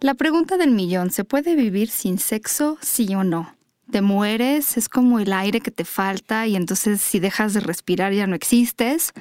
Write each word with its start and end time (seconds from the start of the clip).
La 0.00 0.12
pregunta 0.12 0.58
del 0.58 0.72
millón, 0.72 1.10
¿se 1.10 1.24
puede 1.24 1.56
vivir 1.56 1.88
sin 1.88 2.18
sexo, 2.18 2.76
sí 2.82 3.14
o 3.14 3.24
no? 3.24 3.56
Te 3.90 4.02
mueres, 4.02 4.76
es 4.76 4.90
como 4.90 5.20
el 5.20 5.32
aire 5.32 5.60
que 5.60 5.70
te 5.70 5.86
falta 5.86 6.46
y 6.46 6.54
entonces 6.54 7.00
si 7.00 7.18
dejas 7.18 7.54
de 7.54 7.60
respirar 7.60 8.12
ya 8.12 8.26
no 8.26 8.34
existes. 8.34 9.12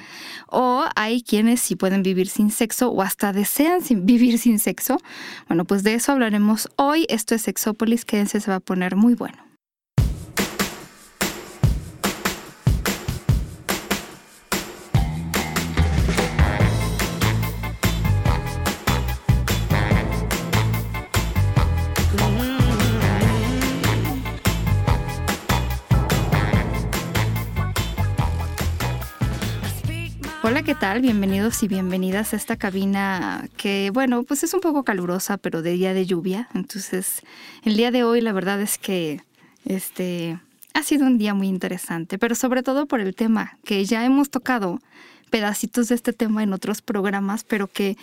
O 0.48 0.84
hay 0.98 1.22
quienes 1.22 1.62
sí 1.62 1.78
pueden 1.78 2.04
vivir 2.04 2.28
sin 2.28 2.52
sexo 2.52 2.90
o 2.90 3.02
hasta 3.02 3.32
desean 3.32 3.80
vivir 4.06 4.38
sin 4.38 4.60
sexo. 4.60 4.98
Bueno, 5.48 5.64
pues 5.64 5.84
de 5.84 5.94
eso 5.94 6.12
hablaremos 6.12 6.68
hoy. 6.76 7.06
Esto 7.08 7.36
es 7.36 7.44
Sexópolis, 7.44 8.04
quédense, 8.04 8.42
se 8.42 8.52
va 8.52 8.58
a 8.58 8.60
poner 8.60 8.98
muy 8.98 9.14
bueno. 9.14 9.45
Bienvenidos 31.02 31.62
y 31.62 31.68
bienvenidas 31.68 32.34
a 32.34 32.38
esta 32.38 32.56
cabina 32.56 33.50
que, 33.58 33.92
bueno, 33.94 34.24
pues 34.24 34.44
es 34.44 34.54
un 34.54 34.62
poco 34.62 34.84
calurosa, 34.86 35.36
pero 35.36 35.62
de 35.62 35.72
día 35.72 35.94
de 35.94 36.06
lluvia. 36.06 36.48
Entonces, 36.54 37.22
el 37.64 37.76
día 37.76 37.92
de 37.92 38.06
hoy 38.06 38.22
la 38.22 38.32
verdad 38.32 38.62
es 38.62 38.78
que 38.78 39.22
este 39.66 40.40
ha 40.74 40.84
sido 40.84 41.06
un 41.06 41.18
día 41.18 41.34
muy 41.34 41.48
interesante, 41.48 42.18
pero 42.18 42.34
sobre 42.34 42.64
todo 42.64 42.86
por 42.86 43.02
el 43.02 43.14
tema 43.14 43.58
que 43.66 43.84
ya 43.84 44.06
hemos 44.06 44.30
tocado 44.30 44.80
pedacitos 45.32 45.90
de 45.90 45.96
este 45.96 46.14
tema 46.14 46.44
en 46.44 46.54
otros 46.54 46.82
programas, 46.82 47.44
pero 47.44 47.68
que 47.68 47.98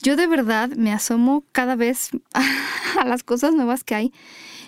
yo 0.00 0.14
de 0.14 0.28
verdad 0.28 0.70
me 0.70 0.92
asomo 0.92 1.42
cada 1.50 1.74
vez 1.74 2.10
a 2.96 3.04
las 3.06 3.24
cosas 3.24 3.54
nuevas 3.54 3.82
que 3.82 3.96
hay 3.96 4.12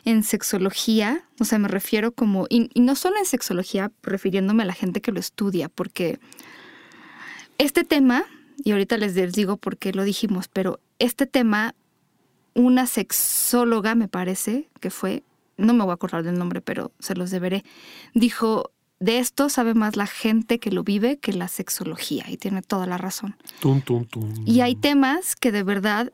en 0.05 0.25
sexología, 0.25 1.23
o 1.39 1.45
sea, 1.45 1.61
me 1.61 1.69
refiero 1.69 2.11
como, 2.11 2.47
y 2.51 2.71
no 2.75 2.97
solo 2.97 3.19
en 3.19 3.25
sexología, 3.25 3.93
refiriéndome 4.03 4.65
a 4.65 4.67
la 4.67 4.75
gente 4.75 5.01
que 5.01 5.13
lo 5.13 5.21
estudia, 5.21 5.69
porque 5.69 6.19
este 7.59 7.85
tema, 7.85 8.25
y 8.65 8.73
ahorita 8.73 8.97
les 8.97 9.15
digo 9.33 9.57
por 9.57 9.77
qué 9.77 9.93
lo 9.93 10.05
dijimos, 10.05 10.49
pero 10.49 10.81
este 10.99 11.27
tema, 11.27 11.75
una 12.55 12.87
sexóloga, 12.87 13.95
me 13.95 14.09
parece 14.09 14.69
que 14.81 14.91
fue, 14.91 15.23
no 15.57 15.75
me 15.75 15.85
voy 15.85 15.91
a 15.91 15.95
acordar 15.95 16.23
del 16.23 16.39
nombre, 16.39 16.61
pero 16.61 16.93
se 16.99 17.15
los 17.15 17.31
deberé, 17.31 17.65
dijo, 18.15 18.71
de 19.01 19.19
esto 19.19 19.49
sabe 19.49 19.75
más 19.75 19.97
la 19.97 20.07
gente 20.07 20.61
que 20.61 20.71
lo 20.71 20.85
vive 20.85 21.19
que 21.19 21.33
la 21.33 21.49
sexología, 21.49 22.25
y 22.29 22.37
tiene 22.37 22.63
toda 22.63 22.87
la 22.87 22.99
razón. 22.99 23.37
Y 24.47 24.61
hay 24.61 24.77
temas 24.77 25.35
que 25.35 25.51
de 25.51 25.65
verdad 25.65 26.13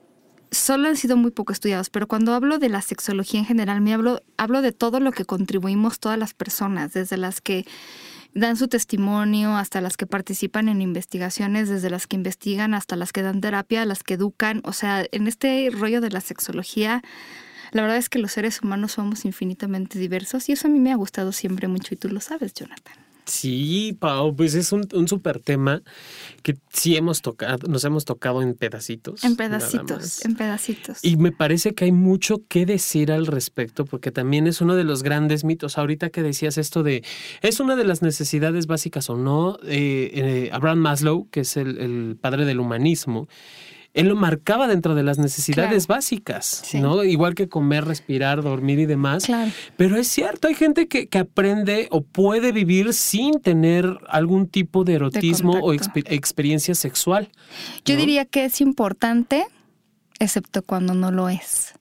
solo 0.50 0.88
han 0.88 0.96
sido 0.96 1.16
muy 1.16 1.30
poco 1.30 1.52
estudiados, 1.52 1.90
pero 1.90 2.06
cuando 2.08 2.34
hablo 2.34 2.58
de 2.58 2.68
la 2.68 2.80
sexología 2.80 3.40
en 3.40 3.46
general, 3.46 3.80
me 3.80 3.92
hablo, 3.92 4.22
hablo 4.36 4.62
de 4.62 4.72
todo 4.72 5.00
lo 5.00 5.12
que 5.12 5.24
contribuimos 5.24 6.00
todas 6.00 6.18
las 6.18 6.34
personas, 6.34 6.92
desde 6.94 7.16
las 7.16 7.40
que 7.40 7.66
dan 8.38 8.56
su 8.56 8.68
testimonio, 8.68 9.56
hasta 9.56 9.80
las 9.80 9.96
que 9.96 10.06
participan 10.06 10.68
en 10.68 10.80
investigaciones, 10.80 11.68
desde 11.68 11.90
las 11.90 12.06
que 12.06 12.16
investigan 12.16 12.74
hasta 12.74 12.96
las 12.96 13.12
que 13.12 13.22
dan 13.22 13.40
terapia, 13.40 13.84
las 13.84 14.02
que 14.02 14.14
educan. 14.14 14.60
O 14.64 14.72
sea, 14.72 15.04
en 15.10 15.26
este 15.26 15.70
rollo 15.72 16.00
de 16.00 16.10
la 16.10 16.20
sexología, 16.20 17.02
la 17.72 17.82
verdad 17.82 17.98
es 17.98 18.08
que 18.08 18.18
los 18.18 18.32
seres 18.32 18.62
humanos 18.62 18.92
somos 18.92 19.24
infinitamente 19.24 19.98
diversos 19.98 20.48
y 20.48 20.52
eso 20.52 20.68
a 20.68 20.70
mí 20.70 20.80
me 20.80 20.92
ha 20.92 20.96
gustado 20.96 21.32
siempre 21.32 21.68
mucho 21.68 21.94
y 21.94 21.96
tú 21.96 22.08
lo 22.08 22.20
sabes, 22.20 22.54
Jonathan. 22.54 23.07
Sí, 23.28 23.96
Pau, 23.98 24.34
pues 24.34 24.54
es 24.54 24.72
un, 24.72 24.88
un 24.94 25.06
súper 25.06 25.38
tema 25.38 25.82
que 26.42 26.56
sí 26.72 26.96
hemos 26.96 27.20
tocado, 27.20 27.68
nos 27.68 27.84
hemos 27.84 28.04
tocado 28.04 28.40
en 28.40 28.54
pedacitos. 28.54 29.22
En 29.22 29.36
pedacitos, 29.36 30.24
en 30.24 30.34
pedacitos. 30.34 31.04
Y 31.04 31.16
me 31.16 31.30
parece 31.30 31.74
que 31.74 31.84
hay 31.84 31.92
mucho 31.92 32.42
que 32.48 32.64
decir 32.64 33.12
al 33.12 33.26
respecto, 33.26 33.84
porque 33.84 34.10
también 34.10 34.46
es 34.46 34.60
uno 34.60 34.76
de 34.76 34.84
los 34.84 35.02
grandes 35.02 35.44
mitos. 35.44 35.76
Ahorita 35.76 36.08
que 36.08 36.22
decías 36.22 36.56
esto 36.56 36.82
de, 36.82 37.04
¿es 37.42 37.60
una 37.60 37.76
de 37.76 37.84
las 37.84 38.00
necesidades 38.00 38.66
básicas 38.66 39.10
o 39.10 39.16
no? 39.16 39.58
Eh, 39.64 40.10
eh, 40.14 40.50
Abraham 40.52 40.78
Maslow, 40.78 41.28
que 41.30 41.40
es 41.40 41.56
el, 41.58 41.78
el 41.78 42.16
padre 42.18 42.46
del 42.46 42.60
humanismo, 42.60 43.28
él 43.94 44.08
lo 44.08 44.16
marcaba 44.16 44.68
dentro 44.68 44.94
de 44.94 45.02
las 45.02 45.18
necesidades 45.18 45.86
básicas, 45.86 46.62
¿no? 46.74 47.02
Igual 47.04 47.34
que 47.34 47.48
comer, 47.48 47.84
respirar, 47.84 48.42
dormir 48.42 48.78
y 48.78 48.86
demás. 48.86 49.26
Pero 49.76 49.96
es 49.96 50.08
cierto, 50.08 50.48
hay 50.48 50.54
gente 50.54 50.88
que, 50.88 51.08
aprende 51.18 51.88
o 51.90 52.02
puede 52.02 52.52
vivir 52.52 52.92
sin 52.92 53.40
tener 53.40 53.98
algún 54.08 54.46
tipo 54.46 54.84
de 54.84 54.94
erotismo 54.94 55.58
o 55.60 55.72
experiencia 55.72 56.74
sexual. 56.74 57.30
Yo 57.84 57.96
diría 57.96 58.24
que 58.24 58.44
es 58.44 58.60
importante, 58.60 59.46
excepto 60.20 60.62
cuando 60.62 60.94
no 60.94 61.10
lo 61.10 61.28
es. 61.28 61.74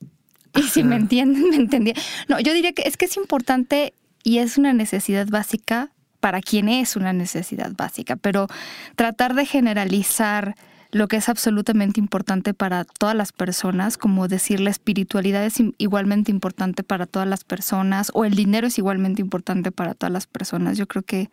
Y 0.56 0.64
si 0.64 0.84
me 0.84 0.96
entienden, 0.96 1.44
me 1.50 1.56
entendía. 1.58 1.94
No, 2.28 2.40
yo 2.40 2.54
diría 2.54 2.74
que 2.74 2.84
es 2.84 2.98
que 2.98 3.06
es 3.06 3.16
importante 3.18 3.94
y 4.24 4.40
es 4.40 4.58
una 4.58 4.74
necesidad 4.74 5.28
básica 5.28 5.92
para 6.20 6.42
quien 6.42 6.68
es 6.68 6.96
una 6.96 7.14
necesidad 7.14 7.72
básica, 7.78 8.16
pero 8.16 8.48
tratar 8.96 9.36
de 9.36 9.46
generalizar 9.46 10.56
lo 10.92 11.08
que 11.08 11.18
es 11.18 11.30
absolutamente 11.30 12.00
importante 12.00 12.54
para 12.54 12.86
todas 12.86 13.16
las 13.16 13.32
personas, 13.32 13.98
como 13.98 14.28
decir 14.28 14.60
la 14.60 14.70
espiritualidad 14.70 15.46
es 15.46 15.56
igualmente 15.78 16.32
importante 16.32 16.84
para 16.84 17.06
todas 17.06 17.28
las 17.28 17.44
personas 17.44 18.12
o 18.14 18.26
el 18.26 18.36
dinero 18.36 18.68
es 18.68 18.78
igualmente 18.78 19.22
importante 19.22 19.72
para 19.72 19.94
todas 19.94 20.12
las 20.12 20.28
personas. 20.28 20.78
Yo 20.78 20.88
creo 20.88 21.04
que... 21.04 21.30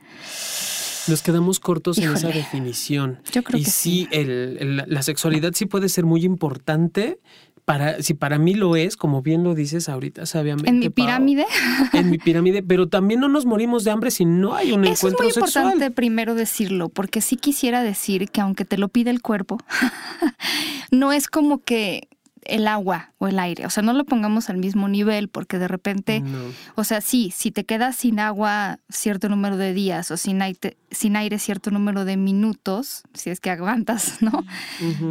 Nos 1.07 1.21
quedamos 1.23 1.61
cortos 1.61 1.99
en 1.99 2.13
esa 2.13 2.29
definición. 2.29 3.21
Yo 3.31 3.43
creo 3.43 3.61
y 3.61 3.65
que 3.65 3.71
sí, 3.71 4.09
la 4.11 5.03
sexualidad 5.03 5.53
sí 5.55 5.67
puede 5.67 5.89
ser 5.91 6.05
muy 6.05 6.25
importante, 6.25 7.19
para, 7.65 8.03
si 8.03 8.15
para 8.15 8.39
mí 8.39 8.55
lo 8.55 8.77
es, 8.77 8.97
como 8.97 9.23
bien 9.23 9.43
lo 9.43 9.55
dices 9.55 9.89
ahorita 9.89 10.27
sabiamente. 10.27 10.69
En 10.69 10.79
mi 10.79 10.91
pirámide. 10.91 11.47
en 11.93 12.11
mi 12.11 12.19
pirámide, 12.19 12.63
pero 12.63 12.89
también 12.89 13.21
no 13.21 13.29
nos 13.29 13.47
morimos 13.47 13.85
de 13.85 13.91
hambre 13.91 14.11
si 14.11 14.25
no 14.25 14.55
hay 14.55 14.73
un 14.73 14.85
Eso 14.85 15.09
encuentro 15.09 15.29
es 15.29 15.37
muy 15.37 15.47
importante 15.47 15.91
primero 15.91 16.35
decirlo, 16.35 16.89
porque 16.89 17.21
sí 17.21 17.37
quisiera 17.37 17.83
decir 17.83 18.29
que 18.31 18.41
aunque 18.41 18.65
te 18.65 18.77
lo 18.77 18.89
pide 18.89 19.11
el 19.11 19.23
cuerpo, 19.23 19.59
no 20.91 21.13
es 21.13 21.29
como 21.29 21.63
que 21.63 22.09
el 22.47 22.67
agua 22.69 23.13
o 23.19 23.29
el 23.29 23.39
aire. 23.39 23.67
O 23.67 23.71
sea, 23.71 23.83
no 23.83 23.93
lo 23.93 24.05
pongamos 24.05 24.51
al 24.51 24.57
mismo 24.57 24.89
nivel 24.89 25.29
porque 25.29 25.59
de 25.59 25.69
repente, 25.69 26.23
o 26.75 26.85
sea, 26.85 27.01
sí, 27.01 27.33
si 27.35 27.51
te 27.51 27.65
quedas 27.65 27.97
sin 27.97 28.21
agua 28.21 28.79
cierto 28.89 29.29
número 29.29 29.57
de 29.57 29.73
días 29.73 30.11
o 30.11 30.17
sin 30.17 30.43
aire, 30.43 30.77
sin 30.91 31.17
aire 31.17 31.39
cierto 31.39 31.71
número 31.71 32.05
de 32.05 32.17
minutos, 32.17 33.03
si 33.13 33.31
es 33.31 33.41
que 33.41 33.51
aguantas, 33.51 34.19
¿no? 34.23 34.45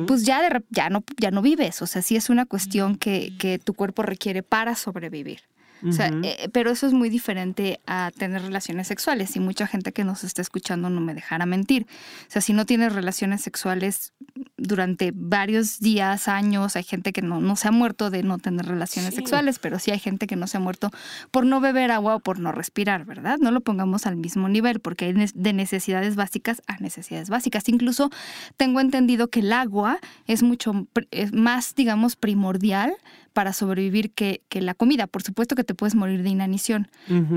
Pues 0.07 0.25
ya, 0.25 0.41
de, 0.41 0.63
ya, 0.69 0.89
no, 0.89 1.03
ya 1.17 1.31
no 1.31 1.41
vives. 1.41 1.81
O 1.81 1.87
sea, 1.87 2.01
sí 2.01 2.15
es 2.15 2.29
una 2.29 2.45
cuestión 2.45 2.95
que, 2.95 3.33
que 3.37 3.59
tu 3.59 3.73
cuerpo 3.73 4.03
requiere 4.03 4.43
para 4.43 4.75
sobrevivir. 4.75 5.41
O 5.87 5.91
sea, 5.91 6.11
eh, 6.23 6.49
pero 6.51 6.71
eso 6.71 6.87
es 6.87 6.93
muy 6.93 7.09
diferente 7.09 7.79
a 7.85 8.11
tener 8.17 8.41
relaciones 8.41 8.87
sexuales 8.87 9.35
y 9.35 9.39
mucha 9.39 9.67
gente 9.67 9.91
que 9.91 10.03
nos 10.03 10.23
está 10.23 10.41
escuchando 10.41 10.89
no 10.89 11.01
me 11.01 11.13
dejará 11.13 11.45
mentir. 11.45 11.87
O 12.27 12.31
sea, 12.31 12.41
si 12.41 12.53
no 12.53 12.65
tienes 12.65 12.93
relaciones 12.93 13.41
sexuales 13.41 14.13
durante 14.57 15.11
varios 15.13 15.79
días, 15.79 16.27
años, 16.27 16.75
hay 16.75 16.83
gente 16.83 17.13
que 17.13 17.21
no, 17.21 17.41
no 17.41 17.55
se 17.55 17.67
ha 17.67 17.71
muerto 17.71 18.09
de 18.09 18.23
no 18.23 18.37
tener 18.37 18.65
relaciones 18.65 19.15
sexuales, 19.15 19.59
pero 19.59 19.79
sí 19.79 19.91
hay 19.91 19.99
gente 19.99 20.27
que 20.27 20.35
no 20.35 20.47
se 20.47 20.57
ha 20.57 20.59
muerto 20.59 20.89
por 21.31 21.45
no 21.45 21.59
beber 21.59 21.91
agua 21.91 22.15
o 22.15 22.19
por 22.19 22.39
no 22.39 22.51
respirar, 22.51 23.05
¿verdad? 23.05 23.37
No 23.39 23.51
lo 23.51 23.61
pongamos 23.61 24.05
al 24.05 24.15
mismo 24.15 24.49
nivel 24.49 24.79
porque 24.79 25.05
hay 25.05 25.13
de 25.13 25.53
necesidades 25.53 26.15
básicas 26.15 26.61
a 26.67 26.77
necesidades 26.77 27.29
básicas. 27.29 27.67
Incluso 27.69 28.09
tengo 28.57 28.79
entendido 28.79 29.29
que 29.29 29.41
el 29.41 29.53
agua 29.53 29.99
es 30.27 30.43
mucho 30.43 30.87
es 31.11 31.33
más, 31.33 31.75
digamos, 31.75 32.15
primordial 32.15 32.95
para 33.33 33.51
sobrevivir 33.51 34.11
que, 34.11 34.41
que, 34.47 34.61
la 34.61 34.73
comida. 34.73 35.07
Por 35.07 35.23
supuesto 35.23 35.55
que 35.55 35.63
te 35.63 35.75
puedes 35.75 35.95
morir 35.95 36.23
de 36.23 36.29
inanición, 36.29 36.87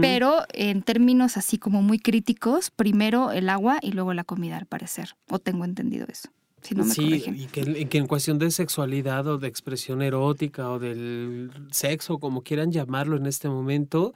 pero 0.01 0.45
en 0.53 0.83
términos 0.83 1.37
así 1.37 1.59
como 1.59 1.83
muy 1.83 1.99
críticos, 1.99 2.71
primero 2.71 3.33
el 3.33 3.49
agua 3.49 3.79
y 3.83 3.93
luego 3.93 4.15
la 4.15 4.25
comida, 4.25 4.59
al 4.59 4.67
parecer. 4.67 5.17
O 5.29 5.39
tengo 5.39 5.65
entendido 5.65 6.06
eso. 6.09 6.29
Si 6.62 6.75
no 6.75 6.85
me 6.85 6.95
sí, 6.95 7.23
y 7.27 7.47
que, 7.47 7.89
que, 7.89 7.99
en 7.99 8.06
cuestión 8.06 8.39
de 8.39 8.51
sexualidad 8.51 9.27
o 9.27 9.39
de 9.39 9.47
expresión 9.47 10.03
erótica 10.03 10.71
o 10.71 10.79
del 10.79 11.51
sexo, 11.70 12.19
como 12.19 12.43
quieran 12.43 12.73
llamarlo 12.73 13.17
en 13.17 13.26
este 13.26 13.49
momento, 13.49 14.15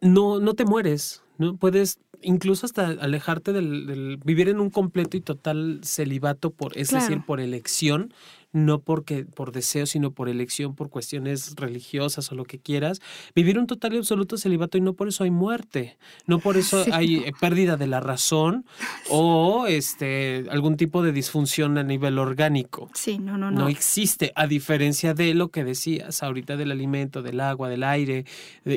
no, 0.00 0.40
no 0.40 0.54
te 0.54 0.64
mueres, 0.64 1.22
¿no? 1.38 1.56
Puedes 1.56 1.98
incluso 2.22 2.66
hasta 2.66 2.88
alejarte 2.88 3.52
del, 3.52 4.18
vivir 4.24 4.48
en 4.48 4.60
un 4.60 4.70
completo 4.70 5.16
y 5.16 5.20
total 5.20 5.80
celibato, 5.84 6.50
por, 6.50 6.76
es 6.76 6.90
decir, 6.90 7.22
por 7.24 7.40
elección, 7.40 8.12
no 8.52 8.80
porque 8.80 9.24
por 9.24 9.52
deseo, 9.52 9.86
sino 9.86 10.12
por 10.12 10.28
elección, 10.28 10.74
por 10.74 10.88
cuestiones 10.88 11.54
religiosas 11.56 12.30
o 12.32 12.34
lo 12.34 12.44
que 12.44 12.58
quieras, 12.58 13.00
vivir 13.34 13.58
un 13.58 13.66
total 13.66 13.94
y 13.94 13.98
absoluto 13.98 14.38
celibato 14.38 14.78
y 14.78 14.80
no 14.80 14.94
por 14.94 15.08
eso 15.08 15.24
hay 15.24 15.30
muerte, 15.30 15.98
no 16.26 16.38
por 16.38 16.56
eso 16.56 16.84
hay 16.92 17.16
eh, 17.16 17.32
pérdida 17.38 17.76
de 17.76 17.86
la 17.86 18.00
razón 18.00 18.64
o 19.10 19.66
este 19.66 20.46
algún 20.50 20.76
tipo 20.76 21.02
de 21.02 21.12
disfunción 21.12 21.76
a 21.78 21.82
nivel 21.82 22.18
orgánico. 22.18 22.90
Sí, 22.94 23.18
no, 23.18 23.36
no, 23.36 23.50
no. 23.50 23.60
No 23.60 23.68
existe, 23.68 24.32
a 24.34 24.46
diferencia 24.46 25.14
de 25.14 25.34
lo 25.34 25.48
que 25.48 25.64
decías 25.64 26.22
ahorita 26.22 26.56
del 26.56 26.70
alimento, 26.70 27.22
del 27.22 27.40
agua, 27.40 27.68
del 27.68 27.84
aire, 27.84 28.24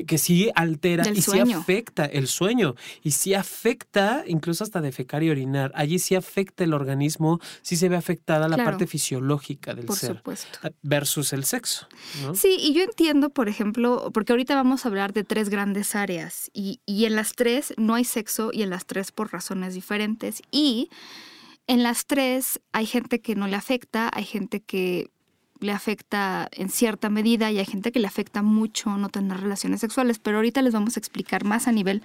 que 0.08 0.18
sí 0.18 0.50
altera 0.56 1.04
y 1.14 1.22
sí 1.22 1.40
afecta 1.40 2.06
el 2.06 2.28
sueño 2.28 2.76
y 3.04 3.12
sí 3.12 3.34
afecta 3.34 4.24
incluso 4.28 4.64
hasta 4.64 4.82
defecar 4.82 5.24
y 5.24 5.30
orinar. 5.30 5.72
Allí 5.76 6.00
sí 6.00 6.16
afecta 6.16 6.64
el 6.64 6.74
organismo, 6.74 7.40
sí 7.62 7.76
se 7.76 7.90
ve 7.90 7.96
afectada 7.96 8.48
la 8.48 8.58
parte 8.58 8.88
fisiológica 8.88 9.59
biológica 9.60 9.76
del 9.76 9.86
Por 9.86 9.98
ser 9.98 10.18
supuesto. 10.18 10.60
versus 10.82 11.34
el 11.34 11.46
sexo. 11.46 11.88
¿no? 12.22 12.36
Sí, 12.36 12.58
y 12.60 12.74
yo 12.74 12.84
entiendo, 12.84 13.30
por 13.30 13.50
ejemplo, 13.50 14.12
porque 14.14 14.34
ahorita 14.34 14.56
vamos 14.56 14.86
a 14.86 14.90
hablar 14.90 15.14
de 15.14 15.24
tres 15.24 15.50
grandes 15.50 15.96
áreas 15.96 16.50
y, 16.54 16.80
y 16.86 17.06
en 17.06 17.16
las 17.16 17.34
tres 17.34 17.74
no 17.78 17.96
hay 17.96 18.06
sexo 18.06 18.52
y 18.54 18.64
en 18.64 18.70
las 18.70 18.86
tres 18.86 19.12
por 19.12 19.32
razones 19.32 19.74
diferentes. 19.74 20.42
Y 20.52 20.90
en 21.68 21.84
las 21.84 22.06
tres 22.06 22.60
hay 22.72 22.86
gente 22.86 23.22
que 23.22 23.36
no 23.36 23.48
le 23.48 23.56
afecta, 23.56 24.10
hay 24.14 24.26
gente 24.26 24.62
que 24.62 25.10
le 25.60 25.74
afecta 25.74 26.48
en 26.54 26.70
cierta 26.70 27.10
medida 27.10 27.52
y 27.52 27.60
hay 27.60 27.66
gente 27.66 27.92
que 27.92 28.00
le 28.00 28.08
afecta 28.08 28.42
mucho 28.42 28.96
no 28.98 29.10
tener 29.10 29.42
relaciones 29.42 29.82
sexuales, 29.82 30.18
pero 30.18 30.38
ahorita 30.38 30.62
les 30.62 30.74
vamos 30.74 30.96
a 30.96 31.00
explicar 31.00 31.44
más 31.44 31.68
a 31.68 31.74
nivel 31.74 32.02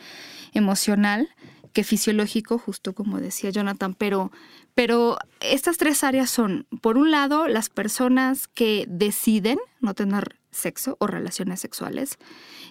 emocional 0.54 1.28
que 1.72 1.84
fisiológico, 1.84 2.58
justo 2.58 2.94
como 2.94 3.20
decía 3.20 3.50
Jonathan, 3.50 3.94
pero, 3.94 4.30
pero 4.74 5.18
estas 5.40 5.76
tres 5.76 6.02
áreas 6.02 6.30
son, 6.30 6.66
por 6.80 6.98
un 6.98 7.10
lado, 7.10 7.46
las 7.46 7.68
personas 7.68 8.48
que 8.48 8.86
deciden 8.88 9.58
no 9.80 9.94
tener 9.94 10.36
sexo 10.50 10.96
o 11.00 11.06
relaciones 11.06 11.60
sexuales, 11.60 12.18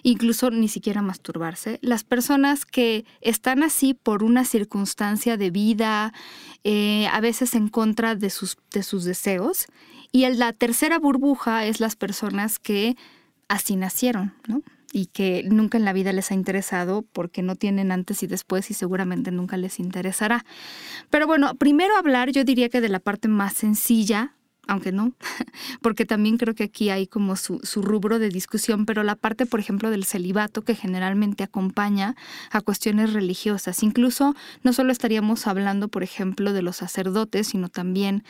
incluso 0.02 0.50
ni 0.50 0.68
siquiera 0.68 1.02
masturbarse, 1.02 1.78
las 1.82 2.04
personas 2.04 2.64
que 2.64 3.04
están 3.20 3.62
así 3.62 3.94
por 3.94 4.22
una 4.22 4.44
circunstancia 4.44 5.36
de 5.36 5.50
vida, 5.50 6.12
eh, 6.64 7.06
a 7.08 7.20
veces 7.20 7.54
en 7.54 7.68
contra 7.68 8.14
de 8.14 8.30
sus, 8.30 8.56
de 8.72 8.82
sus 8.82 9.04
deseos, 9.04 9.66
y 10.12 10.26
la 10.28 10.52
tercera 10.52 10.98
burbuja 10.98 11.66
es 11.66 11.80
las 11.80 11.96
personas 11.96 12.58
que 12.58 12.96
así 13.48 13.76
nacieron, 13.76 14.34
¿no? 14.46 14.62
Y 14.94 15.06
que 15.06 15.42
nunca 15.44 15.76
en 15.76 15.84
la 15.84 15.92
vida 15.92 16.12
les 16.12 16.30
ha 16.30 16.34
interesado 16.34 17.02
porque 17.02 17.42
no 17.42 17.56
tienen 17.56 17.90
antes 17.90 18.22
y 18.22 18.28
después 18.28 18.70
y 18.70 18.74
seguramente 18.74 19.32
nunca 19.32 19.56
les 19.56 19.80
interesará. 19.80 20.46
Pero 21.10 21.26
bueno, 21.26 21.56
primero 21.56 21.96
hablar 21.96 22.30
yo 22.30 22.44
diría 22.44 22.68
que 22.68 22.80
de 22.80 22.88
la 22.88 23.00
parte 23.00 23.26
más 23.26 23.54
sencilla 23.54 24.36
aunque 24.66 24.92
no, 24.92 25.12
porque 25.82 26.06
también 26.06 26.38
creo 26.38 26.54
que 26.54 26.64
aquí 26.64 26.90
hay 26.90 27.06
como 27.06 27.36
su, 27.36 27.60
su, 27.62 27.82
rubro 27.82 28.18
de 28.18 28.28
discusión, 28.28 28.86
pero 28.86 29.02
la 29.02 29.16
parte, 29.16 29.46
por 29.46 29.60
ejemplo, 29.60 29.90
del 29.90 30.04
celibato 30.04 30.62
que 30.62 30.74
generalmente 30.74 31.44
acompaña 31.44 32.16
a 32.50 32.60
cuestiones 32.60 33.12
religiosas. 33.12 33.82
Incluso 33.82 34.34
no 34.62 34.72
solo 34.72 34.92
estaríamos 34.92 35.46
hablando, 35.46 35.88
por 35.88 36.02
ejemplo, 36.02 36.52
de 36.52 36.62
los 36.62 36.76
sacerdotes, 36.76 37.48
sino 37.48 37.68
también 37.68 38.24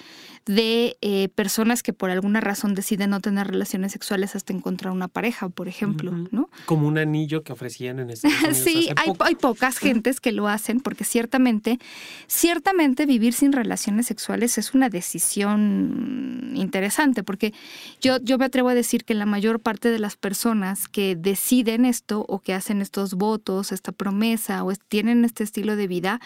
de 0.47 0.97
eh, 1.01 1.29
personas 1.35 1.83
que 1.83 1.93
por 1.93 2.11
alguna 2.11 2.41
razón 2.41 2.75
deciden 2.75 3.11
no 3.11 3.21
tener 3.21 3.47
relaciones 3.47 3.93
sexuales 3.93 4.37
hasta 4.37 4.53
encontrar 4.53 4.93
una 4.93 5.09
pareja, 5.09 5.49
por 5.49 5.69
ejemplo, 5.69 6.11
uh 6.11 6.15
-huh. 6.15 6.29
¿no? 6.31 6.51
Como 6.67 6.87
un 6.87 6.99
anillo 6.99 7.43
que 7.43 7.53
ofrecían 7.53 8.01
en 8.01 8.11
este 8.11 8.29
Sí, 8.55 8.91
hay, 8.97 9.13
hay, 9.21 9.35
pocas 9.35 9.79
gentes 9.79 10.21
que 10.21 10.33
lo 10.33 10.49
hacen 10.49 10.81
porque 10.81 11.05
ciertamente, 11.05 11.79
ciertamente 12.27 13.07
vivir 13.07 13.33
sin 13.33 13.53
relaciones 13.53 14.07
sexuales 14.07 14.59
es 14.59 14.75
una 14.75 14.89
decisión 14.89 16.24
interesante, 16.55 17.23
porque 17.23 17.53
yo, 18.01 18.19
yo 18.23 18.39
me 18.39 18.45
atrevo 18.45 18.69
a 18.69 18.75
decir 18.75 19.05
que 19.05 19.15
la 19.15 19.27
mayor 19.27 19.61
parte 19.61 19.91
de 19.91 19.99
las 19.99 20.17
personas 20.17 20.89
que 20.89 21.17
deciden 21.17 21.85
esto 21.85 22.25
o 22.29 22.41
que 22.41 22.55
hacen 22.55 22.81
estos 22.81 23.15
votos, 23.15 23.73
esta 23.73 23.93
promesa 23.93 24.65
o 24.65 24.73
tienen 24.89 25.25
este 25.25 25.45
estilo 25.45 25.77
de 25.77 25.87
vida, 25.87 26.21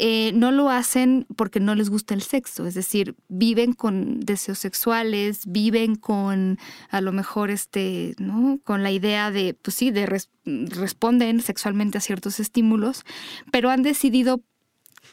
eh, 0.00 0.30
no 0.32 0.52
lo 0.52 0.70
hacen 0.70 1.26
porque 1.34 1.58
no 1.58 1.74
les 1.74 1.90
gusta 1.90 2.14
el 2.14 2.22
sexo, 2.22 2.66
es 2.66 2.74
decir, 2.74 3.16
viven 3.26 3.72
con 3.72 4.20
deseos 4.20 4.60
sexuales, 4.60 5.42
viven 5.46 5.96
con 5.96 6.60
a 6.88 7.00
lo 7.00 7.10
mejor 7.10 7.50
este, 7.50 8.14
¿no? 8.18 8.60
Con 8.62 8.84
la 8.84 8.92
idea 8.92 9.32
de, 9.32 9.54
pues 9.54 9.74
sí, 9.74 9.90
de 9.90 10.06
res 10.06 10.30
responden 10.44 11.40
sexualmente 11.40 11.98
a 11.98 12.00
ciertos 12.00 12.38
estímulos, 12.38 13.04
pero 13.50 13.70
han 13.70 13.82
decidido 13.82 14.40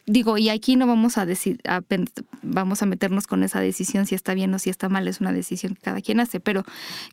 digo, 0.06 0.38
y 0.38 0.50
aquí 0.50 0.76
no 0.76 0.88
vamos 0.88 1.18
a, 1.18 1.26
decir, 1.26 1.60
a, 1.68 1.82
vamos 2.42 2.82
a 2.82 2.86
meternos 2.86 3.28
con 3.28 3.44
esa 3.44 3.60
decisión 3.60 4.06
si 4.06 4.16
está 4.16 4.34
bien 4.34 4.54
o 4.54 4.60
si 4.60 4.70
está 4.70 4.90
mal, 4.90 5.08
es 5.08 5.22
una 5.22 5.34
decisión 5.34 5.76
que 5.76 5.82
cada 5.82 6.02
quien 6.02 6.20
hace, 6.20 6.40
pero 6.40 6.64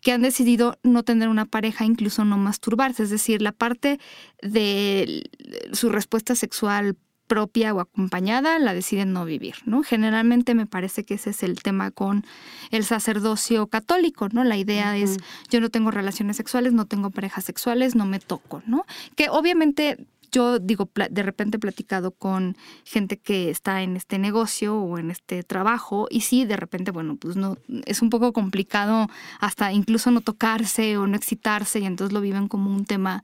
que 0.01 0.13
han 0.13 0.23
decidido 0.23 0.79
no 0.83 1.03
tener 1.03 1.29
una 1.29 1.47
pareja, 1.47 1.85
incluso 1.85 2.25
no 2.25 2.37
masturbarse, 2.37 3.05
es 3.05 3.11
decir, 3.11 3.43
la 3.43 3.53
parte 3.53 3.99
de 4.41 5.31
su 5.73 5.89
respuesta 5.89 6.35
sexual 6.35 6.97
propia 7.33 7.73
o 7.73 7.81
acompañada 7.81 8.59
la 8.59 8.75
deciden 8.75 9.15
no 9.15 9.25
vivir, 9.25 9.55
¿no? 9.65 9.83
Generalmente 9.83 10.55
me 10.55 10.67
parece 10.67 11.03
que 11.05 11.15
ese 11.15 11.31
es 11.31 11.43
el 11.43 11.63
tema 11.63 11.91
con 11.91 12.27
el 12.71 12.85
sacerdocio 12.85 13.69
católico, 13.69 14.29
¿no? 14.29 14.45
La 14.45 14.59
idea 14.59 14.93
uh 14.93 14.97
-huh. 14.97 15.03
es 15.03 15.17
yo 15.49 15.61
no 15.63 15.71
tengo 15.71 15.91
relaciones 15.91 16.37
sexuales, 16.37 16.75
no 16.75 16.85
tengo 16.85 17.09
parejas 17.11 17.45
sexuales, 17.45 17.95
no 17.95 18.05
me 18.05 18.21
toco, 18.21 18.63
¿no? 18.67 18.85
Que 19.17 19.31
obviamente 19.31 20.07
yo 20.33 20.59
digo, 20.59 20.91
de 21.11 21.23
repente 21.23 21.59
he 21.59 21.61
platicado 21.61 22.11
con 22.11 22.57
gente 22.85 23.19
que 23.19 23.51
está 23.51 23.83
en 23.83 23.97
este 23.97 24.19
negocio 24.19 24.77
o 24.77 24.99
en 24.99 25.11
este 25.11 25.43
trabajo 25.43 26.09
y 26.11 26.23
sí, 26.23 26.45
de 26.47 26.57
repente, 26.57 26.91
bueno, 26.91 27.17
pues 27.17 27.37
no, 27.37 27.59
es 27.85 28.03
un 28.03 28.11
poco 28.11 28.33
complicado 28.33 29.09
hasta 29.39 29.73
incluso 29.73 30.11
no 30.11 30.23
tocarse 30.23 30.97
o 30.97 31.07
no 31.07 31.17
excitarse 31.17 31.81
y 31.81 31.85
entonces 31.85 32.13
lo 32.13 32.21
viven 32.21 32.49
como 32.49 32.71
un 32.71 32.87
tema 32.87 33.23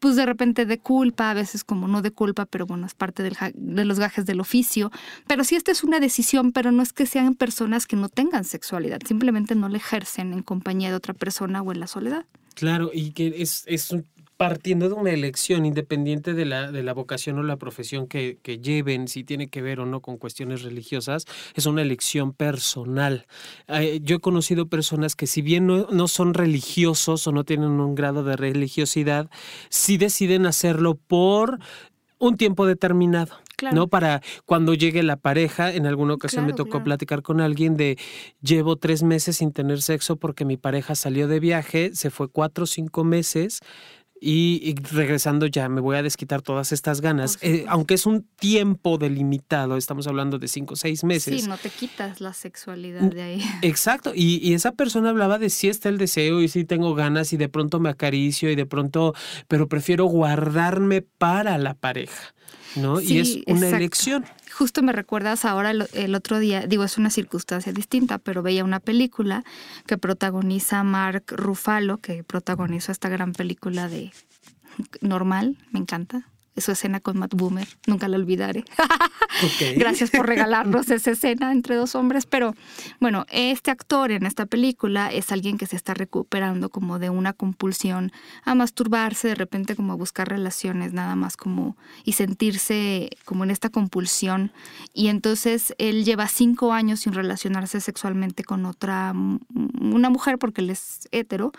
pues 0.00 0.16
de 0.16 0.26
repente 0.26 0.66
de 0.66 0.78
culpa, 0.78 1.30
a 1.30 1.34
veces 1.34 1.64
como 1.64 1.88
no 1.88 2.02
de 2.02 2.10
culpa, 2.10 2.46
pero 2.46 2.66
bueno, 2.66 2.86
es 2.86 2.94
parte 2.94 3.22
del, 3.22 3.36
de 3.54 3.84
los 3.84 3.98
gajes 3.98 4.26
del 4.26 4.40
oficio. 4.40 4.90
Pero 5.26 5.42
sí, 5.42 5.56
esta 5.56 5.72
es 5.72 5.84
una 5.84 6.00
decisión, 6.00 6.52
pero 6.52 6.70
no 6.70 6.82
es 6.82 6.92
que 6.92 7.06
sean 7.06 7.34
personas 7.34 7.86
que 7.86 7.96
no 7.96 8.10
tengan 8.10 8.44
sexualidad, 8.44 9.00
simplemente 9.06 9.54
no 9.54 9.68
la 9.68 9.78
ejercen 9.78 10.34
en 10.34 10.42
compañía 10.42 10.90
de 10.90 10.96
otra 10.96 11.14
persona 11.14 11.62
o 11.62 11.72
en 11.72 11.80
la 11.80 11.86
soledad. 11.86 12.26
Claro, 12.54 12.90
y 12.92 13.12
que 13.12 13.34
es, 13.38 13.64
es 13.66 13.90
un 13.90 14.06
partiendo 14.36 14.88
de 14.88 14.94
una 14.94 15.10
elección 15.10 15.64
independiente 15.64 16.34
de 16.34 16.44
la, 16.44 16.70
de 16.70 16.82
la 16.82 16.92
vocación 16.92 17.38
o 17.38 17.42
la 17.42 17.56
profesión 17.56 18.06
que, 18.06 18.38
que, 18.42 18.58
lleven, 18.58 19.08
si 19.08 19.24
tiene 19.24 19.48
que 19.48 19.62
ver 19.62 19.80
o 19.80 19.86
no 19.86 20.00
con 20.00 20.18
cuestiones 20.18 20.62
religiosas, 20.62 21.24
es 21.54 21.66
una 21.66 21.82
elección 21.82 22.32
personal. 22.32 23.26
Eh, 23.68 24.00
yo 24.02 24.16
he 24.16 24.20
conocido 24.20 24.68
personas 24.68 25.16
que 25.16 25.26
si 25.26 25.40
bien 25.42 25.66
no, 25.66 25.86
no, 25.90 26.08
son 26.08 26.34
religiosos 26.34 27.26
o 27.26 27.32
no 27.32 27.44
tienen 27.44 27.80
un 27.80 27.94
grado 27.94 28.24
de 28.24 28.36
religiosidad, 28.36 29.30
sí 29.70 29.96
deciden 29.96 30.46
hacerlo 30.46 30.94
por 30.94 31.58
un 32.18 32.36
tiempo 32.36 32.66
determinado. 32.66 33.36
Claro. 33.56 33.74
¿no? 33.74 33.88
Para 33.88 34.20
cuando 34.44 34.74
llegue 34.74 35.02
la 35.02 35.16
pareja, 35.16 35.72
en 35.72 35.86
alguna 35.86 36.12
ocasión 36.12 36.44
claro, 36.44 36.52
me 36.52 36.56
tocó 36.58 36.70
claro. 36.72 36.84
platicar 36.84 37.22
con 37.22 37.40
alguien 37.40 37.78
de 37.78 37.96
llevo 38.42 38.76
tres 38.76 39.02
meses 39.02 39.38
sin 39.38 39.50
tener 39.50 39.80
sexo 39.80 40.16
porque 40.16 40.44
mi 40.44 40.58
pareja 40.58 40.94
salió 40.94 41.26
de 41.26 41.40
viaje, 41.40 41.92
se 41.94 42.10
fue 42.10 42.28
cuatro 42.28 42.64
o 42.64 42.66
cinco 42.66 43.02
meses, 43.02 43.60
y, 44.20 44.60
y, 44.62 44.74
regresando 44.94 45.46
ya 45.46 45.68
me 45.68 45.80
voy 45.80 45.96
a 45.96 46.02
desquitar 46.02 46.42
todas 46.42 46.72
estas 46.72 47.00
ganas. 47.00 47.38
Eh, 47.42 47.64
aunque 47.68 47.94
es 47.94 48.06
un 48.06 48.22
tiempo 48.38 48.98
delimitado, 48.98 49.76
estamos 49.76 50.06
hablando 50.06 50.38
de 50.38 50.48
cinco 50.48 50.74
o 50.74 50.76
seis 50.76 51.04
meses. 51.04 51.42
Sí, 51.42 51.48
no 51.48 51.58
te 51.58 51.70
quitas 51.70 52.20
la 52.20 52.32
sexualidad 52.32 53.02
de 53.02 53.22
ahí. 53.22 53.42
Exacto, 53.62 54.12
y, 54.14 54.36
y, 54.46 54.54
esa 54.54 54.72
persona 54.72 55.10
hablaba 55.10 55.38
de 55.38 55.50
si 55.50 55.68
está 55.68 55.88
el 55.88 55.98
deseo 55.98 56.40
y 56.40 56.48
si 56.48 56.64
tengo 56.64 56.94
ganas 56.94 57.32
y 57.32 57.36
de 57.36 57.48
pronto 57.48 57.80
me 57.80 57.90
acaricio 57.90 58.50
y 58.50 58.56
de 58.56 58.66
pronto, 58.66 59.14
pero 59.48 59.68
prefiero 59.68 60.06
guardarme 60.06 61.02
para 61.02 61.58
la 61.58 61.74
pareja. 61.74 62.34
¿no? 62.76 63.00
Sí, 63.00 63.14
y 63.14 63.18
es 63.18 63.36
una 63.46 63.58
exacto. 63.58 63.76
elección. 63.76 64.24
Justo 64.58 64.82
me 64.82 64.92
recuerdas 64.92 65.44
ahora 65.44 65.70
el, 65.70 65.86
el, 65.92 66.14
otro 66.14 66.38
día, 66.38 66.66
digo, 66.66 66.82
es 66.82 66.96
una 66.96 67.10
circunstancia 67.10 67.74
distinta, 67.74 68.16
pero 68.16 68.42
veía 68.42 68.64
una 68.64 68.80
película 68.80 69.44
que 69.86 69.98
protagoniza 69.98 70.82
Mark 70.82 71.24
Ruffalo, 71.28 71.98
que 71.98 72.24
protagonizó 72.24 72.90
esta 72.90 73.10
gran 73.10 73.32
película 73.32 73.86
de 73.88 74.12
Normal, 75.02 75.58
me 75.72 75.80
encanta, 75.80 76.30
su 76.60 76.72
escena 76.72 77.00
con 77.00 77.18
Matt 77.18 77.34
Boomer, 77.34 77.68
nunca 77.86 78.08
la 78.08 78.16
olvidaré. 78.16 78.64
Okay. 79.54 79.74
Gracias 79.76 80.10
por 80.10 80.26
regalarnos 80.26 80.88
esa 80.90 81.10
escena 81.10 81.52
entre 81.52 81.74
dos 81.76 81.94
hombres, 81.94 82.26
pero 82.26 82.54
bueno, 83.00 83.26
este 83.30 83.70
actor 83.70 84.10
en 84.10 84.24
esta 84.24 84.46
película 84.46 85.12
es 85.12 85.30
alguien 85.30 85.58
que 85.58 85.66
se 85.66 85.76
está 85.76 85.94
recuperando 85.94 86.70
como 86.70 86.98
de 86.98 87.10
una 87.10 87.32
compulsión 87.32 88.12
a 88.44 88.54
masturbarse, 88.54 89.28
de 89.28 89.34
repente 89.34 89.76
como 89.76 89.92
a 89.92 89.96
buscar 89.96 90.28
relaciones, 90.28 90.92
nada 90.92 91.16
más 91.16 91.36
como 91.36 91.76
y 92.04 92.12
sentirse 92.12 93.10
como 93.24 93.44
en 93.44 93.50
esta 93.50 93.68
compulsión. 93.68 94.52
Y 94.94 95.08
entonces 95.08 95.74
él 95.78 96.04
lleva 96.04 96.28
cinco 96.28 96.72
años 96.72 97.00
sin 97.00 97.12
relacionarse 97.12 97.80
sexualmente 97.80 98.42
con 98.44 98.64
otra, 98.64 99.12
una 99.80 100.10
mujer 100.10 100.38
porque 100.38 100.62
él 100.62 100.70
es 100.70 101.08
hetero, 101.12 101.52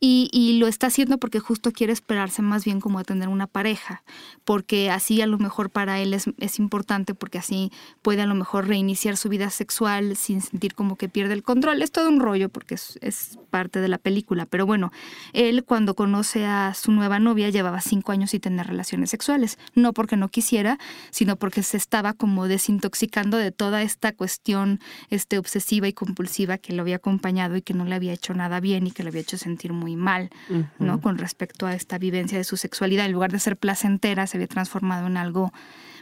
y, 0.00 0.28
y 0.32 0.58
lo 0.58 0.66
está 0.66 0.88
haciendo 0.88 1.18
porque 1.18 1.38
justo 1.38 1.70
quiere 1.70 1.92
esperarse 1.92 2.42
más 2.42 2.64
bien 2.64 2.80
como 2.80 2.98
a 2.98 3.04
tener 3.04 3.28
una 3.28 3.46
pareja 3.46 4.02
porque 4.44 4.90
así 4.90 5.20
a 5.22 5.26
lo 5.26 5.38
mejor 5.38 5.70
para 5.70 6.00
él 6.00 6.14
es, 6.14 6.26
es, 6.38 6.58
importante, 6.58 7.14
porque 7.14 7.38
así 7.38 7.70
puede 8.02 8.22
a 8.22 8.26
lo 8.26 8.34
mejor 8.34 8.68
reiniciar 8.68 9.16
su 9.16 9.28
vida 9.28 9.50
sexual 9.50 10.16
sin 10.16 10.40
sentir 10.40 10.74
como 10.74 10.96
que 10.96 11.08
pierde 11.08 11.34
el 11.34 11.42
control. 11.42 11.82
Es 11.82 11.92
todo 11.92 12.08
un 12.08 12.20
rollo 12.20 12.48
porque 12.48 12.74
es, 12.74 12.98
es 13.02 13.38
parte 13.50 13.80
de 13.80 13.88
la 13.88 13.98
película, 13.98 14.46
pero 14.46 14.66
bueno, 14.66 14.92
él 15.32 15.64
cuando 15.64 15.94
conoce 15.94 16.46
a 16.46 16.74
su 16.74 16.92
nueva 16.92 17.18
novia 17.18 17.50
llevaba 17.50 17.80
cinco 17.80 18.12
años 18.12 18.30
sin 18.30 18.40
tener 18.40 18.66
relaciones 18.66 19.10
sexuales, 19.10 19.58
no 19.74 19.92
porque 19.92 20.16
no 20.16 20.28
quisiera, 20.28 20.78
sino 21.10 21.36
porque 21.36 21.62
se 21.62 21.76
estaba 21.76 22.12
como 22.12 22.48
desintoxicando 22.48 23.36
de 23.36 23.52
toda 23.52 23.82
esta 23.82 24.12
cuestión 24.12 24.80
este, 25.10 25.38
obsesiva 25.38 25.88
y 25.88 25.92
compulsiva 25.92 26.58
que 26.58 26.72
lo 26.72 26.82
había 26.82 26.96
acompañado 26.96 27.56
y 27.56 27.62
que 27.62 27.74
no 27.74 27.84
le 27.84 27.94
había 27.94 28.12
hecho 28.12 28.34
nada 28.34 28.60
bien 28.60 28.86
y 28.86 28.90
que 28.90 29.02
le 29.02 29.10
había 29.10 29.22
hecho 29.22 29.38
sentir 29.38 29.72
muy 29.72 29.96
mal, 29.96 30.30
uh 30.48 30.54
-huh. 30.54 30.66
¿no? 30.78 31.00
Con 31.00 31.18
respecto 31.18 31.66
a 31.66 31.74
esta 31.74 31.98
vivencia 31.98 32.38
de 32.38 32.44
su 32.44 32.56
sexualidad, 32.56 33.06
en 33.06 33.12
lugar 33.12 33.32
de 33.32 33.38
ser 33.38 33.56
placentera, 33.56 34.21
se 34.26 34.36
había 34.36 34.48
transformado 34.48 35.06
en 35.06 35.16
algo 35.16 35.52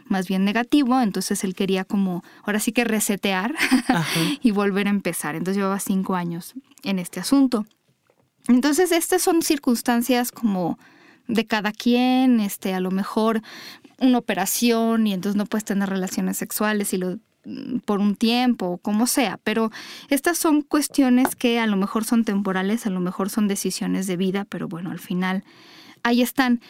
más 0.07 0.27
bien 0.27 0.43
negativo, 0.43 0.99
entonces 0.99 1.43
él 1.43 1.55
quería 1.55 1.85
como, 1.85 2.23
ahora 2.43 2.59
sí 2.59 2.71
que 2.71 2.83
resetear 2.83 3.55
y 4.41 4.51
volver 4.51 4.87
a 4.87 4.89
empezar. 4.89 5.35
Entonces 5.35 5.57
llevaba 5.57 5.79
cinco 5.79 6.15
años 6.15 6.53
en 6.83 6.99
este 6.99 7.19
asunto. 7.19 7.65
Entonces, 8.47 8.91
estas 8.91 9.21
son 9.21 9.41
circunstancias 9.41 10.31
como 10.31 10.77
de 11.27 11.45
cada 11.45 11.71
quien, 11.71 12.39
este, 12.39 12.73
a 12.73 12.79
lo 12.79 12.91
mejor 12.91 13.41
una 13.99 14.17
operación 14.17 15.07
y 15.07 15.13
entonces 15.13 15.37
no 15.37 15.45
puedes 15.45 15.63
tener 15.63 15.89
relaciones 15.89 16.37
sexuales 16.37 16.93
y 16.93 16.97
lo 16.97 17.19
por 17.85 17.99
un 17.99 18.15
tiempo 18.15 18.67
o 18.67 18.77
como 18.77 19.07
sea, 19.07 19.39
pero 19.43 19.71
estas 20.09 20.37
son 20.37 20.61
cuestiones 20.61 21.35
que 21.35 21.59
a 21.59 21.65
lo 21.65 21.75
mejor 21.75 22.03
son 22.03 22.23
temporales, 22.23 22.85
a 22.85 22.91
lo 22.91 22.99
mejor 22.99 23.31
son 23.31 23.47
decisiones 23.47 24.05
de 24.05 24.15
vida, 24.15 24.45
pero 24.47 24.67
bueno, 24.67 24.91
al 24.91 24.99
final 24.99 25.43
ahí 26.03 26.21
están. 26.21 26.61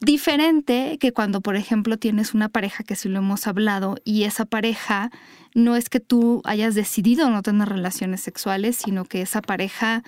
Diferente 0.00 0.96
que 1.00 1.12
cuando, 1.12 1.40
por 1.40 1.56
ejemplo, 1.56 1.96
tienes 1.96 2.32
una 2.32 2.48
pareja, 2.48 2.84
que 2.84 2.94
sí 2.94 3.08
lo 3.08 3.18
hemos 3.18 3.46
hablado, 3.46 3.96
y 4.04 4.24
esa 4.24 4.44
pareja 4.44 5.10
no 5.54 5.74
es 5.74 5.88
que 5.88 5.98
tú 5.98 6.40
hayas 6.44 6.74
decidido 6.74 7.30
no 7.30 7.42
tener 7.42 7.68
relaciones 7.68 8.20
sexuales, 8.20 8.76
sino 8.76 9.04
que 9.04 9.22
esa 9.22 9.42
pareja, 9.42 10.04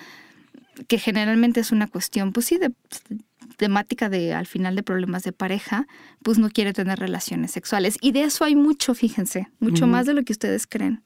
que 0.87 0.99
generalmente 0.99 1.61
es 1.61 1.73
una 1.73 1.89
cuestión, 1.89 2.33
pues 2.33 2.47
sí, 2.47 2.59
de 2.59 2.73
temática 3.57 4.09
de 4.09 4.33
al 4.33 4.47
final 4.47 4.77
de 4.77 4.83
problemas 4.83 5.25
de 5.25 5.33
pareja, 5.33 5.87
pues 6.23 6.39
no 6.39 6.51
quiere 6.51 6.73
tener 6.73 6.99
relaciones 6.99 7.51
sexuales. 7.51 7.97
Y 8.01 8.13
de 8.13 8.23
eso 8.23 8.45
hay 8.45 8.55
mucho, 8.55 8.95
fíjense, 8.95 9.49
mucho 9.59 9.87
más 9.87 10.07
de 10.07 10.15
lo 10.15 10.23
que 10.23 10.33
ustedes 10.33 10.67
creen. 10.67 11.03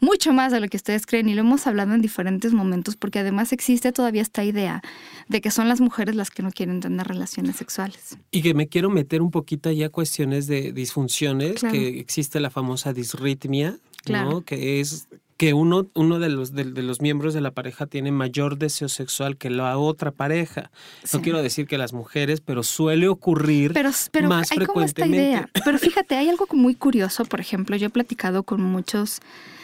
Mucho 0.00 0.32
más 0.32 0.52
de 0.52 0.60
lo 0.60 0.68
que 0.68 0.76
ustedes 0.76 1.06
creen 1.06 1.28
y 1.28 1.34
lo 1.34 1.40
hemos 1.40 1.66
hablado 1.66 1.92
en 1.94 2.00
diferentes 2.00 2.52
momentos 2.52 2.96
porque 2.96 3.18
además 3.18 3.52
existe 3.52 3.92
todavía 3.92 4.22
esta 4.22 4.44
idea 4.44 4.82
de 5.28 5.40
que 5.40 5.50
son 5.50 5.68
las 5.68 5.80
mujeres 5.80 6.14
las 6.14 6.30
que 6.30 6.42
no 6.42 6.50
quieren 6.50 6.80
tener 6.80 7.06
relaciones 7.06 7.56
sexuales. 7.56 8.16
Y 8.30 8.42
que 8.42 8.54
me 8.54 8.68
quiero 8.68 8.90
meter 8.90 9.20
un 9.20 9.30
poquito 9.30 9.70
ya 9.70 9.86
a 9.86 9.90
cuestiones 9.90 10.46
de 10.46 10.72
disfunciones, 10.72 11.62
que 11.62 12.00
existe 12.00 12.40
la 12.40 12.50
famosa 12.50 12.92
disritmia, 12.92 13.78
¿no? 14.08 14.42
que 14.42 14.80
es 14.80 15.08
que 15.40 15.54
uno, 15.54 15.88
uno 15.94 16.18
de, 16.18 16.28
los, 16.28 16.52
de, 16.52 16.66
los 16.66 17.00
miembros 17.00 17.32
de 17.32 17.40
la 17.40 17.52
pareja 17.52 17.86
tiene 17.86 18.12
mayor 18.12 18.58
deseo 18.58 18.90
sexual 18.90 19.38
que 19.38 19.48
la 19.48 19.78
otra 19.78 20.10
pareja. 20.10 20.70
No 21.14 21.22
quiero 21.22 21.42
decir 21.42 21.66
que 21.66 21.78
las 21.78 21.94
mujeres, 21.94 22.42
pero 22.42 22.62
suele 22.62 23.08
ocurrir 23.08 23.72
pero, 23.72 23.88
pero 24.12 24.28
más 24.28 24.52
hay 24.52 24.58
frecuentemente. 24.58 25.00
Como 25.00 25.14
esta 25.14 25.30
idea. 25.30 25.48
Pero 25.64 25.78
fíjate, 25.78 26.16
hay 26.16 26.28
algo 26.28 26.46
muy 26.52 26.74
curioso, 26.74 27.24
por 27.24 27.40
ejemplo, 27.40 27.74
yo 27.76 27.86
he 27.86 27.90
platicado 27.90 28.42
con 28.42 28.60
muchos 28.60 29.22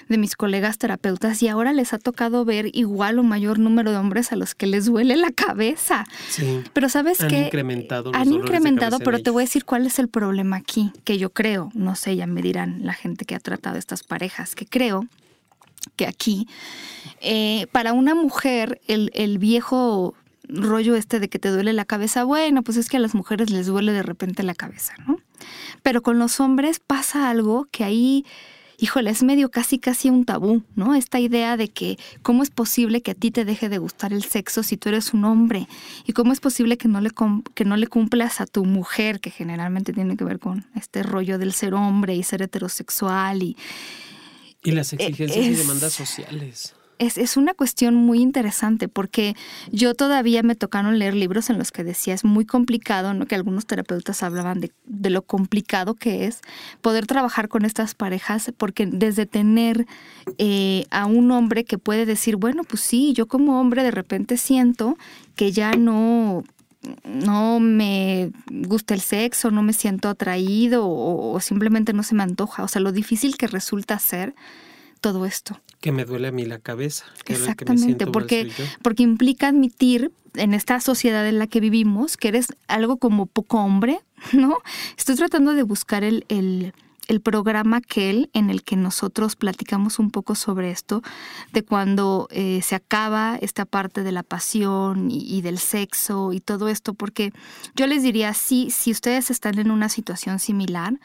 de 0.09 0.17
mis 0.17 0.35
colegas 0.35 0.79
terapeutas 0.79 1.43
y 1.43 1.49
ahora 1.49 1.75
les 1.75 1.93
ha 1.93 1.99
tocado 1.99 2.47
ver 2.47 2.75
igual 2.75 3.19
o 3.19 3.23
mayor 3.23 3.59
número 3.59 3.91
de 3.91 3.99
hombres 3.99 4.33
a 4.33 4.37
los 4.37 4.55
que 4.55 4.67
les 4.67 4.87
duele 4.87 5.15
la 5.17 5.31
cabeza. 5.31 6.07
Sí. 6.31 6.63
Pero 6.73 6.89
sabes 6.89 7.21
han 7.21 7.29
que 7.29 7.39
incrementado 7.49 8.13
han 8.15 8.33
incrementado, 8.33 8.99
pero 9.01 9.23
te 9.23 9.29
voy 9.29 9.43
a 9.43 9.45
decir 9.45 9.67
cuál 9.67 9.85
es 9.85 9.99
el 9.99 10.09
problema 10.09 10.57
aquí, 10.57 10.91
que 11.05 11.19
yo 11.19 11.35
creo, 11.35 11.69
no 11.75 11.97
sé, 11.97 12.17
ya 12.17 12.27
me 12.27 12.41
dirán 12.41 12.79
la 12.83 12.95
gente 12.95 13.27
que 13.27 13.35
ha 13.35 13.41
tratado 13.41 13.77
estas 13.77 14.05
parejas, 14.05 14.55
que 14.55 14.65
creo 14.65 15.07
que 15.95 16.07
aquí, 16.07 16.49
eh, 17.21 17.67
para 17.73 17.93
una 17.93 18.15
mujer, 18.15 18.81
el, 18.87 19.11
el 19.15 19.39
viejo 19.39 20.15
rollo 20.49 20.95
este 20.97 21.21
de 21.21 21.29
que 21.29 21.39
te 21.39 21.49
duele 21.49 21.73
la 21.73 21.85
cabeza, 21.85 22.25
bueno, 22.25 22.63
pues 22.63 22.77
es 22.77 22.89
que 22.89 22.97
a 22.97 23.01
las 23.01 23.15
mujeres 23.15 23.51
les 23.51 23.67
duele 23.67 23.93
de 23.93 24.03
repente 24.03 24.43
la 24.43 24.55
cabeza, 24.55 24.95
¿no? 25.07 25.19
Pero 25.83 26.03
con 26.03 26.19
los 26.19 26.41
hombres 26.41 26.81
pasa 26.81 27.31
algo 27.31 27.67
que 27.71 27.85
ahí, 27.85 28.25
híjole, 28.79 29.11
es 29.11 29.23
medio 29.23 29.51
casi 29.51 29.79
casi 29.79 30.09
un 30.11 30.25
tabú, 30.25 30.63
¿no? 30.75 30.95
Esta 30.95 31.19
idea 31.21 31.57
de 31.57 31.69
que 31.69 31.99
cómo 32.23 32.43
es 32.43 32.51
posible 32.51 33.03
que 33.03 33.13
a 33.13 33.15
ti 33.15 33.31
te 33.31 33.45
deje 33.45 33.69
de 33.69 33.79
gustar 33.79 34.13
el 34.13 34.25
sexo 34.25 34.63
si 34.63 34.77
tú 34.77 34.89
eres 34.89 35.15
un 35.15 35.25
hombre 35.25 35.69
y 36.07 36.13
cómo 36.13 36.33
es 36.33 36.41
posible 36.41 36.77
que 36.77 36.89
no 36.89 37.01
le, 37.01 37.11
que 37.55 37.65
no 37.65 37.77
le 37.77 37.87
cumplas 37.87 38.41
a 38.41 38.47
tu 38.47 38.65
mujer, 38.65 39.21
que 39.21 39.31
generalmente 39.31 39.93
tiene 39.93 40.17
que 40.17 40.25
ver 40.25 40.39
con 40.39 40.67
este 40.75 41.03
rollo 41.03 41.39
del 41.39 41.53
ser 41.53 41.75
hombre 41.75 42.15
y 42.15 42.23
ser 42.23 42.43
heterosexual 42.43 43.43
y 43.43 43.57
y 44.63 44.73
las 44.73 44.93
e, 44.93 44.97
exigencias 44.97 45.47
y 45.47 45.55
demandas 45.55 45.93
sociales. 45.93 46.75
Es, 46.99 47.19
es, 47.19 47.37
una 47.37 47.53
cuestión 47.53 47.95
muy 47.95 48.21
interesante 48.21 48.89
porque 48.89 49.37
yo 49.71 49.95
todavía 49.95 50.43
me 50.43 50.55
tocaron 50.55 50.99
leer 50.99 51.13
libros 51.13 51.51
en 51.51 51.59
los 51.59 51.71
que 51.71 51.85
decía 51.85 52.15
es 52.15 52.25
muy 52.25 52.47
complicado, 52.47 53.13
¿no? 53.13 53.27
que 53.27 53.35
algunos 53.35 53.67
terapeutas 53.67 54.23
hablaban 54.23 54.61
de, 54.61 54.73
de, 54.87 55.11
lo 55.11 55.21
complicado 55.21 55.93
que 55.93 56.25
es 56.25 56.41
poder 56.81 57.07
trabajar 57.07 57.51
con 57.51 57.67
estas 57.67 57.95
parejas, 57.95 58.51
porque 58.57 58.87
desde 58.87 59.27
tener 59.27 59.87
eh, 60.39 60.87
a 60.91 61.05
un 61.05 61.31
hombre 61.33 61.65
que 61.65 61.77
puede 61.77 62.07
decir, 62.07 62.37
bueno, 62.37 62.65
pues 62.65 62.81
sí, 62.81 63.13
yo 63.13 63.27
como 63.27 63.61
hombre 63.61 63.83
de 63.83 63.91
repente 63.91 64.39
siento 64.39 64.97
que 65.35 65.53
ya 65.53 65.73
no 65.73 66.45
no 67.05 67.61
me 67.61 68.31
gusta 68.49 68.95
el 68.95 69.01
sexo, 69.01 69.51
no 69.51 69.63
me 69.63 69.73
siento 69.73 70.09
atraído 70.09 70.87
o, 70.87 71.39
simplemente 71.41 71.93
no 71.93 72.03
se 72.03 72.15
me 72.15 72.23
antoja. 72.23 72.63
O 72.63 72.69
sea, 72.69 72.81
lo 72.81 72.93
difícil 72.93 73.37
que 73.37 73.47
resulta 73.47 73.99
ser 73.99 74.35
todo 75.01 75.27
esto. 75.27 75.61
Que 75.81 75.93
me 75.93 76.05
duele 76.05 76.29
a 76.29 76.33
mí 76.33 76.45
la 76.45 76.59
cabeza. 76.59 77.05
Exactamente, 77.27 78.07
porque, 78.07 78.51
porque 78.83 79.03
implica 79.03 79.49
admitir 79.49 80.11
en 80.35 80.55
esta 80.55 80.81
sociedad 80.81 81.27
en 81.27 81.39
la 81.39 81.47
que 81.47 81.61
vivimos 81.61 82.17
que 82.17 82.29
eres 82.29 82.49
algo 82.69 82.97
como 82.99 83.27
poco 83.27 83.59
hombre, 83.59 84.01
¿no? 84.33 84.59
Estoy 84.97 85.17
tratando 85.17 85.55
de 85.55 85.63
buscar 85.63 86.05
el, 86.05 86.25
el 86.29 86.73
el 87.09 87.21
programa 87.21 87.79
aquel 87.79 88.31
en 88.33 88.51
el 88.51 88.63
que 88.63 88.77
nosotros 88.77 89.37
platicamos 89.37 89.99
un 89.99 90.11
poco 90.11 90.35
sobre 90.35 90.71
esto, 90.71 91.03
de 91.53 91.63
cuando 91.63 92.29
eh, 92.31 92.61
se 92.63 92.75
acaba 92.75 93.37
esta 93.41 93.65
parte 93.65 94.03
de 94.03 94.13
la 94.13 94.23
pasión 94.23 95.11
y, 95.11 95.41
del 95.43 95.59
sexo 95.59 96.33
y 96.33 96.41
todo 96.41 96.69
esto, 96.69 96.95
porque 96.95 97.33
yo 97.75 97.87
les 97.87 98.03
diría, 98.03 98.35
sí, 98.35 98.71
si 98.71 98.91
ustedes 98.91 99.31
están 99.31 99.59
en 99.59 99.71
una 99.71 99.89
situación 99.89 100.39
similar, 100.39 100.99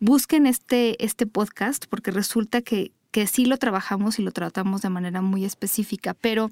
busquen 0.00 0.46
este, 0.46 1.02
este 1.04 1.26
podcast, 1.26 1.86
porque 1.88 2.10
resulta 2.10 2.62
que, 2.62 2.92
que 3.12 3.26
sí 3.28 3.44
lo 3.44 3.58
trabajamos 3.58 4.18
y 4.18 4.22
lo 4.22 4.32
tratamos 4.32 4.82
de 4.82 4.88
manera 4.88 5.22
muy 5.22 5.44
específica, 5.44 6.14
pero 6.14 6.50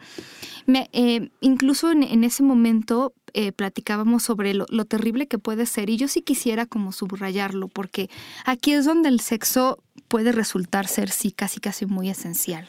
me, 0.67 0.89
eh, 0.93 1.31
incluso 1.41 1.91
en, 1.91 2.05
en, 2.05 2.23
ese 2.23 2.43
momento 2.43 3.15
eh, 3.33 3.53
platicábamos 3.53 4.23
sobre 4.23 4.55
lo, 4.55 4.67
terrible 4.85 5.29
que 5.29 5.39
puede 5.39 5.67
ser 5.67 5.89
y 5.89 5.97
yo 5.97 6.09
sí 6.09 6.23
quisiera 6.23 6.67
como 6.67 6.91
subrayarlo 6.91 7.69
porque 7.69 8.11
aquí 8.45 8.73
es 8.73 8.85
donde 8.85 9.09
el 9.09 9.21
sexo 9.21 9.79
puede 10.11 10.33
resultar 10.33 10.89
ser 10.89 11.09
sí 11.09 11.31
casi 11.31 11.61
casi 11.61 11.87
muy 11.87 12.11
esencial. 12.11 12.67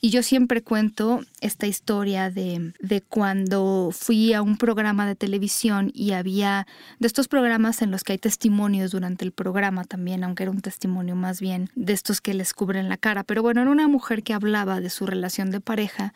Y 0.00 0.10
yo 0.10 0.22
siempre 0.22 0.62
cuento 0.62 1.20
esta 1.40 1.66
historia 1.66 2.30
de, 2.30 2.72
de 2.78 3.00
cuando 3.00 3.90
fui 3.92 4.32
a 4.34 4.40
un 4.40 4.56
programa 4.56 5.04
de 5.04 5.16
televisión 5.16 5.90
y 5.92 6.12
había 6.12 6.68
de 7.00 7.08
estos 7.08 7.26
programas 7.26 7.82
en 7.82 7.90
los 7.90 8.04
que 8.04 8.12
hay 8.12 8.18
testimonios 8.18 8.92
durante 8.92 9.24
el 9.24 9.32
programa 9.32 9.82
también, 9.82 10.22
aunque 10.22 10.44
era 10.44 10.52
un 10.52 10.60
testimonio 10.60 11.16
más 11.16 11.40
bien 11.40 11.70
de 11.74 11.92
estos 11.92 12.20
que 12.20 12.34
les 12.34 12.54
cubren 12.54 12.88
la 12.88 12.96
cara. 12.96 13.24
Pero 13.24 13.42
bueno, 13.42 13.62
era 13.62 13.70
una 13.72 13.88
mujer 13.88 14.22
que 14.22 14.32
hablaba 14.32 14.80
de 14.80 14.88
su 14.88 15.06
relación 15.06 15.50
de 15.50 15.60
pareja 15.60 16.14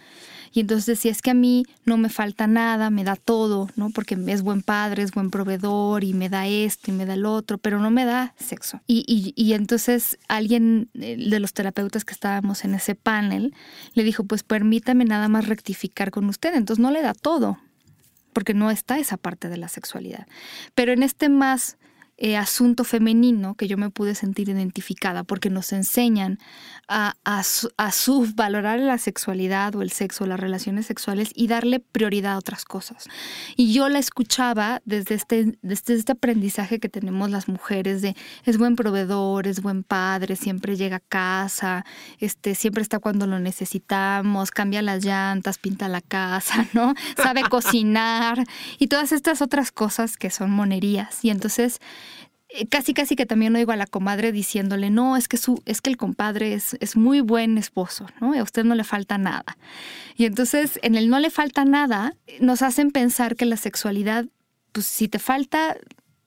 y 0.52 0.60
entonces 0.60 0.86
decía, 0.86 1.12
es 1.12 1.22
que 1.22 1.30
a 1.30 1.34
mí 1.34 1.64
no 1.84 1.96
me 1.96 2.08
falta 2.08 2.46
nada, 2.46 2.90
me 2.90 3.04
da 3.04 3.14
todo, 3.16 3.68
¿no? 3.76 3.90
Porque 3.90 4.18
es 4.26 4.42
buen 4.42 4.62
padre, 4.62 5.02
es 5.02 5.12
buen 5.12 5.30
proveedor 5.30 6.02
y 6.02 6.12
me 6.12 6.28
da 6.28 6.46
esto 6.48 6.90
y 6.90 6.94
me 6.94 7.06
da 7.06 7.14
el 7.14 7.24
otro, 7.24 7.58
pero 7.58 7.78
no 7.78 7.90
me 7.90 8.04
da 8.04 8.34
sexo. 8.38 8.80
Y, 8.86 9.04
y, 9.06 9.32
y 9.40 9.52
entonces 9.52 10.18
alguien 10.28 10.90
de 10.92 11.38
los 11.38 11.52
terapeutas 11.52 12.04
que 12.04 12.14
estábamos 12.14 12.64
en 12.64 12.74
ese 12.74 12.96
panel 12.96 13.54
le 13.94 14.02
dijo, 14.02 14.24
pues 14.24 14.42
permítame 14.42 15.04
nada 15.04 15.28
más 15.28 15.46
rectificar 15.46 16.10
con 16.10 16.28
usted. 16.28 16.54
Entonces 16.54 16.82
no 16.82 16.90
le 16.90 17.02
da 17.02 17.14
todo, 17.14 17.58
porque 18.32 18.54
no 18.54 18.70
está 18.70 18.98
esa 18.98 19.16
parte 19.16 19.48
de 19.48 19.56
la 19.56 19.68
sexualidad. 19.68 20.26
Pero 20.74 20.92
en 20.92 21.04
este 21.04 21.28
más 21.28 21.78
eh, 22.22 22.36
asunto 22.36 22.84
femenino 22.84 23.54
que 23.54 23.66
yo 23.66 23.78
me 23.78 23.88
pude 23.88 24.14
sentir 24.14 24.50
identificada 24.50 25.24
porque 25.24 25.48
nos 25.48 25.72
enseñan 25.72 26.38
a, 26.86 27.14
a, 27.24 27.42
a, 27.78 27.92
subvalorar 27.92 28.78
la 28.78 28.98
sexualidad 28.98 29.74
o 29.74 29.80
el 29.80 29.90
sexo, 29.90 30.26
las 30.26 30.38
relaciones 30.38 30.84
sexuales 30.84 31.30
y 31.34 31.46
darle 31.46 31.80
prioridad 31.80 32.34
a 32.34 32.38
otras 32.38 32.66
cosas. 32.66 33.06
Y 33.56 33.72
yo 33.72 33.88
la 33.88 33.98
escuchaba 33.98 34.82
desde 34.84 35.14
este, 35.14 35.58
desde 35.62 35.94
este 35.94 36.12
aprendizaje 36.12 36.78
que 36.78 36.90
tenemos 36.90 37.30
las 37.30 37.48
mujeres 37.48 38.02
de 38.02 38.14
es 38.44 38.58
buen 38.58 38.76
proveedor, 38.76 39.46
es 39.46 39.62
buen 39.62 39.82
padre, 39.82 40.36
siempre 40.36 40.76
llega 40.76 40.96
a 40.96 41.00
casa, 41.00 41.86
este, 42.18 42.54
siempre 42.54 42.82
está 42.82 42.98
cuando 42.98 43.26
lo 43.26 43.38
necesitamos, 43.38 44.50
cambia 44.50 44.82
las 44.82 45.06
llantas, 45.06 45.56
pinta 45.56 45.88
la 45.88 46.02
casa, 46.02 46.66
¿no? 46.74 46.94
Sabe 47.16 47.42
cocinar 47.48 48.44
y 48.78 48.88
todas 48.88 49.12
estas 49.12 49.40
otras 49.40 49.72
cosas 49.72 50.18
que 50.18 50.28
son 50.28 50.50
monerías. 50.50 51.24
Y 51.24 51.30
entonces 51.30 51.80
casi 52.68 52.94
casi 52.94 53.16
que 53.16 53.26
también 53.26 53.54
oigo 53.56 53.72
a 53.72 53.76
la 53.76 53.86
comadre 53.86 54.32
diciéndole, 54.32 54.90
no, 54.90 55.16
es 55.16 55.28
que 55.28 55.36
su, 55.36 55.62
es 55.66 55.80
que 55.80 55.90
el 55.90 55.96
compadre 55.96 56.54
es, 56.54 56.76
es 56.80 56.96
muy 56.96 57.20
buen 57.20 57.58
esposo, 57.58 58.06
¿no? 58.20 58.34
a 58.34 58.42
usted 58.42 58.64
no 58.64 58.74
le 58.74 58.84
falta 58.84 59.18
nada. 59.18 59.56
Y 60.16 60.24
entonces, 60.24 60.78
en 60.82 60.94
el 60.94 61.08
no 61.08 61.18
le 61.18 61.30
falta 61.30 61.64
nada, 61.64 62.14
nos 62.40 62.62
hacen 62.62 62.90
pensar 62.90 63.36
que 63.36 63.46
la 63.46 63.56
sexualidad, 63.56 64.26
pues 64.72 64.86
si 64.86 65.08
te 65.08 65.18
falta, 65.18 65.76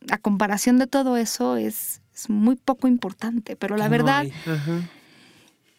a 0.10 0.18
comparación 0.18 0.80
de 0.80 0.88
todo 0.88 1.18
eso, 1.18 1.58
es, 1.58 2.02
es 2.14 2.30
muy 2.30 2.56
poco 2.56 2.88
importante. 2.88 3.56
Pero 3.56 3.78
la 3.78 3.88
verdad 3.88 4.26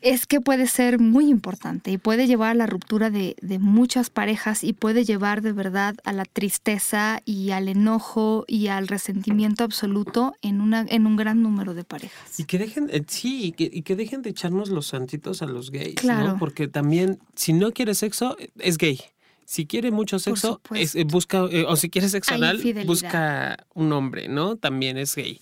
es 0.05 0.27
que 0.27 0.43
puede 0.43 0.67
ser 0.67 1.01
muy 1.01 1.31
importante 1.31 1.91
y 1.91 1.97
puede 1.97 2.27
llevar 2.27 2.51
a 2.51 2.55
la 2.55 2.67
ruptura 2.67 3.09
de, 3.09 3.35
muchas 3.59 4.11
parejas 4.11 4.63
y 4.63 4.75
puede 4.75 5.05
llevar 5.05 5.41
de 5.41 5.53
verdad 5.53 5.97
a 6.05 6.13
la 6.13 6.27
tristeza 6.27 7.23
y 7.25 7.51
al 7.51 7.69
enojo 7.69 8.45
y 8.47 8.67
al 8.67 8.87
resentimiento 8.87 9.65
absoluto 9.65 10.35
en, 10.43 10.61
una, 10.61 10.85
en 10.89 11.07
un 11.07 11.17
gran 11.17 11.43
número 11.43 11.73
de 11.73 11.85
parejas. 11.85 12.39
Y 12.39 12.45
que 12.45 12.59
dejen, 12.59 12.91
eh, 12.93 13.03
sí, 13.07 13.55
y 13.57 13.83
que, 13.83 13.97
dejen 13.97 14.21
de 14.21 14.31
echarnos 14.31 14.69
los 14.69 14.89
santitos 14.89 15.41
a 15.41 15.47
los 15.47 15.71
gays, 15.71 15.95
claro. 15.95 16.37
Porque 16.39 16.69
también, 16.69 17.19
si 17.35 17.55
no 17.55 17.73
quiere 17.73 17.95
sexo, 17.95 18.37
es 18.59 18.77
gay. 18.77 19.01
Si 19.47 19.67
quiere 19.67 19.91
mucho 19.91 20.19
sexo, 20.19 20.61
eh, 20.75 21.05
busca, 21.05 21.47
eh, 21.51 21.65
o 21.67 21.77
si 21.77 21.89
quiere 21.89 22.11
sexo 22.11 22.35
anal, 22.35 22.63
busca 22.85 23.67
un 23.73 23.93
hombre, 23.93 24.29
¿no? 24.29 24.57
También 24.57 24.99
es 24.99 25.15
gay. 25.15 25.39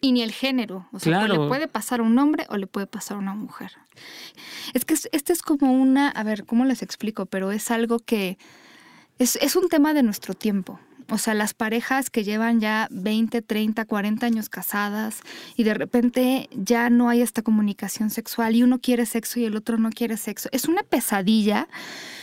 Y 0.00 0.12
ni 0.12 0.22
el 0.22 0.32
género. 0.32 0.88
O 0.92 0.98
sea, 1.00 1.26
le 1.26 1.36
puede 1.48 1.68
pasar 1.68 2.00
a 2.00 2.02
un 2.02 2.18
hombre 2.18 2.46
o 2.50 2.56
le 2.56 2.66
puede 2.66 2.86
pasar 2.86 3.16
a 3.16 3.20
una 3.20 3.34
mujer. 3.34 3.72
Es 4.74 4.84
que 4.84 4.94
este 4.94 5.32
es 5.32 5.42
como 5.42 5.72
una, 5.72 6.08
a 6.08 6.22
ver, 6.22 6.44
¿cómo 6.44 6.64
les 6.64 6.82
explico? 6.82 7.26
Pero 7.26 7.50
es 7.50 7.70
algo 7.70 7.98
que 7.98 8.38
es, 9.18 9.36
es 9.36 9.56
un 9.56 9.68
tema 9.68 9.94
de 9.94 10.02
nuestro 10.02 10.34
tiempo. 10.34 10.78
O 11.10 11.16
sea, 11.16 11.32
las 11.32 11.54
parejas 11.54 12.10
que 12.10 12.22
llevan 12.22 12.60
ya 12.60 12.86
20, 12.90 13.40
30, 13.40 13.84
40 13.86 14.26
años 14.26 14.48
casadas 14.50 15.20
y 15.56 15.64
de 15.64 15.72
repente 15.72 16.50
ya 16.52 16.90
no 16.90 17.08
hay 17.08 17.22
esta 17.22 17.42
comunicación 17.42 18.10
sexual 18.10 18.54
y 18.56 18.62
uno 18.62 18.78
quiere 18.78 19.06
sexo 19.06 19.40
y 19.40 19.44
el 19.44 19.56
otro 19.56 19.78
no 19.78 19.90
quiere 19.90 20.18
sexo. 20.18 20.50
Es 20.52 20.66
una 20.66 20.82
pesadilla 20.82 21.66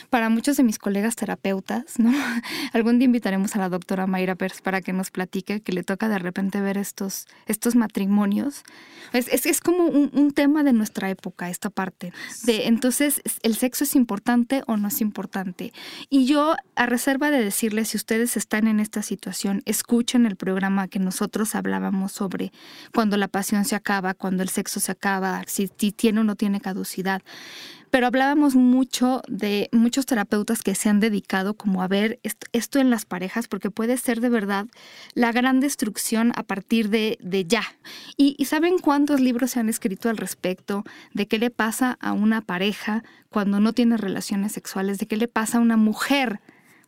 para 0.09 0.29
muchos 0.29 0.57
de 0.57 0.63
mis 0.63 0.77
colegas 0.77 1.15
terapeutas, 1.15 1.99
¿no? 1.99 2.11
Algún 2.73 2.99
día 2.99 3.05
invitaremos 3.05 3.55
a 3.55 3.59
la 3.59 3.69
doctora 3.69 4.07
Mayra 4.07 4.35
Pers 4.35 4.61
para 4.61 4.81
que 4.81 4.93
nos 4.93 5.11
platique 5.11 5.61
que 5.61 5.73
le 5.73 5.83
toca 5.83 6.07
de 6.07 6.19
repente 6.19 6.61
ver 6.61 6.77
estos, 6.77 7.27
estos 7.47 7.75
matrimonios. 7.75 8.63
Es, 9.13 9.27
es, 9.45 9.61
como 9.61 9.85
un, 9.85 10.11
un, 10.13 10.31
tema 10.31 10.63
de 10.63 10.73
nuestra 10.73 11.09
época, 11.09 11.49
esta 11.49 11.69
parte. 11.69 12.11
De 12.43 12.67
entonces, 12.67 13.21
¿el 13.43 13.55
sexo 13.55 13.83
es 13.83 13.95
importante 13.95 14.63
o 14.67 14.77
no 14.77 14.87
es 14.87 15.01
importante? 15.01 15.73
Y 16.09 16.25
yo, 16.25 16.55
a 16.75 16.85
reserva 16.85 17.31
de 17.31 17.43
decirles, 17.43 17.89
si 17.89 17.97
ustedes 17.97 18.35
están 18.35 18.67
en 18.67 18.74
esta 18.79 19.01
situación, 19.01 19.61
escuchen 19.65 20.25
el 20.25 20.35
programa 20.35 20.87
que 20.87 20.99
nosotros 20.99 21.55
hablábamos 21.55 22.11
sobre 22.11 22.51
cuando 22.93 23.17
la 23.17 23.27
pasión 23.27 23.65
se 23.65 23.75
acaba, 23.75 24.13
cuando 24.13 24.43
el 24.43 24.49
sexo 24.49 24.79
se 24.79 24.91
acaba, 24.91 25.43
si, 25.47 25.67
tiene 25.67 26.21
o 26.21 26.23
no 26.23 26.35
tiene 26.35 26.61
caducidad 26.61 27.21
pero 27.95 28.07
hablábamos 28.07 28.55
mucho 28.55 29.21
de 29.29 29.69
muchos 29.71 30.05
terapeutas 30.05 30.63
que 30.63 30.75
se 30.75 30.89
han 30.89 30.99
dedicado 30.99 31.53
como 31.53 31.81
a 31.81 31.87
ver 31.87 32.19
esto, 32.51 32.79
en 32.79 32.89
las 32.89 33.05
parejas, 33.05 33.47
porque 33.47 33.71
puede 33.71 33.95
ser 33.95 34.19
de 34.19 34.27
verdad 34.27 34.65
la 35.13 35.31
gran 35.31 35.61
destrucción 35.61 36.33
a 36.35 36.43
partir 36.43 36.89
de, 36.89 37.45
ya. 37.47 37.63
Y, 38.17 38.43
¿saben 38.43 38.79
cuántos 38.79 39.21
libros 39.21 39.51
se 39.51 39.61
han 39.61 39.69
escrito 39.69 40.09
al 40.09 40.17
respecto 40.17 40.83
de 41.13 41.27
qué 41.29 41.39
le 41.39 41.51
pasa 41.51 41.97
a 42.01 42.11
una 42.11 42.41
pareja 42.41 43.05
cuando 43.29 43.61
no 43.61 43.71
tiene 43.71 43.95
relaciones 43.95 44.51
sexuales, 44.51 44.97
de 44.97 45.05
qué 45.05 45.15
le 45.15 45.29
pasa 45.29 45.59
a 45.59 45.61
una 45.61 45.77
mujer? 45.77 46.41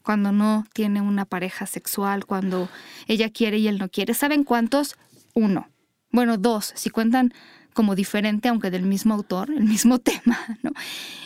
Cuando 0.08 0.32
no 0.32 0.64
tiene 0.72 1.02
una 1.02 1.26
pareja 1.26 1.66
sexual, 1.66 2.26
cuando 2.26 2.70
ella 3.08 3.30
quiere 3.30 3.58
y 3.58 3.68
él 3.68 3.78
no 3.78 3.90
quiere. 3.90 4.14
¿Saben 4.14 4.46
cuántos? 4.46 4.96
Uno. 5.34 5.68
Bueno, 6.14 6.38
dos, 6.38 6.72
si 6.78 6.90
cuentan 6.90 7.34
como 7.74 7.94
diferente, 7.94 8.48
aunque 8.48 8.72
del 8.72 8.84
mismo 8.84 9.16
autor, 9.16 9.50
el 9.52 9.66
mismo 9.66 10.00
tema. 10.10 10.40
¿no? 10.64 10.72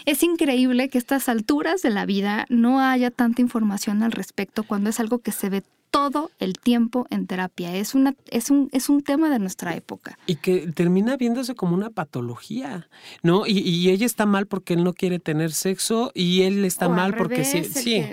Es 0.07 0.23
increíble 0.23 0.89
que 0.89 0.97
a 0.97 1.01
estas 1.01 1.29
alturas 1.29 1.83
de 1.83 1.91
la 1.91 2.07
vida 2.07 2.47
no 2.49 2.79
haya 2.79 3.11
tanta 3.11 3.43
información 3.43 4.01
al 4.01 4.13
respecto 4.13 4.63
cuando 4.63 4.89
es 4.89 4.99
algo 4.99 5.19
que 5.19 5.31
se 5.31 5.49
ve 5.51 5.63
todo 5.91 6.31
el 6.39 6.57
tiempo 6.57 7.05
en 7.09 7.27
terapia. 7.27 7.75
Es, 7.75 7.93
una, 7.93 8.15
es, 8.27 8.49
un, 8.49 8.69
es 8.71 8.89
un 8.89 9.03
tema 9.03 9.29
de 9.29 9.39
nuestra 9.39 9.75
época. 9.75 10.17
Y 10.25 10.35
que 10.35 10.71
termina 10.71 11.17
viéndose 11.17 11.53
como 11.53 11.75
una 11.75 11.89
patología, 11.89 12.87
¿no? 13.21 13.45
Y, 13.45 13.89
ella 13.91 14.05
está 14.05 14.25
mal 14.25 14.47
porque 14.47 14.73
él 14.73 14.83
no 14.83 14.93
quiere 14.93 15.19
tener 15.19 15.51
sexo 15.51 16.11
y 16.13 16.43
él 16.43 16.63
está 16.63 16.87
mal 16.87 17.13
porque 17.15 17.43
sí. 17.43 17.65
sí. 17.65 18.05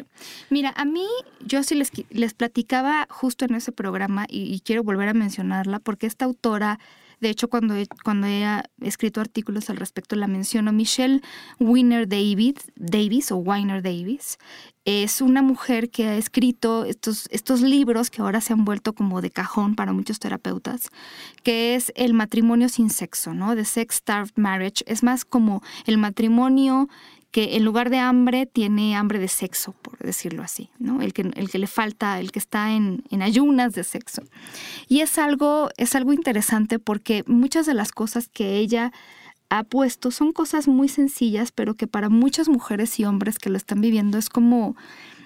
mira, 0.50 0.74
a 0.76 0.84
mí, 0.84 1.06
yo 1.44 1.62
sí 1.62 1.76
les, 1.76 1.92
les 2.10 2.34
platicaba 2.34 3.06
justo 3.08 3.44
en 3.44 3.54
ese 3.54 3.70
programa 3.70 4.26
y 4.28 4.60
quiero 4.60 4.82
volver 4.82 5.08
a 5.08 5.14
mencionarla 5.14 5.78
porque 5.78 6.06
esta 6.08 6.24
autora 6.24 6.80
de 7.20 7.30
hecho, 7.30 7.48
cuando, 7.48 7.74
cuando 8.04 8.26
he 8.26 8.62
escrito 8.80 9.20
artículos 9.20 9.70
al 9.70 9.76
respecto, 9.76 10.16
la 10.16 10.28
menciono. 10.28 10.72
Michelle 10.72 11.20
Wiener 11.58 12.08
Davis, 12.08 12.54
Davis 12.76 13.32
o 13.32 13.36
Weiner 13.36 13.82
Davis 13.82 14.38
es 14.84 15.20
una 15.20 15.42
mujer 15.42 15.90
que 15.90 16.06
ha 16.06 16.16
escrito 16.16 16.84
estos, 16.86 17.28
estos 17.30 17.60
libros 17.60 18.08
que 18.08 18.22
ahora 18.22 18.40
se 18.40 18.54
han 18.54 18.64
vuelto 18.64 18.94
como 18.94 19.20
de 19.20 19.30
cajón 19.30 19.74
para 19.74 19.92
muchos 19.92 20.18
terapeutas, 20.18 20.88
que 21.42 21.74
es 21.74 21.92
el 21.94 22.14
matrimonio 22.14 22.70
sin 22.70 22.88
sexo, 22.88 23.34
¿no? 23.34 23.54
The 23.54 23.66
Sex 23.66 23.96
Starved 23.96 24.32
Marriage. 24.36 24.84
Es 24.86 25.02
más 25.02 25.26
como 25.26 25.62
el 25.84 25.98
matrimonio 25.98 26.88
que 27.30 27.56
en 27.56 27.64
lugar 27.64 27.90
de 27.90 27.98
hambre 27.98 28.46
tiene 28.46 28.96
hambre 28.96 29.18
de 29.18 29.28
sexo, 29.28 29.72
por 29.82 29.98
decirlo 29.98 30.42
así, 30.42 30.70
¿no? 30.78 31.02
El 31.02 31.12
que, 31.12 31.22
el 31.34 31.50
que 31.50 31.58
le 31.58 31.66
falta, 31.66 32.20
el 32.20 32.32
que 32.32 32.38
está 32.38 32.72
en, 32.72 33.04
en, 33.10 33.22
ayunas 33.22 33.74
de 33.74 33.84
sexo. 33.84 34.22
Y 34.88 35.00
es 35.00 35.18
algo, 35.18 35.68
es 35.76 35.94
algo 35.94 36.12
interesante 36.12 36.78
porque 36.78 37.24
muchas 37.26 37.66
de 37.66 37.74
las 37.74 37.92
cosas 37.92 38.28
que 38.28 38.56
ella 38.56 38.92
ha 39.50 39.64
puesto 39.64 40.10
son 40.10 40.32
cosas 40.32 40.68
muy 40.68 40.88
sencillas, 40.88 41.52
pero 41.52 41.74
que 41.74 41.86
para 41.86 42.08
muchas 42.08 42.48
mujeres 42.48 42.98
y 42.98 43.04
hombres 43.04 43.38
que 43.38 43.50
lo 43.50 43.56
están 43.56 43.80
viviendo 43.80 44.18
es 44.18 44.30
como 44.30 44.76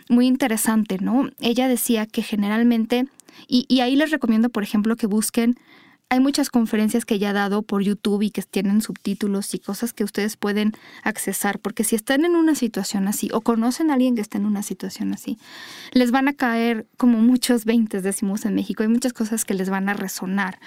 muy 0.09 0.27
interesante, 0.27 0.99
¿no? 1.01 1.31
Ella 1.41 1.69
decía 1.69 2.07
que 2.07 2.23
generalmente, 2.23 3.07
y, 3.47 3.65
y 3.69 3.81
ahí 3.81 3.95
les 3.95 4.11
recomiendo, 4.11 4.49
por 4.51 4.65
ejemplo, 4.65 4.97
que 4.97 5.07
busquen 5.07 5.57
hay 6.13 6.21
muchas 6.21 6.51
conferencias 6.51 7.07
que 7.07 7.19
ya 7.19 7.31
ha 7.31 7.33
dado 7.33 7.63
por 7.63 7.83
YouTube 7.83 8.21
y 8.21 8.31
que 8.31 8.43
tienen 8.43 8.83
subtítulos 8.83 9.55
y 9.55 9.59
cosas 9.59 9.95
que 9.95 10.05
ustedes 10.05 10.37
pueden 10.37 10.73
accesar, 11.05 11.59
porque 11.59 11.85
si 11.85 11.97
están 11.97 12.27
en 12.27 12.37
una 12.37 12.55
situación 12.55 13.09
así 13.09 13.31
o 13.33 13.41
conocen 13.41 13.91
a 13.91 13.95
alguien 13.95 14.15
que 14.15 14.21
está 14.21 14.37
en 14.37 14.45
una 14.45 14.63
situación 14.63 15.15
así, 15.15 15.39
les 15.93 16.11
van 16.11 16.29
a 16.29 16.35
caer 16.35 16.87
como 16.99 17.17
muchos 17.17 17.65
veintes, 17.73 18.03
decimos 18.03 18.45
en 18.45 18.55
México, 18.55 18.83
hay 18.83 18.91
muchas 18.91 19.15
cosas 19.15 19.47
que 19.47 19.55
les 19.55 19.71
van 19.71 19.89
a 19.89 19.95
resonar. 19.95 20.59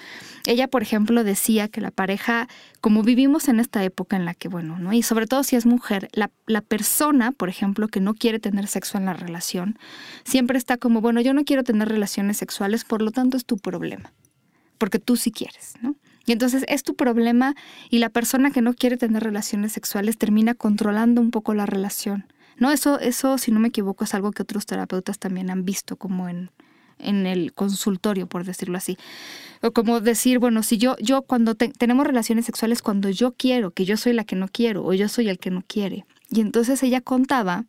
Ella, 0.47 0.67
por 0.67 0.81
ejemplo, 0.81 1.23
decía 1.23 1.67
que 1.67 1.79
la 1.79 1.91
pareja, 1.91 2.47
como 2.81 3.03
vivimos 3.03 3.47
en 3.47 3.59
esta 3.59 3.83
época 3.83 4.15
en 4.15 4.25
la 4.25 4.33
que, 4.33 4.47
bueno, 4.47 4.79
¿no? 4.79 4.93
Y 4.93 5.03
sobre 5.03 5.27
todo 5.27 5.43
si 5.43 5.55
es 5.55 5.67
mujer, 5.67 6.09
la, 6.13 6.31
la 6.47 6.61
persona, 6.61 7.31
por 7.31 7.49
ejemplo, 7.49 7.87
que 7.87 7.99
no 7.99 8.15
quiere 8.15 8.39
tener 8.39 8.65
sexo 8.65 8.97
en 8.97 9.05
la 9.05 9.13
relación, 9.13 9.77
siempre 10.23 10.57
está 10.57 10.77
como, 10.77 11.01
bueno, 11.01 11.21
yo 11.21 11.35
no 11.35 11.43
quiero 11.43 11.63
tener 11.63 11.87
relaciones 11.87 12.37
sexuales, 12.37 12.83
por 12.83 13.03
lo 13.03 13.11
tanto 13.11 13.37
es 13.37 13.45
tu 13.45 13.59
problema 13.59 14.11
porque 14.77 14.99
tú 14.99 15.15
sí 15.15 15.31
quieres, 15.31 15.73
¿no? 15.81 15.95
Y 16.25 16.31
entonces 16.31 16.65
es 16.67 16.83
tu 16.83 16.95
problema 16.95 17.55
y 17.89 17.99
la 17.99 18.09
persona 18.09 18.51
que 18.51 18.61
no 18.61 18.73
quiere 18.73 18.97
tener 18.97 19.23
relaciones 19.23 19.73
sexuales 19.73 20.17
termina 20.17 20.55
controlando 20.55 21.21
un 21.21 21.31
poco 21.31 21.53
la 21.53 21.65
relación. 21.65 22.25
No, 22.57 22.71
eso, 22.71 22.99
eso, 22.99 23.37
si 23.37 23.51
no 23.51 23.59
me 23.59 23.67
equivoco, 23.67 24.05
es 24.05 24.13
algo 24.13 24.31
que 24.31 24.41
otros 24.41 24.65
terapeutas 24.65 25.19
también 25.19 25.49
han 25.49 25.65
visto 25.65 25.97
como 25.97 26.29
en, 26.29 26.49
en 26.99 27.27
el 27.27 27.53
consultorio, 27.53 28.27
por 28.27 28.43
decirlo 28.43 28.77
así. 28.77 28.97
O 29.61 29.71
como 29.71 29.99
decir, 29.99 30.39
bueno, 30.39 30.63
si 30.63 30.77
yo, 30.77 30.95
yo 30.99 31.21
cuando 31.21 31.55
tenemos 31.55 32.07
relaciones 32.07 32.45
sexuales, 32.45 32.81
cuando 32.81 33.09
yo 33.09 33.33
quiero, 33.33 33.71
que 33.71 33.85
yo 33.85 33.97
soy 33.97 34.13
la 34.13 34.23
que 34.23 34.35
no 34.35 34.47
quiero, 34.47 34.85
o 34.85 34.93
yo 34.93 35.09
soy 35.09 35.29
el 35.29 35.37
que 35.37 35.51
no 35.51 35.63
quiere. 35.67 36.05
Y 36.35 36.41
entonces 36.41 36.83
ella 36.83 36.99
contaba 36.99 37.63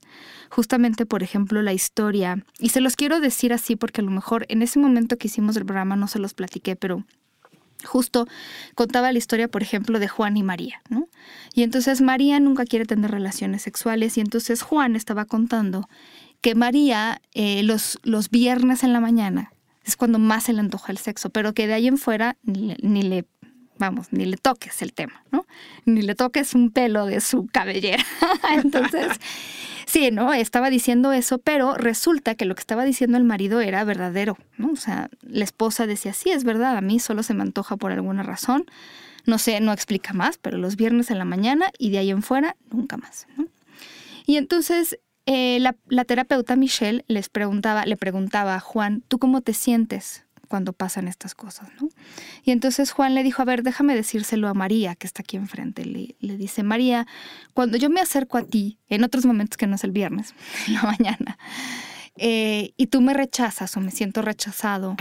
justamente, 0.50 1.06
por 1.06 1.22
ejemplo, 1.22 1.62
la 1.62 1.72
historia, 1.72 2.44
y 2.58 2.70
se 2.70 2.80
los 2.80 2.96
quiero 2.96 3.20
decir 3.20 3.52
así 3.52 3.76
porque 3.76 4.00
a 4.00 4.04
lo 4.04 4.10
mejor 4.10 4.44
en 4.48 4.60
ese 4.60 4.80
momento 4.80 5.16
que 5.16 5.28
hicimos 5.28 5.56
el 5.56 5.64
programa 5.64 5.94
no 5.94 6.08
se 6.08 6.18
los 6.18 6.34
platiqué, 6.34 6.74
pero 6.74 7.04
justo 7.84 8.26
contaba 8.74 9.12
la 9.12 9.18
historia, 9.18 9.46
por 9.46 9.62
ejemplo, 9.62 10.00
de 10.00 10.08
Juan 10.08 10.36
y 10.36 10.42
María, 10.42 10.82
¿no? 10.88 11.08
Y 11.54 11.62
entonces 11.62 12.00
María 12.00 12.40
nunca 12.40 12.64
quiere 12.64 12.86
tener 12.86 13.12
relaciones 13.12 13.62
sexuales 13.62 14.16
y 14.16 14.20
entonces 14.20 14.62
Juan 14.62 14.96
estaba 14.96 15.26
contando 15.26 15.88
que 16.40 16.56
María 16.56 17.20
eh, 17.34 17.62
los, 17.62 18.00
los 18.02 18.30
viernes 18.30 18.82
en 18.82 18.92
la 18.92 19.00
mañana 19.00 19.52
es 19.84 19.96
cuando 19.96 20.18
más 20.18 20.44
se 20.44 20.52
le 20.52 20.58
antoja 20.58 20.90
el 20.90 20.98
sexo, 20.98 21.30
pero 21.30 21.54
que 21.54 21.68
de 21.68 21.74
ahí 21.74 21.86
en 21.86 21.98
fuera 21.98 22.36
ni 22.42 23.02
le 23.02 23.24
vamos, 23.78 24.08
ni 24.10 24.24
le 24.24 24.36
toques 24.36 24.82
el 24.82 24.92
tema, 24.92 25.22
¿no? 25.30 25.46
Ni 25.84 26.02
le 26.02 26.14
toques 26.14 26.54
un 26.54 26.70
pelo 26.70 27.06
de 27.06 27.20
su 27.20 27.46
cabellera. 27.46 28.04
Entonces, 28.54 29.08
sí, 29.86 30.10
¿no? 30.10 30.32
Estaba 30.32 30.70
diciendo 30.70 31.12
eso, 31.12 31.38
pero 31.38 31.74
resulta 31.74 32.34
que 32.34 32.44
lo 32.44 32.54
que 32.54 32.60
estaba 32.60 32.84
diciendo 32.84 33.16
el 33.16 33.24
marido 33.24 33.60
era 33.60 33.84
verdadero, 33.84 34.38
¿no? 34.58 34.72
O 34.72 34.76
sea, 34.76 35.10
la 35.22 35.44
esposa 35.44 35.86
decía, 35.86 36.12
sí, 36.12 36.30
es 36.30 36.44
verdad, 36.44 36.76
a 36.76 36.80
mí 36.80 36.98
solo 36.98 37.22
se 37.22 37.34
me 37.34 37.42
antoja 37.42 37.76
por 37.76 37.92
alguna 37.92 38.22
razón. 38.22 38.64
No 39.24 39.38
sé, 39.38 39.60
no 39.60 39.72
explica 39.72 40.12
más, 40.12 40.38
pero 40.38 40.56
los 40.56 40.76
viernes 40.76 41.10
en 41.10 41.18
la 41.18 41.24
mañana 41.24 41.66
y 41.78 41.90
de 41.90 41.98
ahí 41.98 42.10
en 42.10 42.22
fuera, 42.22 42.56
nunca 42.70 42.96
más, 42.96 43.26
¿no? 43.36 43.46
Y 44.24 44.36
entonces 44.36 44.98
eh, 45.26 45.58
la, 45.60 45.76
la 45.88 46.04
terapeuta 46.04 46.56
Michelle 46.56 47.04
les 47.08 47.28
preguntaba, 47.28 47.84
le 47.86 47.96
preguntaba 47.96 48.54
a 48.54 48.60
Juan, 48.60 49.02
¿tú 49.08 49.18
cómo 49.18 49.40
te 49.40 49.54
sientes 49.54 50.25
cuando 50.46 50.72
pasan 50.72 51.08
estas 51.08 51.34
cosas, 51.34 51.68
¿no? 51.80 51.88
Y 52.42 52.50
entonces 52.50 52.90
Juan 52.92 53.14
le 53.14 53.22
dijo, 53.22 53.42
a 53.42 53.44
ver, 53.44 53.62
déjame 53.62 53.94
decírselo 53.94 54.48
a 54.48 54.54
María, 54.54 54.94
que 54.94 55.06
está 55.06 55.22
aquí 55.22 55.36
enfrente. 55.36 55.84
Le, 55.84 56.16
le 56.20 56.36
dice, 56.36 56.62
María, 56.62 57.06
cuando 57.54 57.76
yo 57.76 57.90
me 57.90 58.00
acerco 58.00 58.38
a 58.38 58.42
ti, 58.42 58.78
en 58.88 59.04
otros 59.04 59.26
momentos 59.26 59.56
que 59.56 59.66
no 59.66 59.74
es 59.74 59.84
el 59.84 59.92
viernes, 59.92 60.34
en 60.66 60.74
la 60.74 60.82
mañana, 60.82 61.38
eh, 62.16 62.72
y 62.76 62.86
tú 62.86 63.00
me 63.00 63.14
rechazas 63.14 63.76
o 63.76 63.80
me 63.80 63.90
siento 63.90 64.22
rechazado, 64.22 64.96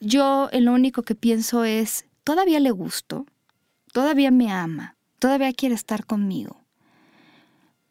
yo 0.00 0.48
lo 0.52 0.72
único 0.72 1.02
que 1.02 1.14
pienso 1.14 1.64
es, 1.64 2.06
todavía 2.24 2.60
le 2.60 2.70
gusto, 2.70 3.26
todavía 3.92 4.30
me 4.30 4.50
ama, 4.50 4.96
todavía 5.18 5.52
quiere 5.52 5.74
estar 5.74 6.06
conmigo. 6.06 6.64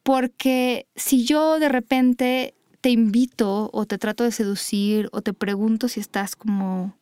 Porque 0.03 0.87
si 0.95 1.25
yo 1.25 1.59
de 1.59 1.69
repente 1.69 2.56
te 2.81 2.89
invito 2.89 3.69
o 3.73 3.85
te 3.85 3.97
trato 3.97 4.23
de 4.23 4.31
seducir 4.31 5.09
o 5.11 5.21
te 5.21 5.33
pregunto 5.33 5.87
si 5.87 5.99
estás 5.99 6.35
como 6.35 6.97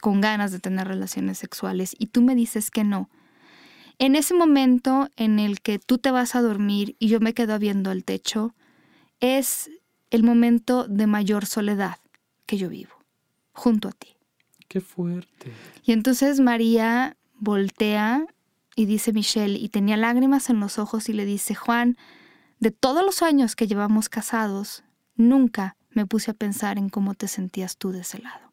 con 0.00 0.20
ganas 0.20 0.52
de 0.52 0.58
tener 0.58 0.88
relaciones 0.88 1.38
sexuales 1.38 1.94
y 1.98 2.06
tú 2.06 2.22
me 2.22 2.34
dices 2.34 2.70
que 2.70 2.84
no, 2.84 3.10
en 3.98 4.16
ese 4.16 4.34
momento 4.34 5.10
en 5.16 5.38
el 5.38 5.60
que 5.60 5.78
tú 5.78 5.98
te 5.98 6.10
vas 6.10 6.34
a 6.34 6.40
dormir 6.40 6.96
y 6.98 7.08
yo 7.08 7.20
me 7.20 7.34
quedo 7.34 7.58
viendo 7.58 7.92
el 7.92 8.04
techo, 8.04 8.54
es 9.20 9.70
el 10.10 10.22
momento 10.22 10.88
de 10.88 11.06
mayor 11.06 11.44
soledad 11.44 11.98
que 12.46 12.56
yo 12.56 12.70
vivo, 12.70 12.94
junto 13.52 13.88
a 13.88 13.92
ti. 13.92 14.16
Qué 14.68 14.80
fuerte. 14.80 15.52
Y 15.84 15.92
entonces 15.92 16.40
María 16.40 17.16
voltea 17.38 18.26
y 18.74 18.86
dice 18.86 19.12
Michelle, 19.12 19.58
y 19.58 19.68
tenía 19.68 19.98
lágrimas 19.98 20.48
en 20.48 20.60
los 20.60 20.78
ojos 20.78 21.08
y 21.10 21.12
le 21.12 21.26
dice, 21.26 21.54
Juan, 21.54 21.98
de 22.58 22.70
todos 22.70 23.04
los 23.04 23.20
años 23.20 23.54
que 23.54 23.66
llevamos 23.66 24.08
casados, 24.08 24.82
nunca 25.20 25.76
me 25.90 26.06
puse 26.06 26.30
a 26.30 26.34
pensar 26.34 26.78
en 26.78 26.88
cómo 26.88 27.14
te 27.14 27.28
sentías 27.28 27.76
tú 27.76 27.92
de 27.92 28.00
ese 28.00 28.18
lado. 28.18 28.50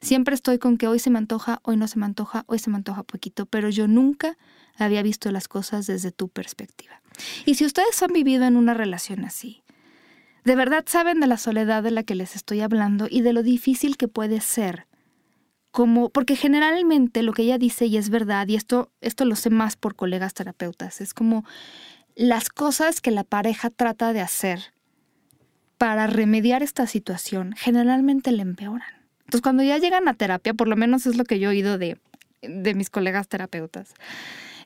Siempre 0.00 0.34
estoy 0.34 0.58
con 0.58 0.76
que 0.76 0.86
hoy 0.86 0.98
se 0.98 1.10
me 1.10 1.18
antoja, 1.18 1.60
hoy 1.62 1.76
no 1.76 1.88
se 1.88 1.98
me 1.98 2.06
antoja, 2.06 2.44
hoy 2.46 2.58
se 2.58 2.70
me 2.70 2.76
antoja 2.76 3.02
poquito, 3.02 3.46
pero 3.46 3.68
yo 3.68 3.88
nunca 3.88 4.36
había 4.76 5.02
visto 5.02 5.30
las 5.32 5.48
cosas 5.48 5.86
desde 5.86 6.12
tu 6.12 6.28
perspectiva. 6.28 7.00
Y 7.46 7.56
si 7.56 7.64
ustedes 7.64 8.00
han 8.02 8.12
vivido 8.12 8.44
en 8.44 8.56
una 8.56 8.74
relación 8.74 9.24
así, 9.24 9.62
de 10.44 10.54
verdad 10.54 10.84
saben 10.86 11.20
de 11.20 11.26
la 11.26 11.36
soledad 11.36 11.82
de 11.82 11.90
la 11.90 12.04
que 12.04 12.14
les 12.14 12.36
estoy 12.36 12.60
hablando 12.60 13.06
y 13.10 13.22
de 13.22 13.32
lo 13.32 13.42
difícil 13.42 13.96
que 13.96 14.08
puede 14.08 14.40
ser. 14.40 14.86
Como, 15.70 16.10
porque 16.10 16.36
generalmente 16.36 17.22
lo 17.22 17.32
que 17.32 17.42
ella 17.42 17.58
dice 17.58 17.86
y 17.86 17.98
es 17.98 18.08
verdad, 18.08 18.48
y 18.48 18.54
esto, 18.54 18.90
esto 19.00 19.24
lo 19.24 19.36
sé 19.36 19.50
más 19.50 19.76
por 19.76 19.96
colegas 19.96 20.32
terapeutas, 20.32 21.00
es 21.00 21.12
como 21.12 21.44
las 22.14 22.48
cosas 22.48 23.00
que 23.00 23.10
la 23.10 23.24
pareja 23.24 23.68
trata 23.68 24.12
de 24.12 24.20
hacer 24.20 24.72
para 25.78 26.06
remediar 26.08 26.62
esta 26.62 26.86
situación 26.86 27.54
generalmente 27.56 28.32
le 28.32 28.42
empeoran. 28.42 28.88
Entonces, 29.20 29.42
cuando 29.42 29.62
ya 29.62 29.78
llegan 29.78 30.08
a 30.08 30.14
terapia, 30.14 30.54
por 30.54 30.68
lo 30.68 30.76
menos 30.76 31.06
es 31.06 31.16
lo 31.16 31.24
que 31.24 31.38
yo 31.38 31.48
he 31.48 31.52
oído 31.52 31.78
de, 31.78 31.98
de 32.42 32.74
mis 32.74 32.90
colegas 32.90 33.28
terapeutas, 33.28 33.94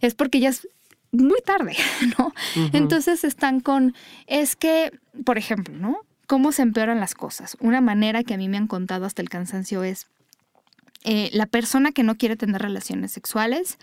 es 0.00 0.14
porque 0.14 0.40
ya 0.40 0.48
es 0.48 0.68
muy 1.12 1.40
tarde, 1.44 1.76
¿no? 2.18 2.32
Entonces 2.72 3.24
están 3.24 3.60
con, 3.60 3.94
es 4.26 4.56
que, 4.56 4.98
por 5.24 5.38
ejemplo, 5.38 5.76
¿no? 5.76 5.98
¿Cómo 6.26 6.52
se 6.52 6.62
empeoran 6.62 7.00
las 7.00 7.14
cosas? 7.14 7.56
Una 7.60 7.80
manera 7.80 8.22
que 8.22 8.34
a 8.34 8.38
mí 8.38 8.48
me 8.48 8.56
han 8.56 8.66
contado 8.66 9.04
hasta 9.04 9.20
el 9.20 9.28
cansancio 9.28 9.82
es, 9.82 10.06
eh, 11.04 11.30
la 11.32 11.46
persona 11.46 11.92
que 11.92 12.02
no 12.02 12.16
quiere 12.16 12.36
tener 12.36 12.62
relaciones 12.62 13.12
sexuales 13.12 13.78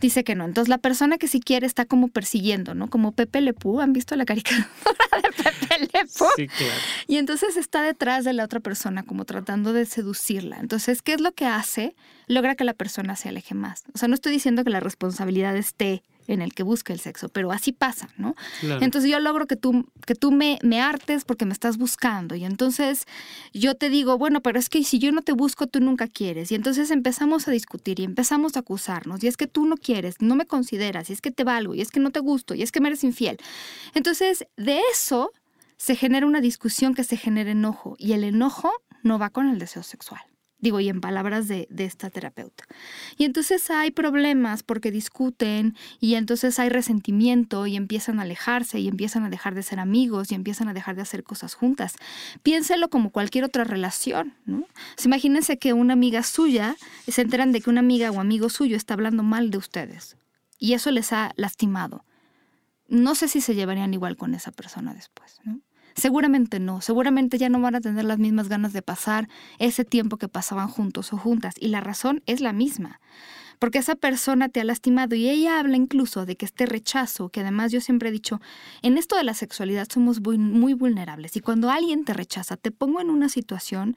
dice 0.00 0.22
que 0.24 0.34
no. 0.34 0.44
Entonces 0.44 0.68
la 0.68 0.78
persona 0.78 1.18
que 1.18 1.28
sí 1.28 1.40
quiere 1.40 1.66
está 1.66 1.84
como 1.84 2.08
persiguiendo, 2.08 2.74
¿no? 2.74 2.88
Como 2.88 3.12
Pepe 3.12 3.40
Lepú. 3.40 3.80
¿Han 3.80 3.92
visto 3.92 4.14
la 4.16 4.24
caricatura 4.24 4.68
de 5.22 5.42
Pepe 5.42 5.90
Lepú? 5.92 6.24
Sí, 6.36 6.46
claro. 6.48 6.80
Y 7.06 7.16
entonces 7.16 7.56
está 7.56 7.82
detrás 7.82 8.24
de 8.24 8.32
la 8.32 8.44
otra 8.44 8.60
persona 8.60 9.02
como 9.02 9.24
tratando 9.24 9.72
de 9.72 9.86
seducirla. 9.86 10.58
Entonces, 10.60 11.02
¿qué 11.02 11.14
es 11.14 11.20
lo 11.20 11.32
que 11.32 11.46
hace? 11.46 11.94
Logra 12.28 12.54
que 12.54 12.64
la 12.64 12.74
persona 12.74 13.16
se 13.16 13.28
aleje 13.28 13.54
más. 13.54 13.84
O 13.94 13.98
sea, 13.98 14.08
no 14.08 14.14
estoy 14.14 14.32
diciendo 14.32 14.64
que 14.64 14.70
la 14.70 14.80
responsabilidad 14.80 15.56
esté 15.56 16.02
en 16.26 16.42
el 16.42 16.54
que 16.54 16.62
busca 16.62 16.92
el 16.92 17.00
sexo, 17.00 17.28
pero 17.28 17.52
así 17.52 17.72
pasa, 17.72 18.08
¿no? 18.16 18.34
Entonces 18.62 19.10
yo 19.10 19.18
logro 19.20 19.46
que 19.46 19.56
tú, 19.56 19.86
que 20.06 20.14
tú 20.14 20.32
me, 20.32 20.58
me 20.62 20.80
hartes 20.80 21.24
porque 21.24 21.44
me 21.44 21.52
estás 21.52 21.78
buscando 21.78 22.34
y 22.34 22.44
entonces 22.44 23.06
yo 23.52 23.74
te 23.74 23.90
digo, 23.90 24.18
bueno, 24.18 24.40
pero 24.40 24.58
es 24.58 24.68
que 24.68 24.82
si 24.84 24.98
yo 24.98 25.12
no 25.12 25.22
te 25.22 25.32
busco, 25.32 25.66
tú 25.66 25.80
nunca 25.80 26.06
quieres. 26.08 26.52
Y 26.52 26.54
entonces 26.54 26.90
empezamos 26.90 27.48
a 27.48 27.50
discutir 27.50 28.00
y 28.00 28.04
empezamos 28.04 28.56
a 28.56 28.60
acusarnos 28.60 29.22
y 29.22 29.28
es 29.28 29.36
que 29.36 29.46
tú 29.46 29.66
no 29.66 29.76
quieres, 29.76 30.16
no 30.20 30.36
me 30.36 30.46
consideras, 30.46 31.10
y 31.10 31.12
es 31.12 31.20
que 31.20 31.30
te 31.30 31.44
valgo, 31.44 31.74
y 31.74 31.80
es 31.80 31.90
que 31.90 32.00
no 32.00 32.10
te 32.10 32.20
gusto, 32.20 32.54
y 32.54 32.62
es 32.62 32.72
que 32.72 32.80
me 32.80 32.88
eres 32.88 33.04
infiel. 33.04 33.38
Entonces 33.94 34.46
de 34.56 34.80
eso 34.92 35.32
se 35.76 35.96
genera 35.96 36.26
una 36.26 36.40
discusión 36.40 36.94
que 36.94 37.04
se 37.04 37.16
genera 37.16 37.50
enojo 37.50 37.96
y 37.98 38.12
el 38.12 38.24
enojo 38.24 38.70
no 39.02 39.18
va 39.18 39.30
con 39.30 39.48
el 39.48 39.58
deseo 39.58 39.82
sexual 39.82 40.22
digo, 40.62 40.80
y 40.80 40.88
en 40.88 41.00
palabras 41.00 41.48
de, 41.48 41.68
esta 41.76 42.08
terapeuta. 42.08 42.64
Y 43.18 43.24
entonces 43.24 43.68
hay 43.70 43.90
problemas 43.90 44.62
porque 44.62 44.92
discuten 44.92 45.76
y 46.00 46.14
entonces 46.14 46.58
hay 46.60 46.68
resentimiento 46.68 47.66
y 47.66 47.76
empiezan 47.76 48.20
a 48.20 48.22
alejarse 48.22 48.78
y 48.78 48.86
empiezan 48.86 49.24
a 49.24 49.30
dejar 49.30 49.56
de 49.56 49.64
ser 49.64 49.80
amigos 49.80 50.30
y 50.30 50.36
empiezan 50.36 50.68
a 50.68 50.74
dejar 50.74 50.94
de 50.94 51.02
hacer 51.02 51.24
cosas 51.24 51.54
juntas. 51.54 51.96
Piénselo 52.44 52.88
como 52.88 53.10
cualquier 53.10 53.44
otra 53.44 53.64
relación, 53.64 54.34
¿no? 54.46 54.64
imagínense 55.04 55.58
que 55.58 55.72
una 55.72 55.94
amiga 55.94 56.22
suya, 56.22 56.76
se 57.08 57.22
enteran 57.22 57.50
de 57.50 57.60
que 57.60 57.68
una 57.68 57.80
amiga 57.80 58.12
o 58.12 58.20
amigo 58.20 58.48
suyo 58.48 58.76
está 58.76 58.94
hablando 58.94 59.24
mal 59.24 59.50
de 59.50 59.58
ustedes 59.58 60.16
y 60.58 60.74
eso 60.74 60.92
les 60.92 61.12
ha 61.12 61.32
lastimado. 61.34 62.04
No 62.86 63.16
sé 63.16 63.26
si 63.26 63.40
se 63.40 63.56
llevarían 63.56 63.92
igual 63.94 64.16
con 64.16 64.32
esa 64.34 64.52
persona 64.52 64.94
después, 64.94 65.40
¿no? 65.42 65.60
Seguramente 65.94 66.60
no, 66.60 66.80
seguramente 66.80 67.38
ya 67.38 67.48
no 67.48 67.60
van 67.60 67.74
a 67.74 67.80
tener 67.80 68.04
las 68.04 68.18
mismas 68.18 68.48
ganas 68.48 68.72
de 68.72 68.82
pasar 68.82 69.28
ese 69.58 69.84
tiempo 69.84 70.16
que 70.16 70.28
pasaban 70.28 70.68
juntos 70.68 71.12
o 71.12 71.18
juntas. 71.18 71.54
Y 71.58 71.68
la 71.68 71.80
razón 71.80 72.22
es 72.26 72.40
la 72.40 72.52
misma, 72.52 73.00
porque 73.58 73.78
esa 73.78 73.94
persona 73.94 74.48
te 74.48 74.60
ha 74.60 74.64
lastimado 74.64 75.14
y 75.14 75.28
ella 75.28 75.60
habla 75.60 75.76
incluso 75.76 76.26
de 76.26 76.36
que 76.36 76.44
este 76.44 76.66
rechazo, 76.66 77.28
que 77.28 77.40
además 77.40 77.72
yo 77.72 77.80
siempre 77.80 78.08
he 78.08 78.12
dicho, 78.12 78.40
en 78.82 78.98
esto 78.98 79.16
de 79.16 79.24
la 79.24 79.34
sexualidad 79.34 79.86
somos 79.92 80.20
muy, 80.20 80.38
muy 80.38 80.74
vulnerables 80.74 81.36
y 81.36 81.40
cuando 81.40 81.70
alguien 81.70 82.04
te 82.04 82.14
rechaza, 82.14 82.56
te 82.56 82.70
pongo 82.70 83.00
en 83.00 83.10
una 83.10 83.28
situación 83.28 83.96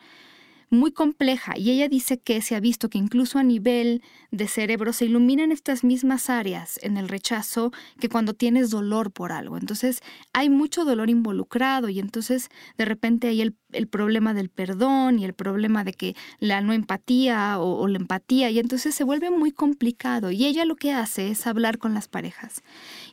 muy 0.70 0.92
compleja 0.92 1.58
y 1.58 1.72
ella 1.72 1.88
dice 1.88 2.18
que 2.18 2.42
se 2.42 2.56
ha 2.56 2.60
visto 2.60 2.90
que 2.90 2.98
incluso 2.98 3.40
a 3.40 3.44
nivel 3.44 4.02
de 4.32 4.48
cerebro 4.48 4.94
se 4.94 5.06
iluminan 5.06 5.52
estas 5.52 5.84
mismas 5.84 6.30
áreas 6.30 6.80
en 6.84 6.98
el 6.98 7.08
rechazo 7.08 7.72
que 8.00 8.10
cuando 8.10 8.34
tienes 8.34 8.70
dolor 8.70 9.12
por 9.12 9.32
algo. 9.32 9.58
Entonces 9.58 10.02
hay 10.34 10.50
mucho 10.50 10.86
dolor 10.86 11.10
involucrado 11.10 11.90
y 11.90 12.00
entonces 12.00 12.50
de 12.78 12.86
repente 12.86 13.28
hay 13.28 13.42
el, 13.42 13.56
problema 13.90 14.34
del 14.34 14.50
perdón 14.50 15.20
y 15.20 15.26
el 15.26 15.34
problema 15.34 15.84
de 15.84 15.94
que 15.94 16.16
la 16.40 16.62
no 16.62 16.74
empatía 16.74 17.60
o, 17.60 17.78
o 17.80 17.88
la 17.88 17.98
empatía 17.98 18.50
y 18.50 18.60
entonces 18.60 18.96
se 18.96 19.04
vuelve 19.04 19.30
muy 19.32 19.52
complicado 19.52 20.32
y 20.32 20.46
ella 20.46 20.66
lo 20.66 20.76
que 20.76 20.94
hace 20.94 21.30
es 21.30 21.46
hablar 21.46 21.78
con 21.78 21.94
las 21.94 22.08
parejas 22.08 22.64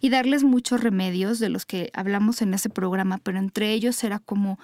y 0.01 0.09
darles 0.09 0.45
muchos 0.45 0.81
remedios 0.81 1.39
de 1.39 1.49
los 1.49 1.67
que 1.67 1.91
hablamos 1.95 2.43
en 2.43 2.55
ese 2.55 2.69
programa, 2.69 3.19
pero 3.19 3.39
entre 3.39 3.73
ellos 3.73 4.03
era 4.05 4.19
como 4.19 4.59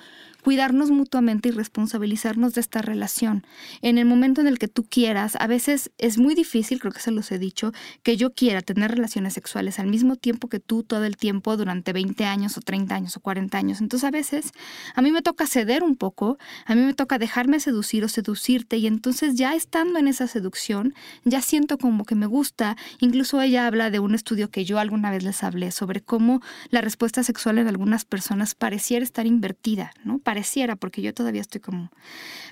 cuidarnos 0.48 0.90
mutuamente 0.90 1.50
y 1.50 1.52
responsabilizarnos 1.52 2.54
de 2.54 2.62
esta 2.62 2.80
relación. 2.80 3.44
En 3.82 3.98
el 3.98 4.06
momento 4.06 4.40
en 4.40 4.46
el 4.46 4.58
que 4.58 4.66
tú 4.66 4.86
quieras, 4.88 5.36
a 5.38 5.46
veces 5.46 5.90
es 5.98 6.16
muy 6.16 6.34
difícil, 6.34 6.80
creo 6.80 6.90
que 6.90 7.00
se 7.00 7.10
los 7.10 7.30
he 7.32 7.38
dicho, 7.38 7.72
que 8.02 8.16
yo 8.16 8.32
quiera 8.32 8.62
tener 8.62 8.92
relaciones 8.92 9.34
sexuales 9.34 9.78
al 9.78 9.88
mismo 9.88 10.16
tiempo 10.16 10.48
que 10.48 10.58
tú 10.58 10.84
todo 10.84 11.04
el 11.04 11.18
tiempo 11.18 11.58
durante 11.58 11.92
20 11.92 12.24
años 12.24 12.56
o 12.56 12.62
30 12.62 12.94
años 12.94 13.14
o 13.18 13.20
40 13.20 13.58
años. 13.58 13.82
Entonces 13.82 14.08
a 14.08 14.10
veces 14.10 14.52
a 14.94 15.02
mí 15.02 15.12
me 15.12 15.20
toca 15.20 15.46
ceder 15.46 15.82
un 15.82 15.96
poco, 15.96 16.38
a 16.64 16.74
mí 16.74 16.80
me 16.80 16.94
toca 16.94 17.18
dejarme 17.18 17.60
seducir 17.60 18.02
o 18.04 18.08
seducirte 18.08 18.78
y 18.78 18.86
entonces 18.86 19.34
ya 19.34 19.54
estando 19.54 19.98
en 19.98 20.08
esa 20.08 20.28
seducción, 20.28 20.94
ya 21.24 21.42
siento 21.42 21.76
como 21.76 22.06
que 22.06 22.14
me 22.14 22.24
gusta. 22.24 22.78
Incluso 23.00 23.42
ella 23.42 23.66
habla 23.66 23.90
de 23.90 23.98
un 23.98 24.14
estudio 24.14 24.50
que 24.50 24.64
yo 24.64 24.78
alguna 24.78 25.10
vez 25.10 25.24
les 25.24 25.44
hablé 25.44 25.72
sobre 25.72 26.00
cómo 26.00 26.40
la 26.70 26.80
respuesta 26.80 27.22
sexual 27.22 27.58
en 27.58 27.68
algunas 27.68 28.06
personas 28.06 28.54
pareciera 28.54 29.04
estar 29.04 29.26
invertida, 29.26 29.92
¿no? 30.04 30.20
Pareciera, 30.38 30.76
porque 30.76 31.02
yo 31.02 31.12
todavía 31.12 31.40
estoy 31.40 31.60
como... 31.60 31.90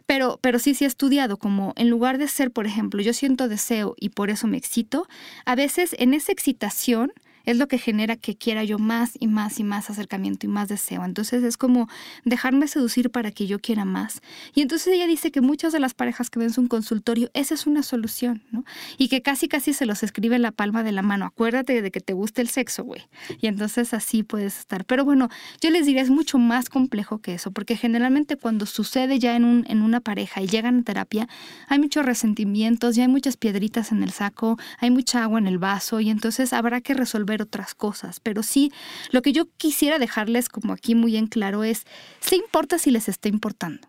Pero, 0.07 0.41
pero 0.43 0.59
sí, 0.59 0.75
sí 0.75 0.83
he 0.83 0.89
estudiado 0.89 1.37
como 1.37 1.73
en 1.77 1.89
lugar 1.89 2.19
de 2.19 2.27
ser, 2.27 2.51
por 2.51 2.67
ejemplo, 2.67 3.01
yo 3.01 3.13
siento 3.13 3.47
deseo 3.47 3.95
y 4.01 4.09
por 4.09 4.29
eso 4.29 4.49
me 4.49 4.57
excito, 4.57 5.07
a 5.45 5.55
veces 5.55 5.95
en 5.97 6.13
esa 6.13 6.33
excitación 6.33 7.13
es 7.47 7.57
lo 7.57 7.69
que 7.69 7.79
genera 7.79 8.17
que 8.17 8.37
quiera 8.37 8.65
yo 8.65 8.79
más 8.79 9.13
y 9.19 9.29
más 9.29 9.59
y 9.59 9.65
más 9.65 9.89
acercamiento 9.89 10.47
y 10.47 10.49
más 10.49 10.69
deseo. 10.69 11.05
Entonces 11.05 11.43
es 11.43 11.57
como 11.57 11.89
dejarme 12.25 12.69
seducir 12.69 13.11
para 13.11 13.31
que 13.31 13.47
yo 13.47 13.59
quiera 13.59 13.85
más. 13.85 14.21
Y 14.55 14.61
entonces 14.61 14.89
ella 14.93 15.07
dice 15.07 15.31
que 15.31 15.41
muchas 15.41 15.73
de 15.73 15.81
las 15.81 15.95
parejas 15.95 16.29
que 16.29 16.39
ven 16.39 16.53
su 16.53 16.67
consultorio, 16.69 17.31
esa 17.35 17.55
es 17.55 17.67
una 17.67 17.83
solución, 17.83 18.43
¿no? 18.51 18.65
Y 18.99 19.09
que 19.09 19.23
casi 19.23 19.49
casi 19.49 19.73
se 19.73 19.87
los 19.87 20.03
escribe 20.03 20.37
en 20.37 20.43
la 20.43 20.53
palma 20.53 20.83
de 20.83 20.93
la 20.93 21.03
mano. 21.03 21.25
Acuérdate 21.25 21.81
de 21.81 21.91
que 21.91 22.01
te 22.01 22.13
guste 22.13 22.43
el 22.43 22.49
sexo, 22.49 22.85
güey. 22.85 23.03
Y 23.41 23.47
entonces 23.47 23.95
así 23.95 24.23
puedes 24.23 24.59
estar. 24.59 24.85
Pero 24.85 25.05
bueno, 25.05 25.29
yo 25.61 25.71
les 25.71 25.87
diría, 25.87 26.03
es 26.03 26.11
mucho 26.11 26.39
más 26.39 26.69
complejo 26.69 27.19
que 27.19 27.35
eso, 27.35 27.53
porque 27.53 27.77
generalmente 27.77 28.37
cuando 28.37 28.67
sucede 28.67 29.19
ya 29.19 29.37
en, 29.37 29.45
un, 29.45 29.65
en 29.69 29.83
una 29.83 30.01
pareja 30.01 30.43
y 30.43 30.49
llegan 30.49 30.81
a 30.81 30.83
terapia, 30.83 31.29
hay 31.69 31.79
muchos 31.79 32.05
resentimientos, 32.05 32.97
ya 32.97 33.05
hay 33.05 33.09
muchas 33.09 33.37
piedritas 33.37 33.93
en 33.93 34.03
el 34.03 34.11
saco, 34.11 34.59
hay 34.79 34.91
mucha 34.91 35.23
agua 35.23 35.39
en 35.39 35.47
el 35.47 35.59
vaso 35.59 36.01
y 36.01 36.11
entonces 36.11 36.53
habrá 36.53 36.81
que 36.81 36.95
resolver 36.95 37.36
otras 37.43 37.75
cosas, 37.75 38.21
pero 38.21 38.43
sí, 38.43 38.73
lo 39.11 39.23
que 39.23 39.33
yo 39.33 39.47
quisiera 39.57 39.99
dejarles 39.99 40.49
como 40.49 40.73
aquí 40.73 40.95
muy 40.95 41.17
en 41.17 41.27
claro 41.27 41.65
es, 41.65 41.85
¿se 42.21 42.37
importa 42.37 42.79
si 42.79 42.91
les 42.91 43.09
está 43.09 43.29
importando? 43.29 43.89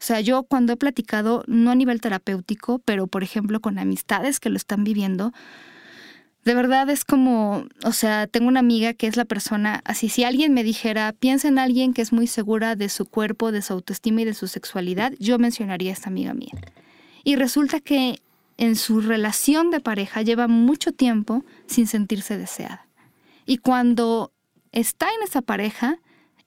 O 0.00 0.04
sea, 0.04 0.20
yo 0.20 0.44
cuando 0.44 0.72
he 0.72 0.76
platicado, 0.76 1.42
no 1.48 1.72
a 1.72 1.74
nivel 1.74 2.00
terapéutico, 2.00 2.78
pero 2.84 3.08
por 3.08 3.24
ejemplo 3.24 3.60
con 3.60 3.78
amistades 3.78 4.38
que 4.38 4.48
lo 4.48 4.56
están 4.56 4.84
viviendo, 4.84 5.32
de 6.44 6.54
verdad 6.54 6.88
es 6.88 7.04
como, 7.04 7.64
o 7.84 7.92
sea, 7.92 8.28
tengo 8.28 8.46
una 8.46 8.60
amiga 8.60 8.94
que 8.94 9.08
es 9.08 9.16
la 9.16 9.24
persona, 9.24 9.82
así 9.84 10.08
si 10.08 10.22
alguien 10.22 10.54
me 10.54 10.62
dijera, 10.62 11.12
piensa 11.12 11.48
en 11.48 11.58
alguien 11.58 11.92
que 11.92 12.02
es 12.02 12.12
muy 12.12 12.28
segura 12.28 12.76
de 12.76 12.88
su 12.88 13.06
cuerpo, 13.06 13.50
de 13.50 13.60
su 13.60 13.72
autoestima 13.72 14.22
y 14.22 14.24
de 14.24 14.34
su 14.34 14.46
sexualidad, 14.46 15.12
yo 15.18 15.38
mencionaría 15.38 15.90
a 15.90 15.94
esta 15.94 16.08
amiga 16.08 16.32
mía. 16.32 16.52
Y 17.24 17.34
resulta 17.34 17.80
que 17.80 18.22
en 18.56 18.76
su 18.76 19.00
relación 19.00 19.70
de 19.70 19.80
pareja 19.80 20.22
lleva 20.22 20.48
mucho 20.48 20.92
tiempo 20.92 21.44
sin 21.66 21.86
sentirse 21.86 22.38
deseada 22.38 22.87
Y 23.48 23.56
cuando 23.56 24.34
está 24.72 25.06
en 25.06 25.26
esa 25.26 25.40
pareja, 25.40 25.96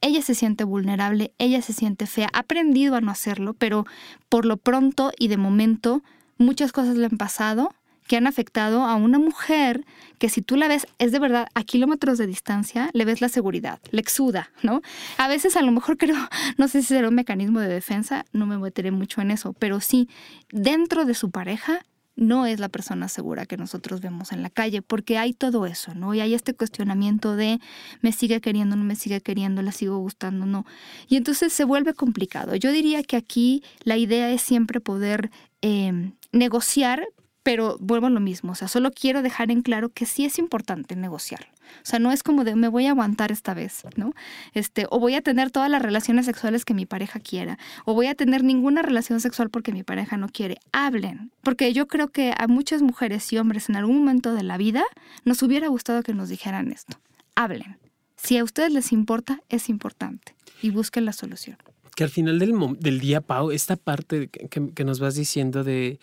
ella 0.02 0.22
se 0.22 0.36
siente 0.36 0.64
vulnerable, 0.64 1.34
ella 1.40 1.64
se 1.64 1.74
siente 1.74 2.06
fea, 2.06 2.30
ha 2.32 2.40
aprendido 2.40 2.96
a 2.96 3.02
no 3.02 3.10
hacerlo, 3.10 3.56
pero 3.56 3.88
por 4.30 4.46
lo 4.46 4.58
pronto 4.58 5.12
y 5.18 5.28
de 5.28 5.38
momento 5.38 6.04
muchas 6.38 6.72
cosas 6.72 6.98
le 6.98 7.08
han 7.08 7.18
pasado 7.18 7.74
que 8.08 8.18
han 8.18 8.28
afectado 8.28 8.84
a 8.84 8.96
una 8.96 9.18
mujer 9.18 9.84
que 10.20 10.30
si 10.30 10.44
tú 10.44 10.58
la 10.58 10.68
ves, 10.68 10.86
es 11.00 11.12
de 11.12 11.18
verdad 11.18 11.48
a 11.56 11.64
kilómetros 11.64 12.20
de 12.20 12.28
distancia, 12.28 12.92
le 12.94 13.04
ves 13.04 13.20
la 13.20 13.30
seguridad, 13.30 13.80
le 13.90 14.02
exuda, 14.02 14.52
¿no? 14.62 14.82
A 15.18 15.28
veces 15.28 15.56
a 15.56 15.64
lo 15.64 15.72
mejor 15.72 15.98
creo, 15.98 16.18
no 16.58 16.68
sé 16.68 16.82
si 16.82 16.90
será 16.90 17.10
un 17.10 17.16
mecanismo 17.16 17.62
de 17.62 17.68
defensa, 17.68 18.26
no 18.32 18.46
me 18.46 18.60
meteré 18.60 18.92
mucho 18.92 19.22
en 19.22 19.32
eso, 19.32 19.54
pero 19.54 19.80
sí, 19.80 20.08
dentro 20.52 21.06
de 21.06 21.16
su 21.16 21.32
pareja 21.32 21.84
no 22.16 22.46
es 22.46 22.60
la 22.60 22.70
persona 22.70 23.08
segura 23.08 23.46
que 23.46 23.58
nosotros 23.58 24.02
vemos 24.02 24.32
en 24.32 24.44
la 24.44 24.50
calle, 24.50 24.82
porque 24.82 25.18
hay 25.18 25.34
todo 25.34 25.66
eso, 25.66 25.94
¿no? 25.96 26.14
Y 26.14 26.20
hay 26.20 26.34
este 26.34 26.54
cuestionamiento 26.54 27.36
de 27.36 27.60
me 28.02 28.12
sigue 28.12 28.42
queriendo, 28.42 28.76
no 28.76 28.84
me 28.84 28.96
sigue 28.96 29.22
queriendo, 29.22 29.62
la 29.62 29.72
sigo 29.72 29.98
gustando, 29.98 30.46
no. 30.46 30.66
Y 31.08 31.16
entonces 31.16 31.54
se 31.54 31.64
vuelve 31.64 31.94
complicado. 31.94 32.56
Yo 32.56 32.72
diría 32.72 33.04
que 33.04 33.16
aquí 33.16 33.64
la 33.84 33.98
idea 33.98 34.32
es 34.32 34.42
siempre 34.42 34.80
poder 34.80 35.32
eh, 35.62 36.12
negociar, 36.32 37.08
pero 37.44 37.78
vuelvo 37.80 38.08
a 38.08 38.10
lo 38.12 38.20
mismo, 38.20 38.52
o 38.52 38.56
sea, 38.56 38.68
solo 38.68 38.92
quiero 38.92 39.22
dejar 39.22 39.52
en 39.52 39.62
claro 39.62 39.90
que 39.90 40.06
sí 40.06 40.26
es 40.26 40.38
importante 40.38 40.96
negociar. 40.96 41.48
O 41.78 41.86
sea, 41.86 42.00
no 42.00 42.12
es 42.12 42.22
como 42.22 42.44
de 42.44 42.56
me 42.56 42.68
voy 42.68 42.86
a 42.86 42.92
aguantar 42.92 43.32
esta 43.32 43.54
vez, 43.54 43.84
¿no? 43.96 44.14
Este, 44.54 44.86
o 44.90 45.00
voy 45.00 45.16
a 45.16 45.22
tener 45.22 45.52
todas 45.52 45.70
las 45.70 45.82
relaciones 45.82 46.26
sexuales 46.26 46.66
que 46.66 46.74
mi 46.74 46.86
pareja 46.86 47.20
quiera, 47.20 47.58
o 47.86 47.94
voy 47.94 48.08
a 48.08 48.16
tener 48.16 48.44
ninguna 48.44 48.82
relación 48.82 49.22
sexual 49.22 49.50
porque 49.50 49.72
mi 49.72 49.84
pareja 49.84 50.18
no 50.18 50.28
quiere. 50.30 50.58
Hablen, 50.72 51.32
porque 51.42 51.74
yo 51.74 51.88
creo 51.88 52.10
que 52.10 52.34
a 52.38 52.48
muchas 52.48 52.82
mujeres 52.82 53.32
y 53.32 53.38
hombres 53.38 53.70
en 53.70 53.78
algún 53.78 54.00
momento 54.00 54.34
de 54.34 54.44
la 54.44 54.58
vida 54.58 54.84
nos 55.24 55.42
hubiera 55.42 55.68
gustado 55.68 56.04
que 56.04 56.14
nos 56.14 56.30
dijeran 56.30 56.72
esto. 56.72 57.00
Hablen. 57.36 57.78
Si 58.18 58.38
a 58.38 58.44
ustedes 58.44 58.72
les 58.72 58.92
importa, 58.92 59.42
es 59.50 59.70
importante 59.70 60.36
y 60.62 60.70
busquen 60.70 61.06
la 61.06 61.14
solución. 61.14 61.58
Que 61.96 62.04
al 62.04 62.10
final 62.10 62.38
del, 62.38 62.54
del 62.80 63.00
día, 63.00 63.22
Pau, 63.22 63.52
esta 63.52 63.76
parte 63.76 64.28
que, 64.28 64.48
que 64.48 64.84
nos 64.84 65.00
vas 65.00 65.16
diciendo 65.16 65.64
de 65.64 66.00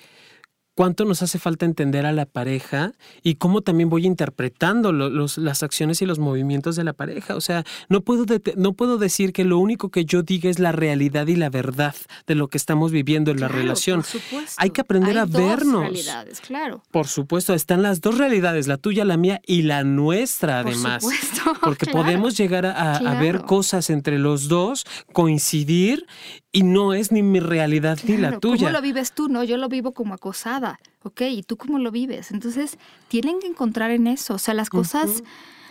cuánto 0.78 1.04
nos 1.04 1.22
hace 1.22 1.40
falta 1.40 1.66
entender 1.66 2.06
a 2.06 2.12
la 2.12 2.24
pareja 2.24 2.92
y 3.24 3.34
cómo 3.34 3.62
también 3.62 3.90
voy 3.90 4.06
interpretando 4.06 4.92
los, 4.92 5.36
las 5.36 5.64
acciones 5.64 6.02
y 6.02 6.06
los 6.06 6.20
movimientos 6.20 6.76
de 6.76 6.84
la 6.84 6.92
pareja. 6.92 7.34
O 7.34 7.40
sea, 7.40 7.64
no 7.88 8.02
puedo, 8.02 8.24
no 8.54 8.74
puedo 8.74 8.96
decir 8.96 9.32
que 9.32 9.44
lo 9.44 9.58
único 9.58 9.88
que 9.88 10.04
yo 10.04 10.22
diga 10.22 10.48
es 10.48 10.60
la 10.60 10.70
realidad 10.70 11.26
y 11.26 11.34
la 11.34 11.50
verdad 11.50 11.96
de 12.28 12.36
lo 12.36 12.46
que 12.46 12.58
estamos 12.58 12.92
viviendo 12.92 13.32
en 13.32 13.40
la 13.40 13.48
relación. 13.48 14.04
Hay 14.56 14.70
que 14.70 14.82
aprender 14.82 15.18
a 15.18 15.26
vernos. 15.26 15.80
realidades, 15.80 16.40
claro. 16.40 16.84
Por 16.92 17.08
supuesto, 17.08 17.54
están 17.54 17.82
las 17.82 18.00
dos 18.00 18.16
realidades, 18.16 18.68
la 18.68 18.76
tuya, 18.76 19.04
la 19.04 19.16
mía 19.16 19.40
y 19.44 19.62
la 19.62 19.82
nuestra 19.82 20.60
además. 20.60 21.02
Por 21.02 21.12
supuesto, 21.12 21.54
porque 21.60 21.86
podemos 21.86 22.36
llegar 22.36 22.66
a, 22.66 22.98
a, 22.98 23.20
ver 23.20 23.40
cosas 23.40 23.90
entre 23.90 24.20
los 24.20 24.46
dos, 24.46 24.86
coincidir 25.12 26.06
y 26.52 26.62
no 26.62 26.94
es 26.94 27.12
ni 27.12 27.22
mi 27.22 27.40
realidad 27.40 27.98
ni 28.04 28.16
la 28.16 28.38
tuya. 28.38 28.66
¿Cómo 28.66 28.70
lo 28.70 28.82
vives 28.82 29.12
tú? 29.12 29.28
No, 29.28 29.44
yo 29.44 29.56
lo 29.56 29.68
vivo 29.68 29.92
como 29.92 30.14
acosada, 30.14 30.78
¿ok? 31.02 31.22
¿Y 31.30 31.42
tú 31.42 31.56
cómo 31.56 31.78
lo 31.78 31.90
vives? 31.90 32.30
Entonces, 32.30 32.78
tienen 33.08 33.40
que 33.40 33.46
encontrar 33.46 33.90
en 33.90 34.06
eso, 34.06 34.34
o 34.34 34.38
sea, 34.38 34.54
las 34.54 34.70
cosas 34.70 35.22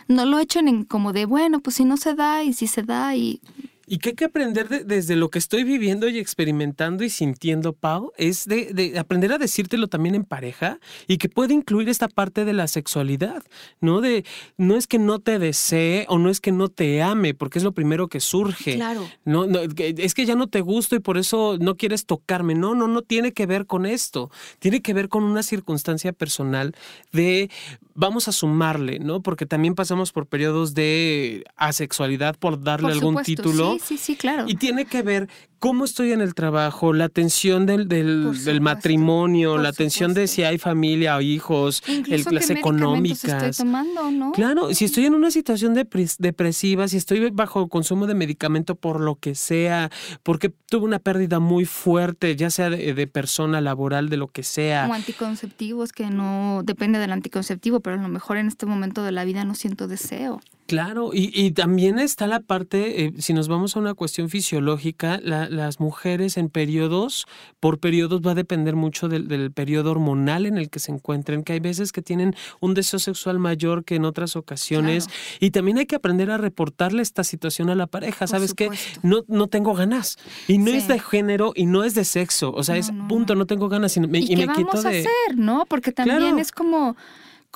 no 0.08 0.26
lo 0.26 0.40
echen 0.40 0.68
en 0.68 0.84
como 0.84 1.13
de, 1.13 1.26
bueno, 1.26 1.60
pues 1.60 1.78
si 1.78 1.86
no 1.86 1.98
se 1.98 2.13
da 2.13 2.44
y 2.44 2.54
si 2.54 2.68
se 2.68 2.84
da 2.84 3.16
y 3.16 3.42
y 3.89 4.00
que 4.00 4.10
hay 4.10 4.15
que 4.15 4.26
aprender 4.26 4.86
desde 4.86 5.15
lo 5.15 5.30
que 5.30 5.39
estoy 5.39 5.63
viviendo 5.63 6.10
y 6.10 6.19
experimentando 6.19 7.06
y 7.06 7.10
sintiendo, 7.10 7.71
Pau, 7.71 8.12
es 8.17 8.45
de, 8.45 8.93
aprender 9.00 9.32
a 9.32 9.38
decírtelo 9.38 9.88
también 9.88 10.13
en 10.13 10.26
pareja 10.26 10.80
y 11.08 11.17
que 11.17 11.30
puede 11.30 11.54
incluir 11.54 11.88
esta 11.88 12.10
parte 12.10 12.43
de 12.43 12.52
la 12.52 12.67
sexualidad, 12.67 13.43
¿no? 13.80 14.02
De 14.02 14.26
no 14.58 14.76
es 14.76 14.88
que 14.88 15.00
no 15.00 15.19
te 15.19 15.39
desee 15.39 16.06
o 16.10 16.17
no 16.19 16.30
es 16.30 16.41
que 16.41 16.52
no 16.52 16.67
te 16.67 17.02
ame, 17.02 17.34
porque 17.34 17.60
es 17.60 17.63
lo 17.63 17.71
primero 17.71 18.10
que 18.10 18.19
surge. 18.19 18.76
Claro. 18.76 19.08
No, 19.23 19.45
es 19.45 20.13
que 20.13 20.26
ya 20.26 20.36
no 20.36 20.47
te 20.47 20.60
gusto 20.60 20.97
y 20.97 21.00
por 21.00 21.17
eso 21.17 21.58
no 21.58 21.78
quieres 21.78 22.06
tocarme. 22.06 22.56
No, 22.56 22.76
no, 22.76 22.89
no 22.89 23.04
tiene 23.04 23.32
que 23.32 23.45
ver 23.45 23.67
con 23.67 23.86
esto. 23.86 24.30
Tiene 24.60 24.82
que 24.82 24.93
ver 24.93 25.08
con 25.08 25.23
una 25.23 25.43
circunstancia 25.43 26.12
personal 26.12 26.76
de 27.13 27.50
vamos 27.97 28.28
a 28.28 28.32
sumarle, 28.32 29.00
¿no? 29.00 29.21
Porque 29.21 29.47
también 29.47 29.73
pasamos 29.73 30.12
por 30.12 30.28
periodos 30.28 30.76
de 30.76 31.43
asexualidad 31.56 32.38
por 32.38 32.62
darle 32.63 32.91
algún 32.91 33.23
título. 33.23 33.73
Sí, 33.73 33.77
sí, 33.80 33.98
sí, 33.98 34.16
claro. 34.16 34.46
Y 34.48 34.56
tiene 34.56 34.86
que 34.86 35.02
ver 35.02 35.28
cómo 35.60 35.86
estoy 35.86 36.12
en 36.12 36.22
el 36.22 36.36
trabajo, 36.36 36.94
la 36.94 37.06
atención 37.06 37.66
del, 37.66 37.88
del, 37.88 38.62
matrimonio, 38.62 39.58
la 39.58 39.70
atención 39.70 40.13
de 40.13 40.28
si 40.28 40.44
hay 40.44 40.58
familia 40.58 41.18
o 41.18 41.22
hijos, 41.22 41.84
el, 41.88 42.24
las 42.32 42.50
económicas. 42.50 43.24
Estoy 43.24 43.66
tomando, 43.66 44.12
¿no? 44.12 44.32
Claro, 44.34 44.74
si 44.74 44.86
estoy 44.86 45.06
en 45.06 45.16
una 45.16 45.32
situación 45.32 45.74
depresiva, 45.74 46.88
si 46.88 46.98
estoy 46.98 47.30
bajo 47.32 47.68
consumo 47.70 48.08
de 48.08 48.16
medicamento 48.16 48.76
por 48.76 49.00
lo 49.00 49.16
que 49.16 49.36
sea, 49.36 49.90
porque 50.24 50.50
tuve 50.50 50.86
una 50.86 51.00
pérdida 51.00 51.40
muy 51.40 51.66
fuerte, 51.66 52.36
ya 52.36 52.50
sea 52.50 52.70
de, 52.70 53.08
persona 53.08 53.62
laboral, 53.62 54.10
de 54.10 54.18
lo 54.18 54.28
que 54.28 54.44
sea. 54.44 54.88
O 54.90 54.94
anticonceptivos, 54.94 55.92
que 55.92 56.08
no 56.10 56.62
depende 56.63 57.00
del 57.00 57.12
anticonceptivo, 57.12 57.80
pero 57.80 57.96
a 57.96 58.02
lo 58.02 58.10
mejor 58.10 58.38
en 58.38 58.48
este 58.48 58.66
momento 58.66 59.04
de 59.04 59.12
la 59.12 59.26
vida 59.26 59.44
no 59.44 59.56
siento 59.56 59.88
deseo. 59.88 60.42
Claro, 60.67 61.12
y, 61.13 61.32
y 61.34 61.51
también 61.51 61.97
está 61.97 62.27
la 62.27 62.41
parte, 62.41 63.06
eh, 63.06 63.13
si 63.19 63.34
nos 63.34 63.47
vamos 63.47 63.77
a 63.77 63.80
una 63.80 63.93
cuestión 63.93 64.30
fisiológica, 64.30 65.17
las 65.23 65.80
mujeres 65.80 66.36
en 66.36 66.49
periodos, 66.49 67.25
por 67.62 67.80
periodos 67.80 68.21
va 68.21 68.32
a 68.32 68.36
depender 68.36 68.75
mucho 68.75 69.08
del, 69.08 69.30
del, 69.30 69.53
periodo 69.53 69.91
hormonal 69.91 70.45
en 70.45 70.58
el 70.58 70.69
que 70.69 70.80
se 70.80 70.91
encuentren, 70.91 71.43
que 71.43 71.53
hay 71.53 71.62
veces 71.62 71.93
que 71.93 72.01
tienen 72.01 72.36
un 72.60 72.73
deseo 72.73 72.99
sexual 72.99 73.39
mayor 73.39 73.86
que 73.86 73.95
en 73.95 74.03
otras 74.03 74.36
ocasiones, 74.36 75.08
y 75.39 75.51
también 75.51 75.77
hay 75.77 75.86
que 75.86 75.95
aprender 75.95 76.32
a 76.32 76.38
reportarle 76.38 77.01
esta 77.01 77.23
situación 77.23 77.69
a 77.69 77.75
la 77.75 77.88
pareja, 77.88 78.27
¿sabes 78.27 78.53
qué? 78.53 78.69
No, 79.03 79.23
no 79.30 79.47
tengo 79.47 79.73
ganas, 79.73 80.17
y 80.49 80.58
no 80.58 80.71
es 80.71 80.89
de 80.89 80.99
género 80.99 81.53
y 81.56 81.65
no 81.65 81.86
es 81.86 81.95
de 81.95 82.03
sexo, 82.03 82.51
o 82.51 82.63
sea, 82.63 82.75
es 82.75 82.91
punto, 83.08 83.36
no. 83.36 83.45
tengo 83.45 83.69
ganas, 83.69 83.95
y 83.95 84.01
me, 84.01 84.19
¿Y, 84.19 84.36
me 84.36 84.47
vamos 84.47 84.58
quito 84.58 84.82
de... 84.82 84.97
a 84.97 84.99
hacer, 84.99 85.38
¿no? 85.38 85.65
Porque 85.65 85.93
también 85.93 86.39
es 86.39 86.51
como 86.51 86.97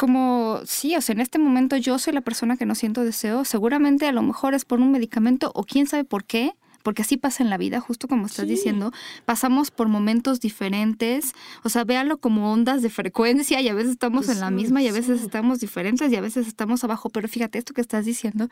como, 0.02 0.62
sí, 0.66 0.96
o 0.96 1.02
sea, 1.02 1.14
en 1.14 1.22
este 1.22 1.38
momento 1.38 1.78
yo 1.78 2.00
soy 2.00 2.12
la 2.12 2.22
persona 2.22 2.58
que 2.58 2.66
no 2.66 2.74
siento 2.74 3.04
deseo, 3.04 3.46
seguramente 3.46 4.08
a 4.08 4.12
lo 4.12 4.24
mejor 4.24 4.56
es 4.56 4.66
por 4.66 4.80
un 4.80 4.92
medicamento 4.92 5.52
o 5.54 5.64
quién 5.64 5.86
sabe 5.86 6.06
por 6.06 6.24
qué, 6.24 6.56
porque 6.84 7.02
así 7.02 7.18
pasa 7.18 7.44
en 7.44 7.50
la 7.50 7.58
vida, 7.58 7.80
justo 7.80 8.08
como 8.08 8.26
estás 8.26 8.48
diciendo, 8.48 8.92
pasamos 9.26 9.72
por 9.72 9.88
momentos 9.88 10.40
diferentes, 10.40 11.34
o 11.64 11.70
sea, 11.70 11.84
véalo 11.84 12.18
como 12.18 12.52
ondas 12.52 12.82
de 12.82 12.90
frecuencia 12.90 13.60
y 13.62 13.68
a 13.68 13.74
veces 13.74 13.92
estamos 13.92 14.30
en 14.30 14.40
la 14.40 14.52
misma 14.52 14.82
y 14.82 14.88
a 14.88 14.92
veces 14.92 15.22
estamos 15.22 15.60
diferentes 15.60 16.12
y 16.12 16.16
a 16.16 16.22
veces 16.22 16.48
estamos 16.48 16.84
abajo, 16.84 17.10
pero 17.10 17.28
fíjate, 17.28 17.60
esto 17.60 17.74
que 17.74 17.82
estás 17.82 18.06
diciendo 18.06 18.48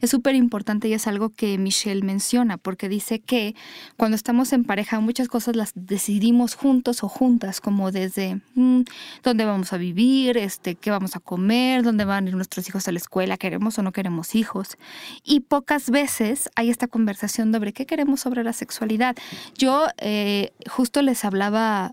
es 0.00 0.10
súper 0.10 0.34
importante 0.34 0.88
y 0.88 0.92
es 0.92 1.06
algo 1.06 1.30
que 1.30 1.58
Michelle 1.58 2.02
menciona, 2.02 2.56
porque 2.58 2.88
dice 2.88 3.18
que 3.20 3.54
cuando 3.96 4.14
estamos 4.16 4.52
en 4.52 4.64
pareja 4.64 5.00
muchas 5.00 5.28
cosas 5.28 5.56
las 5.56 5.72
decidimos 5.74 6.54
juntos 6.54 7.02
o 7.02 7.08
juntas, 7.08 7.60
como 7.60 7.90
desde 7.90 8.40
mm, 8.54 8.82
dónde 9.22 9.44
vamos 9.44 9.72
a 9.72 9.78
vivir, 9.78 10.36
este, 10.36 10.74
qué 10.74 10.90
vamos 10.90 11.16
a 11.16 11.20
comer, 11.20 11.82
dónde 11.82 12.04
van 12.04 12.26
a 12.26 12.28
ir 12.28 12.36
nuestros 12.36 12.68
hijos 12.68 12.86
a 12.88 12.92
la 12.92 12.98
escuela, 12.98 13.36
queremos 13.36 13.78
o 13.78 13.82
no 13.82 13.92
queremos 13.92 14.34
hijos. 14.34 14.76
Y 15.24 15.40
pocas 15.40 15.90
veces 15.90 16.50
hay 16.54 16.70
esta 16.70 16.86
conversación 16.86 17.52
sobre 17.64 17.72
qué 17.74 17.86
queremos 17.86 18.20
sobre 18.20 18.42
la 18.44 18.52
sexualidad. 18.52 19.16
Yo 19.58 19.86
eh, 19.98 20.52
justo 20.70 21.02
les 21.02 21.24
hablaba 21.24 21.92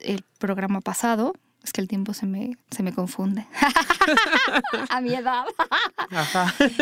el 0.00 0.24
programa 0.38 0.80
pasado, 0.80 1.34
es 1.64 1.72
que 1.72 1.80
el 1.80 1.88
tiempo 1.88 2.12
se 2.12 2.26
me, 2.26 2.56
se 2.70 2.82
me 2.82 2.92
confunde. 2.92 3.46
a 4.88 5.00
mi 5.00 5.14
edad. 5.14 5.44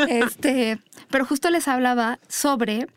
Este, 0.08 0.78
pero 1.10 1.26
justo 1.26 1.50
les 1.50 1.68
hablaba 1.68 2.18
sobre 2.28 2.88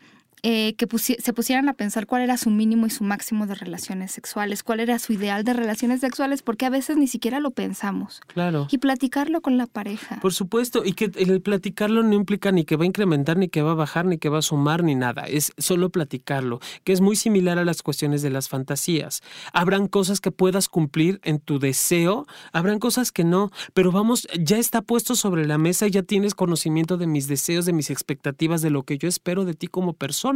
eh, 0.46 0.74
que 0.74 0.86
se 0.98 1.32
pusieran 1.32 1.70
a 1.70 1.72
pensar 1.72 2.06
cuál 2.06 2.20
era 2.20 2.36
su 2.36 2.50
mínimo 2.50 2.84
y 2.84 2.90
su 2.90 3.02
máximo 3.02 3.46
de 3.46 3.54
relaciones 3.54 4.12
sexuales, 4.12 4.62
cuál 4.62 4.80
era 4.80 4.98
su 4.98 5.14
ideal 5.14 5.42
de 5.42 5.54
relaciones 5.54 6.00
sexuales, 6.00 6.42
porque 6.42 6.66
a 6.66 6.70
veces 6.70 6.98
ni 6.98 7.06
siquiera 7.06 7.40
lo 7.40 7.52
pensamos. 7.52 8.20
Claro. 8.26 8.68
Y 8.70 8.76
platicarlo 8.76 9.40
con 9.40 9.56
la 9.56 9.66
pareja. 9.66 10.20
Por 10.20 10.34
supuesto, 10.34 10.84
y 10.84 10.92
que 10.92 11.10
el 11.16 11.40
platicarlo 11.40 12.02
no 12.02 12.12
implica 12.12 12.52
ni 12.52 12.64
que 12.64 12.76
va 12.76 12.82
a 12.82 12.86
incrementar, 12.86 13.38
ni 13.38 13.48
que 13.48 13.62
va 13.62 13.70
a 13.70 13.74
bajar, 13.74 14.04
ni 14.04 14.18
que 14.18 14.28
va 14.28 14.40
a 14.40 14.42
sumar, 14.42 14.84
ni 14.84 14.94
nada. 14.94 15.22
Es 15.22 15.54
solo 15.56 15.88
platicarlo, 15.88 16.60
que 16.84 16.92
es 16.92 17.00
muy 17.00 17.16
similar 17.16 17.58
a 17.58 17.64
las 17.64 17.82
cuestiones 17.82 18.20
de 18.20 18.28
las 18.28 18.50
fantasías. 18.50 19.22
Habrán 19.54 19.88
cosas 19.88 20.20
que 20.20 20.30
puedas 20.30 20.68
cumplir 20.68 21.20
en 21.24 21.38
tu 21.38 21.58
deseo, 21.58 22.26
habrán 22.52 22.80
cosas 22.80 23.12
que 23.12 23.24
no, 23.24 23.50
pero 23.72 23.92
vamos, 23.92 24.28
ya 24.38 24.58
está 24.58 24.82
puesto 24.82 25.14
sobre 25.14 25.46
la 25.46 25.56
mesa, 25.56 25.88
ya 25.88 26.02
tienes 26.02 26.34
conocimiento 26.34 26.98
de 26.98 27.06
mis 27.06 27.28
deseos, 27.28 27.64
de 27.64 27.72
mis 27.72 27.88
expectativas, 27.88 28.60
de 28.60 28.68
lo 28.68 28.82
que 28.82 28.98
yo 28.98 29.08
espero 29.08 29.46
de 29.46 29.54
ti 29.54 29.68
como 29.68 29.94
persona 29.94 30.33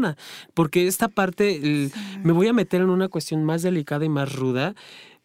porque 0.54 0.86
esta 0.86 1.08
parte, 1.08 1.90
me 2.22 2.32
voy 2.32 2.48
a 2.48 2.52
meter 2.52 2.80
en 2.80 2.90
una 2.90 3.08
cuestión 3.08 3.44
más 3.44 3.62
delicada 3.62 4.04
y 4.04 4.08
más 4.08 4.34
ruda, 4.34 4.74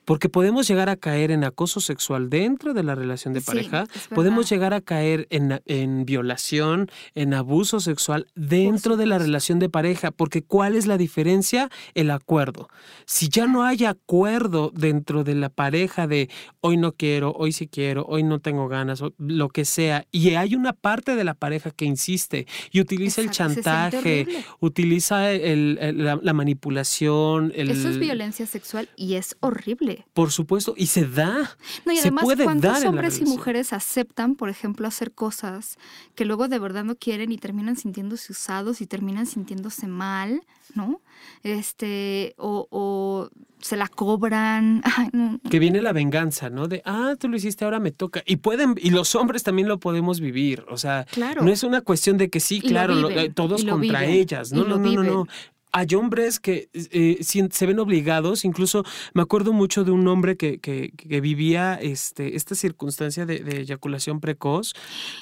Porque 0.06 0.30
podemos 0.30 0.68
llegar 0.68 0.90
a 0.90 0.96
caer 0.96 1.32
en 1.32 1.44
acoso 1.44 1.80
sexual 1.80 2.30
dentro 2.30 2.74
de 2.74 2.84
la 2.84 2.96
relación 2.96 3.34
de 3.34 3.42
pareja, 3.42 3.86
podemos 4.14 4.50
llegar 4.50 4.74
a 4.74 4.82
caer 4.82 5.28
en, 5.30 5.62
en, 5.66 6.06
violación, 6.06 6.90
en 7.16 7.34
abuso 7.34 7.80
sexual 7.80 8.28
dentro 8.36 8.98
de 8.98 9.06
la 9.06 9.18
relación 9.18 9.60
de 9.60 9.70
pareja, 9.70 10.12
porque 10.12 10.44
¿cuál 10.44 10.76
es 10.76 10.88
la 10.88 10.98
diferencia? 10.98 11.70
El 11.94 12.12
acuerdo. 12.12 12.70
Si 13.06 13.30
ya 13.30 13.48
no 13.48 13.64
hay 13.64 13.86
acuerdo 13.86 14.72
dentro 14.74 15.24
de 15.24 15.36
la 15.36 15.50
pareja 15.50 16.08
de 16.08 16.30
hoy 16.62 16.78
no 16.78 16.94
quiero, 16.94 17.34
hoy 17.34 17.52
sí 17.52 17.68
quiero, 17.68 18.06
hoy 18.08 18.24
no 18.24 18.40
tengo 18.40 18.68
ganas, 18.68 19.04
lo 19.18 19.50
que 19.50 19.66
sea, 19.66 20.06
y 20.12 20.36
hay 20.36 20.56
una 20.56 20.74
parte 20.74 21.16
de 21.16 21.24
la 21.24 21.34
pareja 21.34 21.72
que 21.72 21.86
insiste 21.86 22.48
y 22.72 22.80
utiliza 22.80 23.22
el 23.22 23.32
chantaje, 23.32 24.28
utiliza 24.60 25.32
la, 25.32 26.34
manipulación. 26.34 27.52
Eso 27.56 27.90
es 27.90 28.00
violencia 28.00 28.46
sexual 28.46 28.90
y 28.96 29.16
es 29.16 29.36
horrible. 29.40 29.93
Por 30.14 30.32
supuesto, 30.32 30.74
y 30.78 30.88
se 30.88 31.06
da. 31.06 31.58
No, 31.86 31.92
y 31.92 32.00
además, 32.00 32.26
¿cuántos 32.26 32.86
hombres 32.86 33.20
y 33.20 33.26
mujeres 33.26 33.74
aceptan, 33.74 34.36
por 34.36 34.50
ejemplo, 34.50 34.88
hacer 34.88 35.12
cosas 35.12 35.78
que 36.16 36.26
luego 36.26 36.48
de 36.48 36.60
verdad 36.60 36.84
no 36.84 36.96
quieren 36.96 37.32
y 37.32 37.38
terminan 37.38 37.76
sintiéndose 37.76 38.32
usados 38.32 38.82
y 38.82 38.88
terminan 38.88 39.26
sintiéndose 39.26 39.88
mal, 39.88 40.42
¿no? 40.76 41.02
Este, 41.44 42.36
o, 42.38 43.30
se 43.60 43.78
la 43.78 43.88
cobran. 43.88 44.82
Que 45.50 45.60
viene 45.60 45.82
la 45.82 45.94
venganza, 45.94 46.50
¿no? 46.50 46.68
De, 46.68 46.82
ah, 46.86 47.16
tú 47.20 47.30
lo 47.30 47.38
hiciste, 47.38 47.66
ahora 47.66 47.80
me 47.80 47.92
toca. 47.92 48.24
Y 48.26 48.38
pueden, 48.38 48.76
y 48.78 48.90
los 48.90 49.16
hombres 49.16 49.44
también 49.44 49.68
lo 49.68 49.80
podemos 49.80 50.20
vivir. 50.20 50.66
O 50.70 50.78
sea, 50.78 51.06
no 51.42 51.52
es 51.52 51.64
una 51.64 51.82
cuestión 51.82 52.18
de 52.18 52.30
que 52.30 52.40
sí, 52.40 52.62
claro, 52.62 53.10
eh, 53.10 53.30
todos 53.30 53.64
contra 53.64 54.06
ellas. 54.06 54.52
No, 54.52 54.64
no, 54.64 54.78
no, 54.78 54.92
no, 54.92 55.04
no 55.04 55.28
hay 55.74 55.96
hombres 55.96 56.40
que 56.40 56.70
eh, 56.74 57.18
se 57.24 57.66
ven 57.66 57.80
obligados, 57.80 58.46
incluso 58.46 58.84
me 59.16 59.24
acuerdo 59.24 59.54
mucho 59.54 59.84
de 59.84 59.90
un 59.90 60.08
hombre 60.08 60.38
que, 60.38 60.60
que, 60.60 60.92
vivía 61.20 61.80
este, 61.82 62.36
esta 62.36 62.54
circunstancia 62.54 63.26
de, 63.26 63.62
eyaculación 63.62 64.20
precoz, 64.20 64.76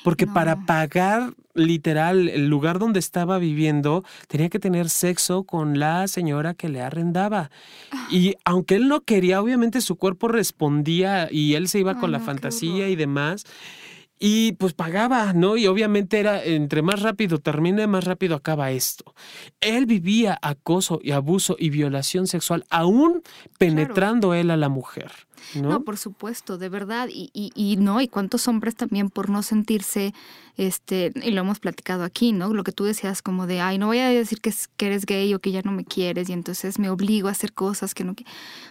porque 0.04 0.28
para 0.28 0.66
pagar 0.66 1.34
literal 1.54 2.28
el 2.28 2.48
lugar 2.48 2.80
donde 2.80 3.00
estaba 3.00 3.38
viviendo, 3.40 4.04
tenía 4.28 4.50
que 4.50 4.60
tener 4.60 4.90
sexo 4.90 5.44
con 5.44 5.80
la 5.80 6.08
señora 6.10 6.54
que 6.54 6.68
le 6.68 6.82
arrendaba. 6.82 7.50
Ah. 7.92 8.08
Y 8.12 8.36
aunque 8.44 8.76
él 8.76 8.90
no 8.90 9.02
quería, 9.02 9.42
obviamente 9.42 9.80
su 9.80 9.96
cuerpo 9.96 10.28
respondía 10.28 11.30
y 11.32 11.54
él 11.56 11.70
se 11.70 11.80
iba 11.80 11.98
con 11.98 12.12
la 12.12 12.20
fantasía 12.20 12.90
y 12.90 12.98
demás. 12.98 13.46
Y 14.24 14.52
pues 14.52 14.74
pagaba, 14.74 15.34
¿no? 15.34 15.58
Y 15.58 15.66
obviamente 15.66 16.20
era, 16.20 16.44
entre 16.44 16.84
más 16.84 17.02
rápido 17.02 17.40
termine, 17.40 17.88
más 17.88 18.04
rápido 18.04 18.36
acaba 18.36 18.70
esto. 18.70 19.16
Él 19.62 19.88
vivía 19.88 20.38
acoso 20.44 21.00
y 21.02 21.10
abuso 21.10 21.56
y 21.58 21.72
violación 21.72 22.28
sexual, 22.28 22.64
aún 22.70 23.24
penetrando 23.58 24.36
él 24.36 24.52
a 24.52 24.58
la 24.58 24.70
mujer. 24.70 25.12
¿No? 25.56 25.84
por 25.84 25.98
supuesto, 25.98 26.58
de 26.58 26.70
verdad. 26.70 27.10
Y, 27.12 27.30
y, 27.34 27.52
y, 27.56 27.78
no, 27.78 28.02
y 28.02 28.08
cuántos 28.08 28.48
hombres 28.48 28.76
también 28.76 29.10
por 29.10 29.30
no 29.30 29.44
sentirse, 29.44 30.14
este, 30.58 31.12
y 31.16 31.32
lo 31.32 31.42
hemos 31.42 31.60
platicado 31.60 32.04
aquí, 32.04 32.34
¿no? 32.34 32.54
Lo 32.54 32.64
que 32.64 32.72
tú 32.72 32.84
decías 32.84 33.22
como 33.22 33.48
de, 33.48 33.62
ay, 33.62 33.78
no 33.78 33.88
voy 33.88 34.00
a 34.00 34.10
decir 34.10 34.42
que, 34.42 34.54
que 34.78 34.88
eres 34.88 35.06
gay 35.06 35.34
o 35.34 35.40
que 35.40 35.52
ya 35.52 35.62
no 35.64 35.72
me 35.72 35.86
quieres 35.86 36.30
y 36.30 36.34
entonces 36.34 36.78
me 36.78 36.90
obligo 36.90 37.28
a 37.28 37.32
hacer 37.32 37.54
cosas 37.54 37.94
que 37.94 38.04
no... 38.04 38.12
O 38.12 38.16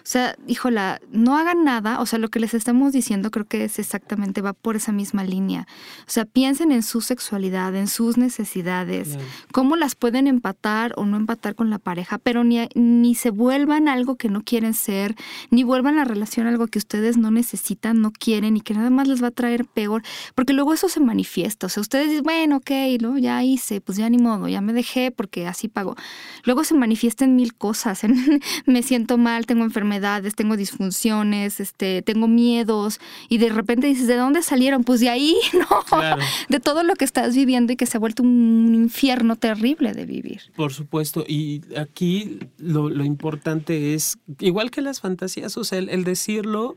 sea, 0.05 0.37
híjola, 0.47 1.01
no 1.11 1.37
hagan 1.37 1.65
nada, 1.65 2.01
o 2.01 2.07
sea, 2.07 2.19
lo 2.19 2.29
que 2.29 2.41
les 2.41 2.55
estamos 2.55 2.93
diciendo 2.93 3.31
creo 3.31 3.47
que 3.47 3.65
es 3.65 3.79
exactamente, 3.79 4.43
va 4.43 4.53
por 4.53 4.77
esa 4.77 4.93
misma 4.93 5.25
línea. 5.25 5.67
O 6.07 6.11
sea, 6.11 6.25
piensen 6.25 6.73
en 6.73 6.83
su 6.83 7.01
sexualidad, 7.01 7.75
en 7.75 7.89
sus 7.89 8.17
necesidades, 8.17 9.19
cómo 9.53 9.77
las 9.77 9.95
pueden 9.95 10.27
empatar 10.27 10.95
o 10.97 11.05
no 11.07 11.17
empatar 11.17 11.55
con 11.55 11.71
la 11.71 11.79
pareja, 11.79 12.19
pero 12.19 12.45
ni, 12.45 12.69
ni 12.75 13.15
se 13.15 13.31
vuelvan 13.31 13.89
algo 13.89 14.17
que 14.17 14.29
no 14.29 14.43
quieren 14.43 14.75
ser, 14.75 15.17
ni 15.51 15.65
vuelvan 15.65 15.97
la 15.97 16.05
relación 16.05 16.47
algo 16.47 16.60
que 16.67 16.79
ustedes 16.79 17.17
no 17.17 17.31
necesitan, 17.31 18.01
no 18.01 18.13
quieren 18.13 18.57
y 18.57 18.61
que 18.61 18.75
nada 18.75 18.91
más 18.91 19.09
les 19.09 19.23
va 19.23 19.29
a 19.29 19.31
traer 19.33 19.65
peor, 19.65 20.03
porque 20.35 20.53
luego 20.53 20.75
eso 20.75 20.89
se 20.89 21.01
manifiesta, 21.01 21.67
o 21.67 21.69
sea, 21.69 21.81
ustedes 21.81 22.09
dicen, 22.09 22.25
bueno, 22.25 22.57
ok, 22.59 22.71
¿no? 23.01 23.19
ya 23.19 23.43
hice, 23.45 23.81
pues 23.81 23.99
ya 23.99 24.09
ni 24.09 24.19
modo, 24.19 24.49
ya 24.49 24.61
me 24.61 24.73
dejé 24.73 25.11
porque 25.11 25.47
así 25.47 25.69
pago. 25.69 25.97
Luego 26.45 26.65
se 26.65 26.75
manifiesta 26.75 27.25
en 27.25 27.37
mil 27.37 27.55
cosas, 27.55 28.03
me 28.67 28.83
siento 28.83 29.19
mal, 29.19 29.47
tengo 29.47 29.65
enfermedades, 29.65 30.35
tengo 30.35 30.57
disfunciones, 30.57 31.61
este, 31.61 32.03
tengo 32.03 32.29
miedos 32.29 33.01
y 33.29 33.39
de 33.39 33.51
repente 33.51 33.87
dices, 33.87 34.07
¿de 34.07 34.17
dónde 34.17 34.43
salieron? 34.43 34.85
Pues 34.85 35.01
de 35.01 35.11
ahí, 35.11 35.37
¿no? 35.53 36.01
De 36.49 36.61
todo 36.61 36.83
lo 36.83 36.95
que 36.95 37.05
estás 37.05 37.35
viviendo 37.35 37.73
y 37.73 37.77
que 37.77 37.87
se 37.87 37.97
ha 37.97 38.01
vuelto 38.01 38.23
un 38.23 38.75
infierno 38.75 39.37
terrible 39.37 39.93
de 39.93 40.07
vivir. 40.07 40.41
Por 40.57 40.73
supuesto, 40.73 41.25
y 41.27 41.63
aquí 41.77 42.39
lo, 42.59 42.89
lo 42.89 43.05
importante 43.05 43.95
es, 43.95 44.19
igual 44.39 44.71
que 44.71 44.81
las 44.81 45.01
fantasías, 45.01 45.57
o 45.57 45.65
sea, 45.65 45.79
el 45.79 46.05
decirlo, 46.51 46.77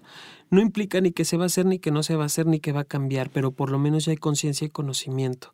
no 0.53 0.61
implica 0.61 1.01
ni 1.01 1.11
que 1.11 1.25
se 1.25 1.35
va 1.35 1.43
a 1.43 1.45
hacer, 1.47 1.65
ni 1.65 1.79
que 1.79 1.91
no 1.91 2.03
se 2.03 2.15
va 2.15 2.23
a 2.23 2.25
hacer, 2.27 2.45
ni 2.45 2.59
que 2.59 2.71
va 2.71 2.81
a 2.81 2.85
cambiar, 2.85 3.29
pero 3.29 3.51
por 3.51 3.71
lo 3.71 3.79
menos 3.79 4.05
ya 4.05 4.11
hay 4.11 4.17
conciencia 4.17 4.65
y 4.65 4.69
conocimiento. 4.69 5.53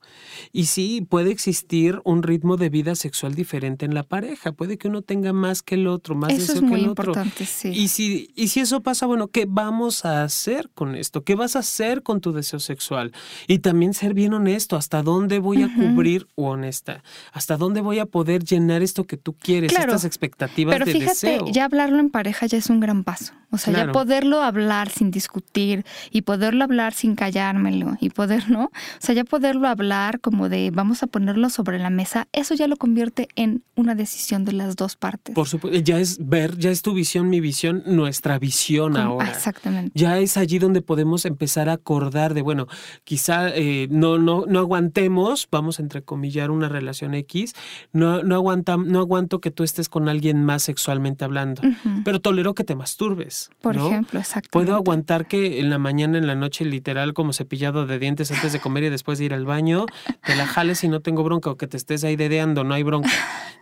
Y 0.51 0.65
sí, 0.65 1.05
puede 1.07 1.31
existir 1.31 2.01
un 2.03 2.21
ritmo 2.21 2.57
de 2.57 2.69
vida 2.69 2.95
sexual 2.95 3.33
diferente 3.33 3.85
en 3.85 3.93
la 3.93 4.03
pareja. 4.03 4.51
Puede 4.51 4.77
que 4.77 4.87
uno 4.87 5.01
tenga 5.01 5.33
más 5.33 5.61
que 5.61 5.75
el 5.75 5.87
otro, 5.87 6.15
más 6.15 6.33
eso 6.33 6.53
deseo 6.53 6.69
que 6.69 6.75
el 6.75 6.89
otro. 6.89 7.13
Sí. 7.45 7.69
Y 7.69 7.87
si, 7.87 8.31
y 8.35 8.49
si 8.49 8.59
eso 8.59 8.81
pasa, 8.81 9.05
bueno, 9.05 9.29
¿qué 9.29 9.45
vamos 9.47 10.05
a 10.05 10.23
hacer 10.23 10.69
con 10.73 10.95
esto? 10.95 11.23
¿Qué 11.23 11.35
vas 11.35 11.55
a 11.55 11.59
hacer 11.59 12.03
con 12.03 12.21
tu 12.21 12.31
deseo 12.31 12.59
sexual? 12.59 13.13
Y 13.47 13.59
también 13.59 13.93
ser 13.93 14.13
bien 14.13 14.33
honesto, 14.33 14.75
¿hasta 14.75 15.01
dónde 15.01 15.39
voy 15.39 15.63
a 15.63 15.73
cubrir 15.73 16.27
o 16.35 16.49
honesta? 16.49 17.03
¿Hasta 17.31 17.57
dónde 17.57 17.81
voy 17.81 17.99
a 17.99 18.05
poder 18.05 18.43
llenar 18.43 18.81
esto 18.81 19.05
que 19.05 19.17
tú 19.17 19.33
quieres, 19.33 19.71
estas 19.71 20.03
expectativas 20.03 20.73
pero 20.73 20.85
fíjate, 20.85 21.39
Ya 21.51 21.65
hablarlo 21.65 21.99
en 21.99 22.09
pareja 22.09 22.45
ya 22.45 22.57
es 22.57 22.69
un 22.69 22.79
gran 22.79 23.03
paso. 23.03 23.33
O 23.51 23.57
sea, 23.57 23.73
ya 23.73 23.91
poderlo 23.91 24.41
hablar 24.41 24.88
sin 24.91 25.11
discutir 25.11 25.85
y 26.11 26.21
poderlo 26.21 26.63
hablar 26.63 26.93
sin 26.93 27.15
callármelo 27.15 27.97
y 27.99 28.09
poder, 28.09 28.49
¿no? 28.49 28.65
O 28.65 28.71
sea, 28.99 29.15
ya 29.15 29.23
poderlo 29.23 29.67
hablar 29.67 30.19
como 30.19 30.49
de 30.49 30.71
vamos 30.71 31.03
a 31.03 31.07
ponerlo 31.07 31.49
sobre 31.49 31.79
la 31.79 31.89
mesa, 31.89 32.27
eso 32.31 32.53
ya 32.55 32.67
lo 32.67 32.77
convierte 32.77 33.27
en 33.35 33.63
una 33.75 33.95
decisión 33.95 34.45
de 34.45 34.53
las 34.53 34.75
dos 34.75 34.95
partes. 34.95 35.35
Por 35.35 35.47
supuesto, 35.47 35.79
ya 35.79 35.99
es 35.99 36.17
ver, 36.19 36.57
ya 36.57 36.69
es 36.69 36.81
tu 36.81 36.93
visión, 36.93 37.29
mi 37.29 37.39
visión, 37.39 37.83
nuestra 37.85 38.39
visión 38.39 38.97
ahora. 38.97 39.29
Exactamente. 39.29 39.91
Ya 39.93 40.17
es 40.17 40.37
allí 40.37 40.59
donde 40.59 40.81
podemos 40.81 41.25
empezar 41.25 41.69
a 41.69 41.73
acordar 41.73 42.33
de, 42.33 42.41
bueno, 42.41 42.67
quizá 43.03 43.49
eh, 43.49 43.87
no, 43.89 44.17
no, 44.17 44.45
no 44.47 44.59
aguantemos, 44.59 45.47
vamos 45.51 45.79
a 45.79 45.81
entrecomillar 45.81 46.51
una 46.51 46.69
relación 46.69 47.13
X, 47.13 47.53
no, 47.91 48.23
no, 48.23 48.35
aguanta, 48.35 48.77
no 48.77 48.99
aguanto 48.99 49.39
que 49.39 49.51
tú 49.51 49.63
estés 49.63 49.89
con 49.89 50.09
alguien 50.09 50.43
más 50.43 50.63
sexualmente 50.63 51.25
hablando, 51.25 51.61
pero 52.03 52.19
tolero 52.19 52.53
que 52.53 52.63
te 52.63 52.75
masturbes. 52.75 53.49
Por 53.61 53.75
ejemplo, 53.75 54.19
exacto. 54.19 54.49
Puedo 54.51 54.75
aguantar 54.79 55.27
que 55.27 55.59
en 55.59 55.69
la 55.69 55.77
mañana, 55.77 56.17
en 56.17 56.27
la 56.27 56.35
noche, 56.35 56.65
literal, 56.65 57.13
como 57.13 57.33
cepillado 57.33 57.85
de 57.85 57.99
dientes 57.99 58.31
antes 58.31 58.51
de 58.53 58.59
comer 58.59 58.83
y 58.83 58.89
después 58.89 59.19
de 59.19 59.25
ir 59.25 59.33
al 59.33 59.45
baño, 59.45 59.85
te 60.25 60.35
la 60.35 60.47
jales 60.47 60.83
y 60.83 60.87
no 60.87 61.01
tengo 61.01 61.23
bronca, 61.23 61.51
o 61.51 61.57
que 61.57 61.67
te 61.67 61.77
estés 61.77 62.03
ahí 62.03 62.15
dedeando, 62.15 62.63
no 62.63 62.73
hay 62.73 62.83
bronca. 62.83 63.09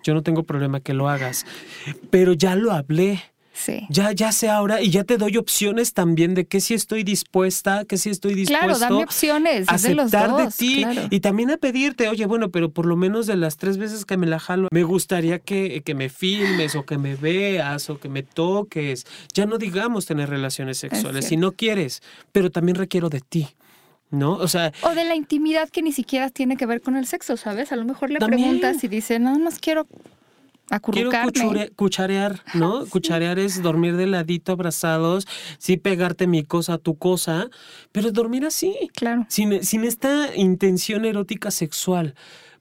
Yo 0.04 0.14
no 0.14 0.24
tengo 0.24 0.44
problema 0.44 0.80
que 0.80 0.94
lo 0.94 1.10
hagas. 1.10 1.46
Pero 2.10 2.34
ya 2.34 2.56
lo 2.56 2.72
hablé. 2.72 3.22
Ya, 3.90 4.12
ya 4.12 4.32
sé 4.32 4.50
ahora 4.50 4.82
y 4.82 4.90
ya 4.90 5.04
te 5.04 5.18
doy 5.18 5.38
opciones 5.38 5.94
también 5.94 6.34
de 6.34 6.46
que 6.46 6.62
si 6.62 6.74
estoy 6.74 7.04
dispuesta, 7.04 7.86
que 7.86 7.98
si 7.98 8.10
estoy 8.10 8.34
dispuesto 8.34 8.66
claro, 8.66 8.80
dame 8.80 9.04
opciones, 9.04 9.68
a 9.68 9.76
aceptar 9.76 10.36
de, 10.36 10.48
ti 10.52 10.86
y 11.10 11.20
también 11.20 11.52
a 11.52 11.58
pedirte, 11.58 12.08
oye, 12.10 12.26
bueno, 12.26 12.50
pero 12.50 12.72
por 12.72 12.86
lo 12.86 12.96
menos 12.96 13.28
de 13.28 13.36
las 13.36 13.58
tres 13.58 13.78
veces 13.78 14.06
que 14.06 14.18
me 14.18 14.28
la 14.28 14.40
jalo, 14.40 14.68
me 14.72 14.84
gustaría 14.84 15.40
que, 15.40 15.82
que 15.84 15.96
me 15.96 16.10
filmes 16.10 16.76
o 16.76 16.86
que 16.86 16.98
me 16.98 17.16
veas 17.16 17.90
o 17.90 18.00
que 18.00 18.10
me 18.10 18.24
toques. 18.24 19.06
Ya 19.34 19.46
no 19.46 19.58
digamos 19.58 20.06
tener 20.06 20.30
relaciones 20.30 20.78
sexuales 20.78 21.26
si 21.26 21.38
no 21.38 21.52
quieres, 21.52 22.02
pero 22.32 22.52
también 22.52 22.76
requiero 22.76 23.10
de 23.10 23.22
ti. 23.22 23.48
¿no? 24.10 24.34
O 24.34 24.48
sea. 24.48 24.72
O 24.84 24.92
de 24.92 25.04
la 25.04 25.16
intimidad 25.16 25.70
que 25.70 25.82
ni 25.82 25.92
siquiera 25.92 26.30
tiene 26.30 26.56
que 26.56 26.66
ver 26.66 26.82
con 26.82 26.96
el 26.96 27.06
sexo, 27.06 27.36
¿sabes? 27.38 27.72
A 27.72 27.76
lo 27.76 27.84
mejor 27.84 28.10
le 28.10 28.20
preguntas 28.20 28.84
y 28.84 28.88
dice, 28.88 29.20
no, 29.20 29.38
no 29.38 29.50
quiero 29.60 29.86
Quiero 30.92 31.12
cucharear, 31.76 32.44
¿no? 32.54 32.86
Cucharear 32.90 33.40
es 33.40 33.62
dormir 33.62 33.96
de 33.96 34.08
ladito, 34.08 34.52
abrazados, 34.52 35.28
sí 35.58 35.78
pegarte 35.78 36.28
mi 36.28 36.44
cosa 36.44 36.74
a 36.74 36.78
tu 36.78 36.98
cosa, 36.98 37.50
pero 37.92 38.12
dormir 38.12 38.46
así. 38.46 38.76
Claro. 38.94 39.26
Sin, 39.30 39.64
sin 39.64 39.86
esta 39.86 40.36
intención 40.36 41.06
erótica 41.06 41.52
sexual 41.52 42.16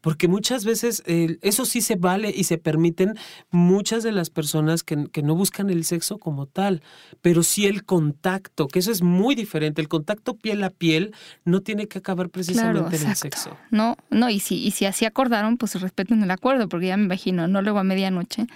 porque 0.06 0.28
muchas 0.28 0.64
veces 0.64 1.02
eso 1.04 1.64
sí 1.64 1.80
se 1.80 1.96
vale 1.96 2.32
y 2.32 2.44
se 2.44 2.58
permiten 2.58 3.14
muchas 3.50 4.04
de 4.04 4.12
las 4.12 4.30
personas 4.30 4.84
que, 4.84 4.96
no 5.20 5.34
buscan 5.34 5.68
el 5.68 5.84
sexo 5.84 6.18
como 6.18 6.46
tal, 6.46 6.80
pero 7.22 7.42
sí 7.42 7.66
el 7.66 7.84
contacto, 7.84 8.68
que 8.68 8.78
eso 8.78 8.92
es 8.92 9.02
muy 9.02 9.34
diferente. 9.34 9.80
El 9.80 9.88
contacto 9.88 10.36
piel 10.36 10.62
a 10.62 10.70
piel 10.70 11.12
no 11.44 11.60
tiene 11.60 11.88
que 11.88 11.98
acabar 11.98 12.30
precisamente 12.30 12.94
en 12.94 13.08
el 13.08 13.16
sexo. 13.16 13.56
No, 13.72 13.96
no, 14.08 14.30
y 14.30 14.38
si, 14.38 14.64
y 14.64 14.70
si 14.70 14.84
así 14.86 15.06
acordaron, 15.06 15.56
pues 15.56 15.74
respeten 15.80 16.22
el 16.22 16.30
acuerdo, 16.30 16.68
porque 16.68 16.86
ya 16.86 16.96
me 16.96 17.06
imagino, 17.06 17.48
no 17.48 17.60
luego 17.60 17.80
a 17.80 17.82
medianoche. 17.82 18.46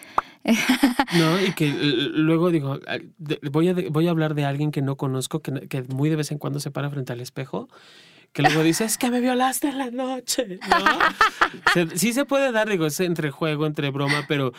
no, 1.19 1.41
y 1.45 1.53
que 1.55 1.69
luego 1.69 2.51
digo, 2.51 2.79
voy 3.51 3.69
a, 3.71 3.75
voy 3.91 4.07
a 4.07 4.11
hablar 4.11 4.37
de 4.37 4.45
alguien 4.45 4.71
que 4.71 4.83
no 4.83 4.95
conozco, 4.95 5.41
que, 5.41 5.67
que 5.67 5.83
muy 5.83 6.11
de 6.11 6.15
vez 6.15 6.31
en 6.31 6.39
cuando 6.39 6.61
se 6.61 6.71
para 6.71 6.91
frente 6.91 7.13
al 7.13 7.21
espejo 7.21 7.69
que 8.33 8.42
luego 8.42 8.62
dices, 8.62 8.96
que 8.96 9.10
me 9.10 9.20
violaste 9.20 9.68
en 9.68 9.78
la 9.78 9.90
noche, 9.90 10.58
¿no? 10.68 11.88
sí 11.94 12.12
se 12.12 12.24
puede 12.24 12.52
dar, 12.52 12.68
digo, 12.68 12.87
es 12.87 13.00
entre 13.00 13.31
juego, 13.31 13.66
entre 13.66 13.90
broma, 13.90 14.24
pero 14.28 14.52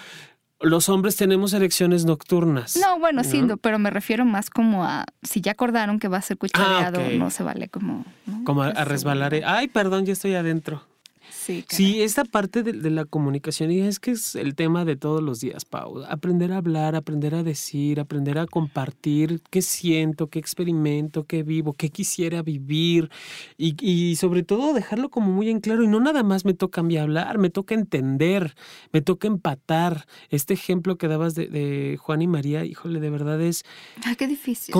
los 0.60 0.90
hombres 0.90 1.16
tenemos 1.16 1.54
erecciones 1.54 2.06
nocturnas. 2.06 2.78
No, 2.78 3.00
bueno, 3.00 3.24
sí, 3.24 3.42
pero 3.62 3.80
me 3.80 3.90
refiero 3.90 4.26
más 4.26 4.50
como 4.50 4.84
a 4.84 5.06
si 5.24 5.42
ya 5.42 5.54
acordaron 5.54 6.00
que 6.00 6.08
va 6.08 6.18
a 6.18 6.22
ser 6.22 6.38
cuchareado, 6.38 7.02
ah, 7.02 7.10
no 7.18 7.30
se 7.30 7.44
vale 7.44 7.70
como. 7.70 8.06
Como 8.46 8.64
a, 8.64 8.68
a 8.68 8.86
resbalar. 8.86 9.34
Ay, 9.46 9.68
perdón, 9.68 10.06
ya 10.06 10.14
estoy 10.14 10.36
adentro. 10.36 10.84
Sí, 11.32 12.02
esta 12.02 12.26
parte 12.26 12.62
de, 12.62 12.90
la 12.90 13.06
comunicación, 13.06 13.72
y 13.72 13.80
es 13.80 14.00
que 14.00 14.12
es 14.12 14.36
el 14.36 14.56
tema 14.56 14.84
de 14.84 14.96
todos 14.96 15.24
los 15.24 15.40
días, 15.40 15.64
Pau. 15.64 16.04
Aprender 16.04 16.52
a 16.52 16.58
hablar, 16.58 16.96
aprender 16.96 17.36
a 17.36 17.44
decir, 17.44 18.00
aprender 18.00 18.38
a 18.38 18.48
compartir 18.48 19.42
qué 19.50 19.62
siento, 19.62 20.28
qué 20.28 20.40
experimento, 20.40 21.24
qué 21.24 21.44
vivo, 21.44 21.74
qué 21.74 21.90
quisiera 21.90 22.42
vivir. 22.42 23.10
Y, 23.58 24.16
sobre 24.18 24.44
todo 24.44 24.74
dejarlo 24.74 25.10
como 25.10 25.32
muy 25.32 25.50
en 25.50 25.62
claro. 25.62 25.84
Y 25.84 25.88
no 25.88 26.00
nada 26.00 26.24
más 26.24 26.44
me 26.44 26.54
toca 26.54 26.82
a 26.82 26.84
mí 26.84 26.98
hablar, 26.98 27.38
me 27.38 27.50
toca 27.50 27.76
entender, 27.76 28.56
me 28.92 29.02
toca 29.02 29.28
empatar. 29.28 30.06
Este 30.30 30.54
ejemplo 30.54 30.98
que 30.98 31.08
dabas 31.08 31.34
de, 31.34 31.98
Juan 32.00 32.22
y 32.22 32.28
María, 32.28 32.66
híjole, 32.66 33.00
de 33.00 33.10
verdad 33.10 33.42
es. 33.42 33.64
Ay, 34.04 34.16
qué 34.16 34.28
difícil. 34.28 34.76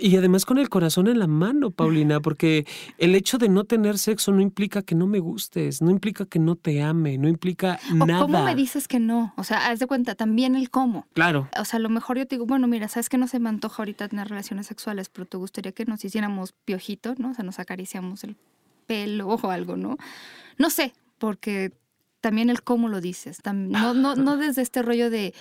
y 0.00 0.16
además 0.16 0.46
con 0.46 0.58
el 0.58 0.68
corazón 0.68 1.08
en 1.08 1.18
la 1.18 1.26
mano, 1.26 1.70
Paulina, 1.70 2.20
porque 2.20 2.66
el 2.98 3.14
hecho 3.14 3.38
de 3.38 3.48
no 3.48 3.64
tener 3.64 3.98
sexo 3.98 4.32
no 4.32 4.40
implica 4.40 4.82
que 4.82 4.94
no 4.94 5.06
me 5.06 5.18
gustes 5.18 5.73
no 5.82 5.90
implica 5.90 6.26
que 6.26 6.38
no 6.38 6.56
te 6.56 6.82
ame, 6.82 7.18
no 7.18 7.28
implica 7.28 7.78
o 7.90 8.06
nada. 8.06 8.20
¿Cómo 8.20 8.42
me 8.42 8.54
dices 8.54 8.88
que 8.88 8.98
no? 8.98 9.32
O 9.36 9.44
sea, 9.44 9.68
haz 9.68 9.78
de 9.78 9.86
cuenta 9.86 10.14
también 10.14 10.56
el 10.56 10.70
cómo. 10.70 11.06
Claro. 11.14 11.48
O 11.58 11.64
sea, 11.64 11.78
a 11.78 11.80
lo 11.80 11.88
mejor 11.88 12.18
yo 12.18 12.26
te 12.26 12.36
digo, 12.36 12.46
bueno, 12.46 12.66
mira, 12.66 12.88
sabes 12.88 13.08
que 13.08 13.18
no 13.18 13.28
se 13.28 13.38
me 13.38 13.48
antoja 13.48 13.82
ahorita 13.82 14.08
tener 14.08 14.28
relaciones 14.28 14.66
sexuales, 14.66 15.08
pero 15.08 15.26
te 15.26 15.36
gustaría 15.36 15.72
que 15.72 15.84
nos 15.84 16.04
hiciéramos 16.04 16.52
piojito, 16.52 17.14
¿no? 17.18 17.30
O 17.30 17.34
sea, 17.34 17.44
nos 17.44 17.58
acariciamos 17.58 18.24
el 18.24 18.36
pelo 18.86 19.28
o 19.28 19.50
algo, 19.50 19.76
¿no? 19.76 19.96
No 20.58 20.70
sé, 20.70 20.92
porque 21.18 21.72
también 22.20 22.50
el 22.50 22.62
cómo 22.62 22.88
lo 22.88 23.00
dices. 23.00 23.40
No, 23.44 23.94
no, 23.94 24.14
no 24.16 24.36
desde 24.36 24.62
este 24.62 24.82
rollo 24.82 25.10
de 25.10 25.34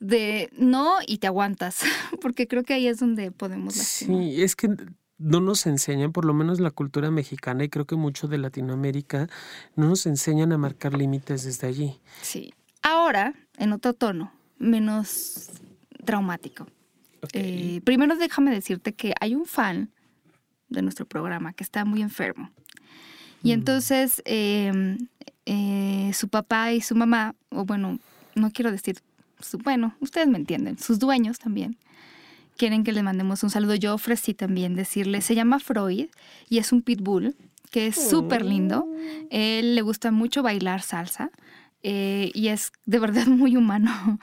de 0.00 0.48
no 0.56 0.94
y 1.06 1.18
te 1.18 1.26
aguantas, 1.26 1.82
porque 2.20 2.48
creo 2.48 2.64
que 2.64 2.74
ahí 2.74 2.88
es 2.88 2.98
donde 2.98 3.30
podemos 3.30 3.74
Sí, 3.74 4.42
es 4.42 4.56
que 4.56 4.74
no 5.20 5.40
nos 5.40 5.66
enseñan, 5.66 6.12
por 6.12 6.24
lo 6.24 6.34
menos 6.34 6.60
la 6.60 6.70
cultura 6.70 7.10
mexicana 7.10 7.62
y 7.64 7.68
creo 7.68 7.84
que 7.84 7.94
mucho 7.94 8.26
de 8.26 8.38
Latinoamérica, 8.38 9.28
no 9.76 9.88
nos 9.88 10.06
enseñan 10.06 10.52
a 10.52 10.58
marcar 10.58 10.94
límites 10.94 11.44
desde 11.44 11.68
allí. 11.68 12.00
Sí. 12.22 12.54
Ahora, 12.82 13.34
en 13.58 13.72
otro 13.72 13.92
tono, 13.92 14.32
menos 14.58 15.50
traumático. 16.04 16.66
Eh, 17.34 17.82
primero 17.84 18.16
déjame 18.16 18.50
decirte 18.50 18.94
que 18.94 19.12
hay 19.20 19.34
un 19.34 19.44
fan 19.44 19.90
de 20.70 20.80
nuestro 20.80 21.04
programa 21.04 21.52
que 21.52 21.64
está 21.64 21.84
muy 21.84 22.00
enfermo. 22.00 22.50
Y 23.42 23.50
mm. 23.50 23.52
entonces 23.52 24.22
em, 24.24 24.96
eh, 25.44 26.10
su 26.14 26.28
papá 26.28 26.72
y 26.72 26.80
su 26.80 26.94
mamá, 26.94 27.34
o 27.50 27.66
bueno, 27.66 27.98
no 28.34 28.50
quiero 28.50 28.72
decir, 28.72 29.02
su, 29.38 29.58
bueno, 29.58 29.94
ustedes 30.00 30.28
me 30.28 30.38
entienden, 30.38 30.78
sus 30.78 30.98
dueños 30.98 31.38
también, 31.38 31.76
quieren 32.56 32.84
que 32.84 32.92
le 32.92 33.02
mandemos 33.02 33.42
un 33.42 33.50
saludo, 33.50 33.74
yo 33.74 33.94
ofrecí 33.94 34.34
también 34.34 34.74
decirle, 34.74 35.20
se 35.20 35.34
llama 35.34 35.58
Freud 35.58 36.08
y 36.48 36.58
es 36.58 36.72
un 36.72 36.82
pitbull 36.82 37.34
que 37.70 37.86
es 37.86 38.10
súper 38.10 38.44
lindo. 38.44 38.86
Oh. 38.86 38.96
Él 39.30 39.74
le 39.74 39.82
gusta 39.82 40.10
mucho 40.10 40.42
bailar 40.42 40.82
salsa 40.82 41.30
eh, 41.82 42.30
y 42.34 42.48
es 42.48 42.72
de 42.84 42.98
verdad 42.98 43.26
muy 43.26 43.56
humano. 43.56 44.18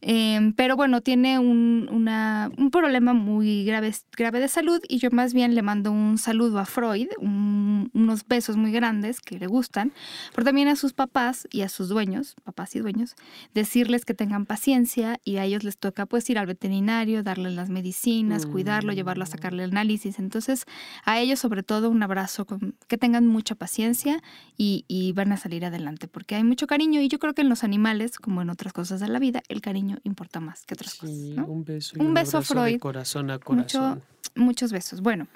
Em, 0.00 0.52
pero 0.52 0.76
bueno, 0.76 1.00
tiene 1.00 1.38
un, 1.38 1.88
un, 1.90 2.70
problema 2.70 3.12
muy 3.14 3.64
grave, 3.64 3.94
grave 4.16 4.40
de 4.40 4.48
salud 4.48 4.80
y 4.88 4.98
yo 4.98 5.10
más 5.10 5.32
bien 5.32 5.54
le 5.54 5.62
mando 5.62 5.90
un 5.92 6.18
saludo 6.18 6.58
a 6.58 6.66
Freud, 6.66 7.08
unos 7.20 8.26
besos 8.28 8.56
muy 8.56 8.72
grandes 8.72 9.20
que 9.20 9.38
le 9.38 9.46
gustan, 9.46 9.92
pero 10.34 10.44
también 10.44 10.68
a 10.68 10.76
sus 10.76 10.92
papás 10.92 11.48
y 11.50 11.62
a 11.62 11.68
sus 11.68 11.88
dueños, 11.88 12.34
papás 12.44 12.74
y 12.76 12.80
dueños, 12.80 13.14
decirles 13.54 14.04
que 14.04 14.14
tengan 14.14 14.46
paciencia 14.46 15.20
y 15.24 15.36
a 15.36 15.44
ellos 15.44 15.64
les 15.64 15.78
toca 15.78 16.06
pues 16.06 16.28
ir 16.28 16.38
al 16.38 16.46
veterinario, 16.46 17.22
darle 17.22 17.50
las 17.50 17.70
medicinas, 17.70 18.46
cuidarlo, 18.46 18.92
llevarlo 18.92 19.24
a 19.24 19.26
sacarle 19.26 19.64
el 19.64 19.70
análisis. 19.70 20.18
Entonces, 20.18 20.64
a 21.04 21.18
ellos 21.20 21.38
sobre 21.38 21.62
todo 21.62 21.90
un 21.90 22.02
abrazo, 22.02 22.46
que 22.88 22.98
tengan 22.98 23.26
mucha 23.26 23.54
paciencia 23.54 24.22
y, 24.56 24.84
y 24.88 25.12
van 25.12 25.32
a 25.32 25.36
salir 25.36 25.64
adelante, 25.64 26.08
porque 26.08 26.34
hay 26.34 26.44
mucho 26.44 26.66
cariño 26.66 27.00
y 27.00 27.08
yo 27.08 27.18
creo 27.18 27.34
que 27.34 27.42
en 27.42 27.48
los 27.48 27.64
animales, 27.64 28.18
como 28.18 28.42
en 28.42 28.50
otras 28.50 28.72
cosas 28.72 29.00
de 29.00 29.08
la 29.08 29.18
vida, 29.18 29.42
el 29.48 29.60
cariño 29.60 29.85
importa 30.04 30.40
más 30.40 30.64
que 30.64 30.74
otras 30.74 30.94
cosas. 30.94 31.14
Un 31.14 31.64
beso. 31.64 31.96
un, 31.98 32.14
beso, 32.14 32.42
Freud. 32.42 32.78
corazón 32.78 33.30
a 33.30 33.38
corazón. 33.38 34.02
muchos 34.34 34.72
besos. 34.72 35.00
Bueno, 35.00 35.26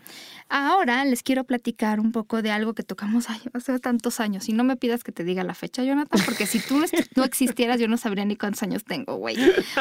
ahora 0.51 1.05
les 1.05 1.23
quiero 1.23 1.45
platicar 1.45 2.01
un 2.01 2.13
poco 2.13 2.43
de 2.43 2.51
algo 2.51 2.75
que 2.75 2.83
tocamos 2.83 3.27
hace 3.55 3.79
tantos 3.79 4.21
años. 4.21 4.49
Y 4.49 4.53
no 4.53 4.65
me 4.65 4.77
pidas 4.77 5.05
que 5.05 5.13
te 5.13 5.25
diga 5.25 5.45
la 5.45 5.55
fecha, 5.55 5.83
Jonathan, 5.83 6.21
porque 6.25 6.47
si 6.47 6.61
tú 6.61 6.83
no 7.17 7.25
existieras, 7.25 7.81
yo 7.81 7.89
no 7.89 7.97
sabría 7.97 8.25
ni 8.25 8.37
cuántos 8.37 8.63
años 8.63 8.85
tengo, 8.85 9.17
güey. 9.17 9.37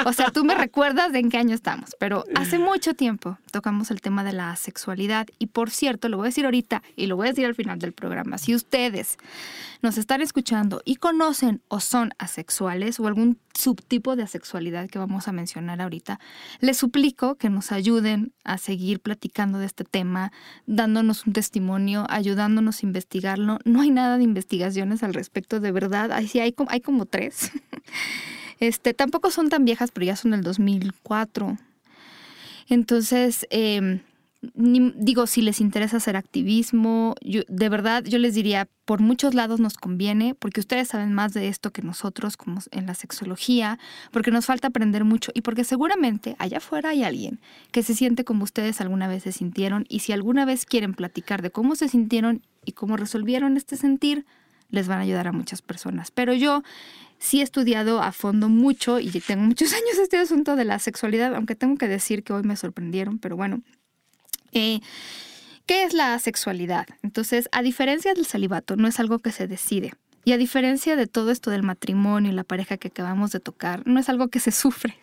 O 0.06 0.14
sea, 0.14 0.32
tú 0.32 0.46
me 0.46 0.56
recuerdas 0.56 1.12
de 1.12 1.20
en 1.20 1.30
qué 1.30 1.38
año 1.38 1.56
estamos. 1.56 1.96
Pero 2.00 2.24
hace 2.36 2.60
mucho 2.60 2.94
tiempo 2.94 3.38
tocamos 3.52 3.92
el 3.92 4.02
tema 4.02 4.24
de 4.24 4.34
la 4.34 4.56
sexualidad. 4.56 5.28
Y 5.40 5.48
por 5.48 5.72
cierto, 5.72 6.08
lo 6.08 6.18
voy 6.18 6.28
a 6.28 6.30
decir 6.30 6.46
ahorita 6.46 6.84
y 6.96 7.08
lo 7.08 7.16
voy 7.16 7.28
a 7.28 7.32
decir 7.32 7.46
al 7.46 7.56
final 7.56 7.80
del 7.80 7.94
programa. 7.94 8.38
Si 8.38 8.56
ustedes 8.56 9.18
nos 9.82 9.98
están 9.98 10.22
escuchando 10.22 10.82
y 10.86 10.98
conocen 10.98 11.62
o 11.68 11.80
son 11.80 12.14
asexuales 12.18 13.00
o 13.00 13.08
algún 13.08 13.40
subtipo 13.54 14.16
de 14.16 14.24
asexualidad 14.24 14.90
que 14.90 15.00
vamos 15.00 15.28
a 15.28 15.32
mencionar 15.32 15.82
ahorita, 15.82 16.20
les 16.60 16.78
suplico 16.78 17.36
que 17.36 17.50
nos 17.50 17.72
ayuden 17.72 18.34
a 18.44 18.58
seguir 18.58 19.00
platicando 19.00 19.60
de 19.60 19.66
este 19.66 19.84
tema, 19.84 20.32
dándonos 20.66 21.26
un 21.26 21.34
testimonio, 21.34 22.06
ayudándonos 22.10 22.84
a 22.84 22.86
investigarlo. 22.86 23.60
No 23.66 23.82
hay 23.82 23.90
nada 23.90 24.18
de 24.18 24.24
investigaciones 24.24 25.04
al 25.04 25.14
respecto, 25.14 25.60
de 25.60 25.72
verdad. 25.72 26.12
Hay, 26.12 26.28
sí, 26.28 26.40
hay, 26.40 26.56
hay 26.68 26.82
como 26.82 27.06
tres. 27.06 27.52
Este, 28.62 28.94
tampoco 28.94 29.32
son 29.32 29.48
tan 29.48 29.64
viejas, 29.64 29.90
pero 29.90 30.06
ya 30.06 30.18
son 30.18 30.32
del 30.32 30.42
2004. 30.42 31.58
Entonces, 32.68 33.48
eh, 33.52 34.02
digo, 34.42 35.28
si 35.28 35.42
les 35.42 35.60
interesa 35.60 35.98
hacer 35.98 36.16
activismo, 36.16 37.16
de 37.22 37.70
verdad 37.70 38.04
yo 38.06 38.18
les 38.18 38.36
diría, 38.36 38.70
por 38.86 39.02
muchos 39.02 39.34
lados 39.34 39.60
nos 39.60 39.76
conviene, 39.76 40.34
porque 40.34 40.62
ustedes 40.62 40.88
saben 40.88 41.14
más 41.14 41.34
de 41.34 41.50
esto 41.50 41.72
que 41.72 41.82
nosotros, 41.82 42.38
como 42.38 42.62
en 42.72 42.86
la 42.86 42.94
sexología, 42.94 43.80
porque 44.12 44.32
nos 44.32 44.46
falta 44.46 44.70
aprender 44.70 45.04
mucho 45.04 45.32
y 45.34 45.42
porque 45.42 45.64
seguramente 45.64 46.36
allá 46.40 46.58
afuera 46.58 46.90
hay 46.90 47.04
alguien 47.04 47.40
que 47.72 47.84
se 47.84 47.94
siente 47.94 48.24
como 48.24 48.46
ustedes 48.46 48.80
alguna 48.80 49.08
vez 49.08 49.24
se 49.24 49.34
sintieron 49.34 49.86
y 49.90 50.00
si 50.00 50.14
alguna 50.14 50.46
vez 50.46 50.66
quieren 50.66 50.94
platicar 50.94 51.42
de 51.42 51.52
cómo 51.52 51.76
se 51.76 51.90
sintieron 51.90 52.42
y 52.66 52.72
cómo 52.72 52.96
resolvieron 52.98 53.58
este 53.58 53.76
sentir, 53.76 54.26
les 54.70 54.88
van 54.88 55.00
a 55.00 55.02
ayudar 55.02 55.28
a 55.28 55.32
muchas 55.32 55.62
personas. 55.62 56.12
Pero 56.12 56.34
yo 56.34 56.64
sí 57.18 57.42
he 57.42 57.44
estudiado 57.44 58.02
a 58.02 58.12
fondo 58.14 58.48
mucho 58.48 59.00
y 59.00 59.12
tengo 59.12 59.44
muchos 59.44 59.74
años 59.74 59.98
este 60.02 60.18
asunto 60.18 60.56
de 60.56 60.66
la 60.66 60.80
sexualidad, 60.80 61.36
aunque 61.36 61.56
tengo 61.56 61.76
que 61.78 61.88
decir 61.88 62.24
que 62.24 62.34
hoy 62.34 62.44
me 62.44 62.56
sorprendieron, 62.56 63.20
pero 63.20 63.36
bueno, 63.36 63.62
eh, 64.52 64.80
¿Qué 65.66 65.84
es 65.84 65.94
la 65.94 66.18
sexualidad? 66.18 66.88
Entonces, 67.04 67.48
a 67.52 67.62
diferencia 67.62 68.14
del 68.16 68.26
celibato, 68.26 68.76
no 68.76 68.88
es 68.88 69.00
algo 69.00 69.20
que 69.20 69.32
se 69.32 69.48
decide. 69.48 69.94
Y 70.26 70.32
a 70.32 70.38
diferencia 70.38 70.96
de 70.96 71.06
todo 71.06 71.30
esto 71.30 71.52
del 71.52 71.62
matrimonio 71.62 72.32
y 72.32 72.36
la 72.36 72.44
pareja 72.44 72.78
que 72.78 72.88
acabamos 72.88 73.32
de 73.32 73.40
tocar, 73.40 73.86
no 73.86 74.00
es 74.00 74.10
algo 74.10 74.30
que 74.30 74.40
se 74.40 74.52
sufre. 74.52 74.98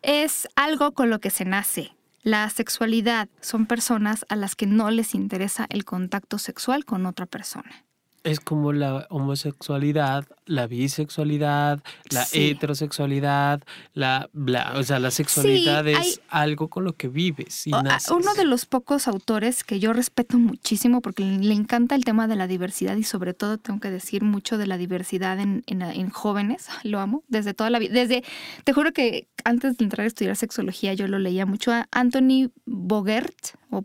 es 0.00 0.48
algo 0.56 0.92
con 0.92 1.10
lo 1.10 1.20
que 1.20 1.28
se 1.28 1.44
nace. 1.44 1.94
La 2.22 2.48
sexualidad 2.48 3.28
son 3.40 3.66
personas 3.66 4.24
a 4.30 4.36
las 4.36 4.56
que 4.56 4.66
no 4.66 4.90
les 4.90 5.14
interesa 5.14 5.66
el 5.68 5.84
contacto 5.84 6.38
sexual 6.38 6.84
con 6.84 7.04
otra 7.04 7.26
persona 7.26 7.84
es 8.24 8.40
como 8.40 8.72
la 8.72 9.06
homosexualidad, 9.10 10.26
la 10.46 10.66
bisexualidad, 10.66 11.82
la 12.10 12.26
heterosexualidad, 12.32 13.62
la, 13.94 14.28
o 14.74 14.82
sea, 14.82 14.98
la 14.98 15.10
sexualidad 15.10 15.86
es 15.88 16.20
algo 16.28 16.68
con 16.68 16.84
lo 16.84 16.94
que 16.94 17.08
vives 17.08 17.66
y 17.66 17.70
naces. 17.70 18.10
Uno 18.10 18.34
de 18.34 18.44
los 18.44 18.66
pocos 18.66 19.08
autores 19.08 19.64
que 19.64 19.80
yo 19.80 19.92
respeto 19.92 20.38
muchísimo 20.38 21.00
porque 21.00 21.24
le 21.24 21.54
encanta 21.54 21.94
el 21.94 22.04
tema 22.04 22.28
de 22.28 22.36
la 22.36 22.46
diversidad 22.46 22.96
y 22.96 23.02
sobre 23.02 23.34
todo 23.34 23.58
tengo 23.58 23.80
que 23.80 23.90
decir 23.90 24.22
mucho 24.22 24.56
de 24.56 24.66
la 24.66 24.76
diversidad 24.76 25.40
en, 25.40 25.64
en, 25.66 26.10
jóvenes, 26.10 26.68
lo 26.84 27.00
amo, 27.00 27.24
desde 27.28 27.54
toda 27.54 27.70
la 27.70 27.78
vida, 27.78 27.92
desde, 27.92 28.24
te 28.64 28.72
juro 28.72 28.92
que 28.92 29.28
antes 29.44 29.76
de 29.76 29.84
entrar 29.84 30.04
a 30.04 30.08
estudiar 30.08 30.36
sexología 30.36 30.94
yo 30.94 31.08
lo 31.08 31.18
leía 31.18 31.46
mucho 31.46 31.72
a 31.72 31.88
Anthony 31.90 32.50
Bogert, 32.66 33.56
o 33.70 33.82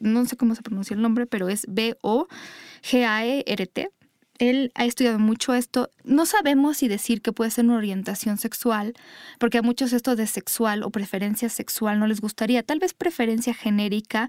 no 0.00 0.24
sé 0.24 0.36
cómo 0.36 0.54
se 0.54 0.62
pronuncia 0.62 0.94
el 0.94 1.02
nombre, 1.02 1.26
pero 1.26 1.48
es 1.48 1.66
B-O 1.68 2.26
G-A-E-R-T. 2.86 3.90
Él 4.38 4.70
ha 4.74 4.84
estudiado 4.84 5.18
mucho 5.18 5.54
esto. 5.54 5.90
No 6.04 6.26
sabemos 6.26 6.76
si 6.76 6.88
decir 6.88 7.22
que 7.22 7.32
puede 7.32 7.50
ser 7.50 7.64
una 7.64 7.76
orientación 7.76 8.36
sexual, 8.36 8.94
porque 9.38 9.58
a 9.58 9.62
muchos 9.62 9.92
esto 9.92 10.14
de 10.14 10.26
sexual 10.26 10.82
o 10.82 10.90
preferencia 10.90 11.48
sexual 11.48 11.98
no 11.98 12.06
les 12.06 12.20
gustaría. 12.20 12.62
Tal 12.62 12.78
vez 12.78 12.92
preferencia 12.92 13.54
genérica, 13.54 14.28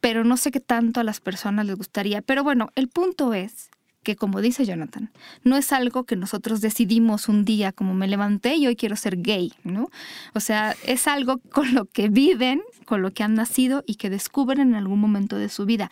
pero 0.00 0.22
no 0.24 0.36
sé 0.36 0.50
qué 0.50 0.60
tanto 0.60 1.00
a 1.00 1.04
las 1.04 1.20
personas 1.20 1.66
les 1.66 1.76
gustaría. 1.76 2.22
Pero 2.22 2.44
bueno, 2.44 2.70
el 2.76 2.88
punto 2.88 3.34
es 3.34 3.70
que 4.04 4.14
como 4.14 4.40
dice 4.40 4.64
Jonathan, 4.64 5.10
no 5.42 5.56
es 5.56 5.72
algo 5.72 6.04
que 6.04 6.14
nosotros 6.14 6.60
decidimos 6.60 7.28
un 7.28 7.44
día 7.44 7.72
como 7.72 7.94
me 7.94 8.06
levanté 8.06 8.54
y 8.54 8.68
hoy 8.68 8.76
quiero 8.76 8.94
ser 8.94 9.20
gay, 9.20 9.52
¿no? 9.64 9.90
O 10.34 10.40
sea, 10.40 10.76
es 10.86 11.08
algo 11.08 11.38
con 11.50 11.74
lo 11.74 11.86
que 11.86 12.08
viven, 12.08 12.62
con 12.84 13.02
lo 13.02 13.10
que 13.10 13.24
han 13.24 13.34
nacido 13.34 13.82
y 13.86 13.96
que 13.96 14.10
descubren 14.10 14.60
en 14.60 14.74
algún 14.76 15.00
momento 15.00 15.36
de 15.36 15.48
su 15.48 15.66
vida. 15.66 15.90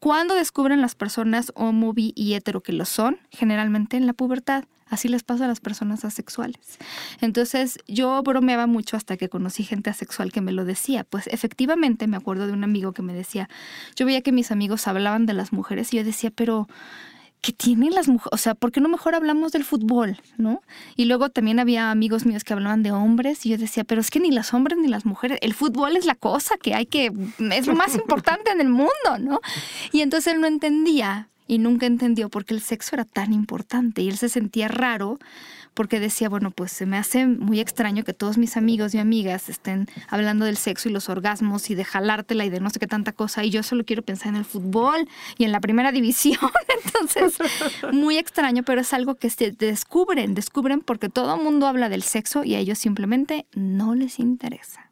¿Cuándo 0.00 0.34
descubren 0.34 0.82
las 0.82 0.94
personas 0.94 1.52
homo, 1.54 1.94
bi 1.94 2.12
y 2.14 2.34
hetero 2.34 2.60
que 2.60 2.72
lo 2.72 2.84
son? 2.84 3.18
Generalmente 3.30 3.96
en 3.96 4.06
la 4.06 4.12
pubertad 4.12 4.64
Así 4.92 5.08
les 5.08 5.22
pasa 5.22 5.46
a 5.46 5.48
las 5.48 5.60
personas 5.60 6.04
asexuales. 6.04 6.78
Entonces 7.22 7.78
yo 7.88 8.22
bromeaba 8.22 8.66
mucho 8.66 8.98
hasta 8.98 9.16
que 9.16 9.30
conocí 9.30 9.64
gente 9.64 9.88
asexual 9.88 10.30
que 10.32 10.42
me 10.42 10.52
lo 10.52 10.66
decía. 10.66 11.04
Pues 11.04 11.28
efectivamente 11.28 12.06
me 12.06 12.18
acuerdo 12.18 12.46
de 12.46 12.52
un 12.52 12.62
amigo 12.62 12.92
que 12.92 13.00
me 13.00 13.14
decía, 13.14 13.48
yo 13.96 14.04
veía 14.04 14.20
que 14.20 14.32
mis 14.32 14.50
amigos 14.50 14.86
hablaban 14.86 15.24
de 15.24 15.32
las 15.32 15.50
mujeres 15.50 15.94
y 15.94 15.96
yo 15.96 16.04
decía, 16.04 16.30
pero 16.30 16.68
¿qué 17.42 17.52
tienen 17.52 17.94
las 17.94 18.08
mujeres? 18.08 18.30
O 18.32 18.38
sea, 18.38 18.54
¿por 18.54 18.72
qué 18.72 18.80
no 18.80 18.88
mejor 18.88 19.14
hablamos 19.14 19.52
del 19.52 19.64
fútbol? 19.64 20.18
¿No? 20.38 20.62
Y 20.96 21.04
luego 21.04 21.28
también 21.28 21.58
había 21.58 21.90
amigos 21.90 22.24
míos 22.24 22.44
que 22.44 22.54
hablaban 22.54 22.82
de 22.82 22.92
hombres 22.92 23.44
y 23.44 23.50
yo 23.50 23.58
decía, 23.58 23.84
pero 23.84 24.00
es 24.00 24.10
que 24.10 24.20
ni 24.20 24.30
los 24.30 24.54
hombres 24.54 24.78
ni 24.78 24.88
las 24.88 25.04
mujeres, 25.04 25.38
el 25.42 25.52
fútbol 25.52 25.96
es 25.96 26.06
la 26.06 26.14
cosa 26.14 26.56
que 26.56 26.74
hay 26.74 26.86
que, 26.86 27.12
es 27.52 27.66
lo 27.66 27.74
más 27.74 27.94
importante 27.96 28.50
en 28.52 28.60
el 28.60 28.68
mundo, 28.68 29.18
¿no? 29.18 29.40
Y 29.90 30.00
entonces 30.00 30.32
él 30.32 30.40
no 30.40 30.46
entendía 30.46 31.28
y 31.48 31.58
nunca 31.58 31.86
entendió 31.86 32.30
por 32.30 32.44
qué 32.44 32.54
el 32.54 32.62
sexo 32.62 32.94
era 32.94 33.04
tan 33.04 33.32
importante 33.32 34.02
y 34.02 34.08
él 34.08 34.16
se 34.16 34.28
sentía 34.28 34.68
raro 34.68 35.18
porque 35.74 36.00
decía, 36.00 36.28
bueno, 36.28 36.50
pues 36.50 36.72
se 36.72 36.86
me 36.86 36.96
hace 36.96 37.26
muy 37.26 37.60
extraño 37.60 38.04
que 38.04 38.12
todos 38.12 38.38
mis 38.38 38.56
amigos 38.56 38.94
y 38.94 38.98
amigas 38.98 39.48
estén 39.48 39.88
hablando 40.08 40.44
del 40.44 40.56
sexo 40.56 40.88
y 40.88 40.92
los 40.92 41.08
orgasmos 41.08 41.70
y 41.70 41.74
de 41.74 41.84
jalártela 41.84 42.44
y 42.44 42.50
de 42.50 42.60
no 42.60 42.70
sé 42.70 42.78
qué 42.78 42.86
tanta 42.86 43.12
cosa 43.12 43.44
y 43.44 43.50
yo 43.50 43.62
solo 43.62 43.84
quiero 43.84 44.02
pensar 44.02 44.28
en 44.28 44.36
el 44.36 44.44
fútbol 44.44 45.08
y 45.38 45.44
en 45.44 45.52
la 45.52 45.60
primera 45.60 45.92
división. 45.92 46.38
Entonces, 46.84 47.36
muy 47.92 48.18
extraño, 48.18 48.62
pero 48.62 48.80
es 48.80 48.92
algo 48.92 49.14
que 49.14 49.30
se 49.30 49.50
descubren, 49.52 50.34
descubren 50.34 50.80
porque 50.80 51.08
todo 51.08 51.34
el 51.34 51.42
mundo 51.42 51.66
habla 51.66 51.88
del 51.88 52.02
sexo 52.02 52.44
y 52.44 52.54
a 52.54 52.58
ellos 52.58 52.78
simplemente 52.78 53.46
no 53.54 53.94
les 53.94 54.18
interesa. 54.18 54.90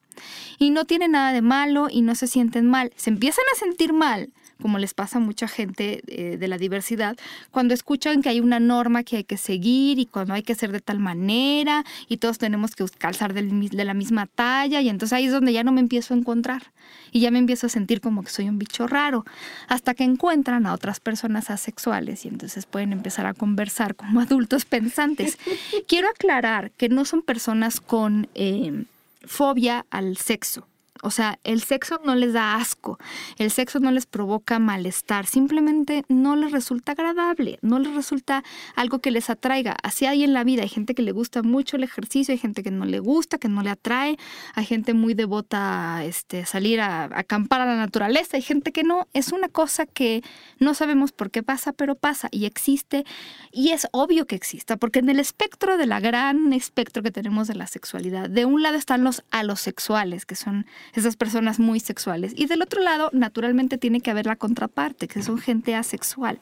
Y 0.59 0.71
no 0.71 0.85
tiene 0.85 1.09
nada 1.09 1.33
de 1.33 1.41
malo 1.41 1.89
y 1.91 2.03
no 2.03 2.15
se 2.15 2.27
sienten 2.27 2.67
mal. 2.67 2.93
Se 2.97 3.11
empiezan 3.11 3.45
a 3.55 3.59
sentir 3.59 3.93
mal 3.93 4.31
como 4.61 4.79
les 4.79 4.95
pasa 4.95 5.19
a 5.19 5.21
mucha 5.21 5.49
gente 5.49 6.03
eh, 6.07 6.37
de 6.39 6.49
la 6.49 6.59
diversidad, 6.59 7.17
cuando 7.51 7.75
escuchan 7.75 8.23
que 8.23 8.29
hay 8.29 8.41
una 8.41 8.61
norma 8.61 9.03
que 9.03 9.17
hay 9.17 9.25
que 9.25 9.37
seguir 9.37 9.99
y 9.99 10.07
cuando 10.07 10.35
hay 10.35 10.43
que 10.43 10.55
ser 10.55 10.73
de 10.73 10.81
tal 10.81 10.99
manera 10.99 11.85
y 12.09 12.19
todos 12.19 12.39
tenemos 12.39 12.75
que 12.75 12.85
calzar 12.99 13.35
de 13.35 13.85
la 13.85 13.95
misma 13.95 14.27
talla 14.27 14.81
y 14.81 14.89
entonces 14.89 15.15
ahí 15.15 15.27
es 15.27 15.33
donde 15.33 15.53
ya 15.53 15.65
no 15.65 15.73
me 15.73 15.81
empiezo 15.81 16.15
a 16.15 16.17
encontrar 16.17 16.73
y 17.13 17.21
ya 17.21 17.31
me 17.31 17.39
empiezo 17.39 17.67
a 17.67 17.71
sentir 17.71 18.01
como 18.01 18.23
que 18.23 18.31
soy 18.31 18.49
un 18.49 18.59
bicho 18.59 18.87
raro, 18.87 19.25
hasta 19.69 19.95
que 19.95 20.05
encuentran 20.05 20.67
a 20.67 20.73
otras 20.73 21.01
personas 21.01 21.51
asexuales 21.51 22.25
y 22.25 22.29
entonces 22.29 22.67
pueden 22.67 22.93
empezar 22.93 23.27
a 23.27 23.35
conversar 23.35 23.95
como 23.95 24.21
adultos 24.21 24.65
pensantes. 24.65 25.39
Quiero 25.87 26.09
aclarar 26.09 26.71
que 26.73 26.89
no 26.89 27.05
son 27.05 27.23
personas 27.23 27.81
con 27.81 28.29
eh, 28.35 28.85
fobia 29.25 29.87
al 29.91 30.17
sexo 30.17 30.70
o 31.03 31.11
sea, 31.11 31.39
el 31.45 31.63
sexo 31.63 32.01
no 32.05 32.15
les 32.15 32.33
da 32.33 32.57
asco, 32.57 32.99
el 33.39 33.51
sexo 33.51 33.81
no 33.81 33.91
les 33.91 34.07
provoca 34.07 34.59
malestar, 34.59 35.27
simplemente 35.27 36.05
no 36.09 36.37
les 36.37 36.53
resulta 36.53 36.93
agradable, 36.93 37.59
no 37.63 37.79
les 37.79 37.95
resulta 37.95 38.45
algo 38.77 39.01
que 39.01 39.11
les 39.11 39.31
atraiga. 39.31 39.77
Así 39.83 40.07
hay 40.07 40.25
en 40.25 40.35
la 40.35 40.45
vida, 40.45 40.63
hay 40.63 40.69
gente 40.69 40.95
que 40.95 41.03
le 41.03 41.13
gusta 41.13 41.43
mucho 41.43 41.77
el 41.77 41.85
ejercicio, 41.85 42.33
hay 42.33 42.39
gente 42.39 42.63
que 42.63 42.71
no 42.71 42.85
le 42.85 42.99
gusta, 42.99 43.39
que 43.39 43.49
no 43.49 43.63
le 43.63 43.71
atrae, 43.71 44.19
hay 44.55 44.65
gente 44.65 44.95
muy 44.95 45.15
devota 45.15 46.05
este, 46.05 46.45
salir 46.45 46.81
a, 46.81 47.05
a 47.05 47.21
acampar 47.21 47.61
a 47.61 47.67
la 47.67 47.77
naturaleza, 47.77 48.37
hay 48.37 48.43
gente 48.43 48.73
que 48.73 48.83
no. 48.83 49.09
Es 49.13 49.33
una 49.33 49.49
cosa 49.49 49.87
que 49.87 50.23
no 50.59 50.75
sabemos 50.75 51.13
por 51.13 51.31
qué 51.31 51.43
pasa, 51.43 51.73
pero 51.73 51.95
pasa 51.95 52.29
y 52.31 52.45
existe 52.45 53.05
y 53.53 53.71
es 53.71 53.89
obvio 53.93 54.27
que 54.27 54.37
exista, 54.37 54.77
porque 54.77 54.99
en 54.99 55.09
el 55.09 55.21
espectro 55.21 55.77
de 55.77 55.87
la 55.87 56.01
gran 56.01 56.53
espectro 56.53 57.03
que 57.03 57.11
tenemos 57.11 57.49
de 57.49 57.55
la 57.55 57.67
sexualidad, 57.67 58.29
de 58.29 58.45
un 58.45 58.63
lado 58.63 58.77
están 58.77 59.05
los 59.05 59.23
alosexuales, 59.31 60.27
que 60.27 60.37
son 60.37 60.67
esas 60.95 61.17
personas 61.17 61.59
muy 61.59 61.81
sexuales. 61.81 62.33
Y 62.37 62.47
del 62.47 62.63
otro 62.63 62.83
lado, 62.83 63.11
naturalmente, 63.13 63.79
tiene 63.79 64.01
que 64.01 64.11
haber 64.11 64.27
la 64.27 64.37
contraparte, 64.37 65.09
que 65.09 65.23
son 65.23 65.39
gente 65.39 65.75
asexual. 65.75 66.39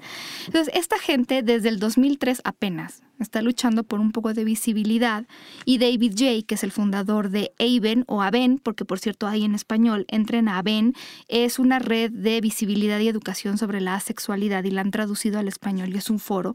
Entonces, 0.46 0.74
esta 0.74 0.98
gente 0.98 1.42
desde 1.42 1.68
el 1.68 1.78
2003 1.78 2.42
apenas 2.44 3.02
está 3.18 3.42
luchando 3.42 3.84
por 3.84 4.00
un 4.00 4.12
poco 4.12 4.32
de 4.32 4.44
visibilidad 4.44 5.26
y 5.64 5.78
David 5.78 6.14
Jay, 6.16 6.42
que 6.42 6.54
es 6.54 6.64
el 6.64 6.70
fundador 6.70 7.30
de 7.30 7.52
AVEN 7.58 8.04
o 8.06 8.22
AVEN, 8.22 8.58
porque 8.58 8.84
por 8.84 8.98
cierto 8.98 9.26
hay 9.26 9.44
en 9.44 9.54
español, 9.54 10.04
entren 10.08 10.48
a 10.48 10.58
AVEN, 10.58 10.94
es 11.26 11.58
una 11.58 11.78
red 11.78 12.10
de 12.10 12.40
visibilidad 12.40 13.00
y 13.00 13.08
educación 13.08 13.58
sobre 13.58 13.80
la 13.80 13.94
asexualidad 13.94 14.64
y 14.64 14.70
la 14.70 14.82
han 14.82 14.90
traducido 14.90 15.38
al 15.38 15.48
español 15.48 15.90
y 15.92 15.98
es 15.98 16.10
un 16.10 16.18
foro. 16.18 16.54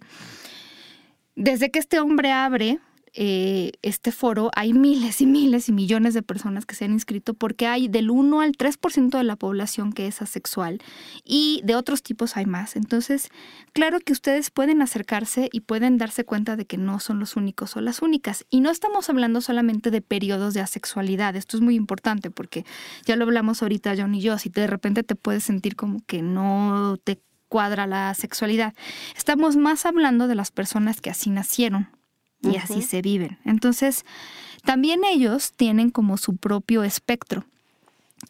Desde 1.36 1.72
que 1.72 1.80
este 1.80 2.00
hombre 2.00 2.32
abre 2.32 2.80
eh, 3.16 3.74
este 3.84 4.12
foro 4.12 4.50
hay 4.56 4.74
miles 4.74 5.22
y 5.22 5.28
miles 5.28 5.70
y 5.70 5.72
millones 5.72 6.16
de 6.16 6.24
personas 6.24 6.66
que 6.66 6.74
se 6.74 6.86
han 6.86 6.94
inscrito 6.94 7.36
porque 7.36 7.68
hay 7.68 7.88
del 7.88 8.10
1 8.10 8.42
al 8.42 8.54
3% 8.54 9.18
de 9.18 9.24
la 9.24 9.36
población 9.36 9.94
que 9.94 10.08
es 10.08 10.22
asexual 10.22 10.82
y 11.24 11.62
de 11.64 11.76
otros 11.76 12.02
tipos 12.02 12.38
hay 12.38 12.46
más. 12.46 12.76
Entonces, 12.76 13.30
claro 13.74 14.00
que 14.00 14.14
ustedes 14.14 14.50
pueden 14.50 14.82
acercarse 14.82 15.50
y 15.52 15.62
pueden 15.62 15.98
darse 15.98 16.26
cuenta 16.26 16.56
de 16.56 16.66
que 16.66 16.78
no 16.78 17.00
son 17.00 17.20
los 17.20 17.36
únicos 17.36 17.76
o 17.78 17.82
las 17.82 18.02
únicas. 18.02 18.46
Y 18.50 18.62
no 18.62 18.72
estamos 18.72 19.10
hablando 19.10 19.42
solamente 19.42 19.92
de 19.92 20.02
periodos 20.02 20.54
de 20.54 20.62
asexualidad. 20.62 21.36
Esto 21.36 21.58
es 21.58 21.62
muy 21.62 21.76
importante 21.76 22.32
porque 22.32 22.66
ya 23.06 23.16
lo 23.16 23.26
hablamos 23.26 23.62
ahorita 23.62 23.94
John 23.98 24.16
y 24.16 24.22
yo. 24.22 24.38
Si 24.40 24.50
de 24.50 24.68
repente 24.68 25.04
te 25.04 25.16
puedes 25.16 25.44
sentir 25.44 25.76
como 25.76 26.04
que 26.06 26.22
no 26.22 26.98
te 27.04 27.20
cuadra 27.48 27.86
la 27.86 28.12
sexualidad. 28.16 28.74
Estamos 29.16 29.56
más 29.56 29.86
hablando 29.86 30.28
de 30.28 30.34
las 30.34 30.50
personas 30.50 31.02
que 31.02 31.12
así 31.12 31.30
nacieron, 31.30 31.88
y 32.44 32.58
así 32.58 32.82
se 32.82 33.02
viven. 33.02 33.38
Entonces, 33.46 34.06
también 34.64 35.04
ellos 35.04 35.54
tienen 35.54 35.90
como 35.90 36.18
su 36.18 36.38
propio 36.38 36.84
espectro, 36.84 37.46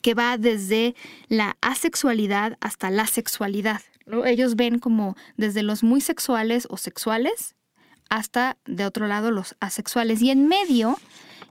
que 0.01 0.13
va 0.13 0.37
desde 0.37 0.95
la 1.27 1.57
asexualidad 1.61 2.57
hasta 2.61 2.89
la 2.89 3.07
sexualidad. 3.07 3.81
Ellos 4.25 4.55
ven 4.55 4.79
como 4.79 5.15
desde 5.37 5.63
los 5.63 5.83
muy 5.83 6.01
sexuales 6.01 6.67
o 6.69 6.77
sexuales 6.77 7.55
hasta, 8.09 8.57
de 8.65 8.85
otro 8.85 9.07
lado, 9.07 9.31
los 9.31 9.55
asexuales. 9.59 10.21
Y 10.21 10.29
en 10.29 10.47
medio 10.47 10.97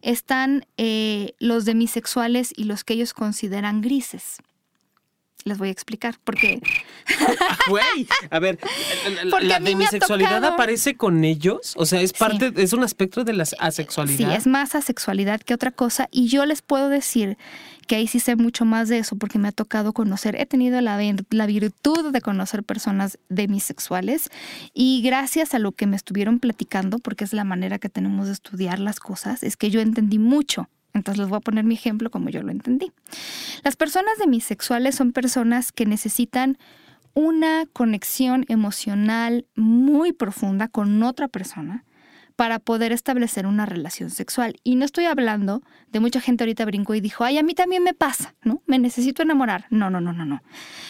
están 0.03 0.67
eh, 0.77 1.35
los 1.39 1.65
demisexuales 1.65 2.53
y 2.55 2.65
los 2.65 2.85
que 2.85 2.95
ellos 2.95 3.15
consideran 3.15 3.81
grises. 3.81 4.39
Les 5.45 5.59
voy 5.59 5.69
a 5.69 5.73
explicar 5.73 6.17
porque. 6.25 6.61
Güey, 7.69 8.07
a 8.31 8.39
ver, 8.39 8.59
la 9.43 9.61
demisexualidad 9.61 10.45
aparece 10.45 10.97
con 10.97 11.25
ellos, 11.25 11.75
o 11.77 11.87
sea, 11.87 12.01
es 12.01 12.13
parte, 12.13 12.53
es 12.57 12.73
un 12.73 12.83
aspecto 12.83 13.25
de 13.25 13.33
la 13.33 13.45
asexualidad. 13.59 14.17
Sí, 14.17 14.37
es 14.37 14.47
más 14.47 14.75
asexualidad 14.75 15.41
que 15.41 15.55
otra 15.55 15.71
cosa. 15.71 16.09
Y 16.11 16.29
yo 16.29 16.45
les 16.45 16.63
puedo 16.63 16.89
decir 16.89 17.37
que 17.87 17.97
ahí 17.97 18.07
sí 18.07 18.21
sé 18.21 18.37
mucho 18.37 18.65
más 18.65 18.89
de 18.89 18.99
eso 18.99 19.17
porque 19.17 19.39
me 19.39 19.49
ha 19.49 19.53
tocado 19.53 19.93
conocer, 19.93 20.37
he 20.37 20.47
tenido 20.47 20.81
la, 20.81 20.99
la 21.31 21.47
virtud 21.47 22.13
de 22.13 22.21
conocer 22.21 22.63
personas 22.63 23.19
demisexuales 23.29 24.31
y 24.73 25.03
gracias 25.03 25.55
a 25.55 25.59
lo 25.59 25.73
que 25.73 25.87
me 25.87 25.97
estuvieron 25.97 26.39
platicando, 26.39 26.99
porque 26.99 27.25
es 27.25 27.33
la 27.33 27.45
manera 27.45 27.79
que 27.79 27.89
tenemos 27.89 28.27
de 28.27 28.33
estudiar 28.33 28.79
las 28.79 29.01
cosas, 29.01 29.43
es 29.43 29.57
que 29.57 29.71
yo 29.71 29.81
entendí 29.81 30.19
mucho 30.19 30.69
entonces 30.95 31.21
les 31.21 31.29
voy 31.29 31.39
a 31.39 31.41
poner 31.41 31.65
mi 31.65 31.75
ejemplo 31.75 32.11
como 32.11 32.29
yo 32.29 32.43
lo 32.43 32.51
entendí. 32.51 32.93
Las 33.65 33.77
personas 33.77 34.19
demisexuales 34.19 34.95
son 34.95 35.13
personas 35.13 35.73
que 35.73 35.87
necesitan 35.87 36.59
una 37.15 37.67
conexión 37.73 38.45
emocional 38.49 39.47
muy 39.55 40.13
profunda 40.13 40.69
con 40.69 41.03
otra 41.03 41.29
persona 41.29 41.85
para 42.37 42.59
poder 42.59 42.93
establecer 42.93 43.47
una 43.47 43.67
relación 43.67 44.11
sexual. 44.11 44.57
Y 44.65 44.77
no 44.77 44.85
estoy 44.85 45.05
hablando 45.05 45.63
de 45.91 46.01
mucha 46.01 46.21
gente 46.21 46.45
ahorita 46.45 46.65
brinco 46.65 46.95
y 46.95 47.01
dijo, 47.01 47.25
ay, 47.25 47.39
a 47.39 47.43
mí 47.43 47.55
también 47.55 47.83
me 47.83 47.95
pasa, 47.95 48.35
¿no? 48.43 48.63
Me 48.67 48.79
necesito 48.79 49.23
enamorar. 49.23 49.67
No, 49.71 49.91
no, 49.91 50.01
no, 50.01 50.13
no, 50.13 50.25
no. 50.25 50.43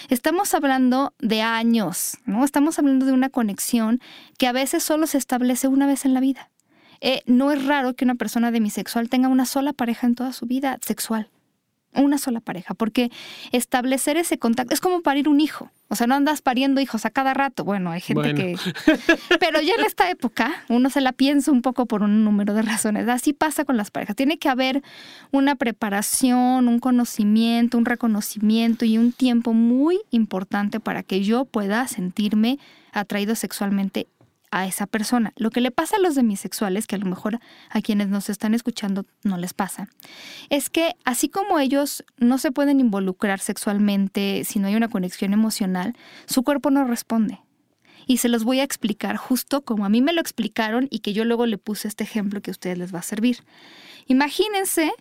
Estamos 0.09 0.55
hablando 0.55 1.14
de 1.18 1.42
años, 1.42 2.16
¿no? 2.24 2.44
Estamos 2.44 2.78
hablando 2.78 3.07
de 3.07 3.12
una 3.12 3.28
conexión 3.28 4.00
que 4.38 4.46
a 4.46 4.53
veces 4.53 4.82
solo 4.82 5.07
se 5.07 5.18
establece 5.18 5.68
una 5.68 5.86
vez 5.86 6.05
en 6.05 6.14
la 6.14 6.20
vida. 6.20 6.50
Eh, 7.05 7.22
no 7.26 7.50
es 7.50 7.64
raro 7.66 7.94
que 7.94 8.05
una 8.05 8.14
persona 8.14 8.53
demisexual 8.53 9.09
tenga 9.09 9.26
una 9.26 9.44
sola 9.44 9.72
pareja 9.72 10.07
en 10.07 10.14
toda 10.14 10.32
su 10.32 10.46
vida 10.46 10.78
sexual. 10.80 11.28
Una 11.94 12.16
sola 12.16 12.40
pareja, 12.40 12.72
porque 12.72 13.11
establecer 13.50 14.16
ese 14.16 14.38
contacto 14.38 14.72
es 14.72 14.80
como 14.80 15.03
parir 15.03 15.28
un 15.28 15.40
hijo. 15.40 15.70
O 15.88 15.94
sea, 15.94 16.07
no 16.07 16.14
andas 16.14 16.40
pariendo 16.40 16.80
hijos 16.80 17.05
a 17.05 17.11
cada 17.11 17.34
rato. 17.34 17.64
Bueno, 17.64 17.90
hay 17.90 18.00
gente 18.00 18.34
que. 18.34 18.57
Pero 19.40 19.61
ya 19.61 19.74
en 19.74 19.84
esta 19.84 20.09
época 20.09 20.64
uno 20.70 20.88
se 20.88 21.03
la 21.03 21.12
piensa 21.12 21.53
un 21.53 21.61
poco 21.61 21.84
por 21.84 22.03
un 22.03 22.24
número 22.24 22.55
de 22.55 22.62
razones. 22.62 23.07
Así 23.09 23.34
pasa 23.34 23.66
con 23.66 23.76
las 23.76 23.90
parejas. 23.90 24.16
Tiene 24.16 24.38
que 24.38 24.48
haber 24.48 24.82
una 25.32 25.55
preparación, 25.55 26.66
un 26.66 26.78
conocimiento, 26.78 27.76
un 27.76 27.84
reconocimiento 27.84 28.86
y 28.86 28.96
un 28.96 29.12
tiempo 29.12 29.53
muy 29.53 30.00
importante 30.11 30.80
para 30.80 31.03
que 31.03 31.22
yo 31.22 31.44
pueda 31.44 31.86
sentirme 31.88 32.59
atraído 32.92 33.34
sexualmente 33.34 34.07
a 34.53 34.66
esa 34.66 34.86
persona. 34.86 35.32
Lo 35.36 35.50
que 35.50 35.61
le 35.61 35.72
pasa 35.72 35.96
a 35.96 36.00
los 36.00 36.14
demisexuales, 36.14 36.86
que 36.86 36.94
a 36.94 36.98
lo 36.98 37.07
mejor 37.07 37.40
a 37.70 37.80
quienes 37.80 38.09
nos 38.09 38.28
están 38.28 38.55
escuchando 38.55 39.05
no 39.24 39.38
les 39.38 39.55
pasa, 39.55 39.88
es 40.50 40.70
que 40.70 40.94
así 41.05 41.28
como 41.28 41.59
ellos 41.59 42.05
no 42.18 42.38
se 42.38 42.53
pueden 42.53 42.78
involucrar 42.78 43.40
sexualmente 43.40 44.44
si 44.44 44.61
no 44.61 44.68
hay 44.68 44.76
una 44.76 44.88
conexión 44.88 45.32
emocional, 45.32 45.96
su 46.26 46.44
cuerpo 46.44 46.70
no 46.70 46.84
responde. 46.84 47.40
Y 48.07 48.18
se 48.18 48.28
los 48.28 48.44
voy 48.44 48.61
a 48.61 48.64
explicar 48.64 49.16
justo 49.16 49.62
como 49.62 49.86
a 49.86 49.88
mí 49.88 50.03
me 50.03 50.12
lo 50.12 50.20
explicaron 50.20 50.86
y 50.90 51.00
que 51.00 51.14
yo 51.14 51.24
luego 51.24 51.46
le 51.46 51.57
puse 51.57 51.88
este 51.88 52.05
ejemplo 52.05 52.42
que 52.42 52.50
a 52.50 52.53
ustedes 52.53 52.76
les 52.76 52.94
va 52.94 52.98
a 52.98 53.03
servir. 53.03 53.38
Imagínense 54.07 54.92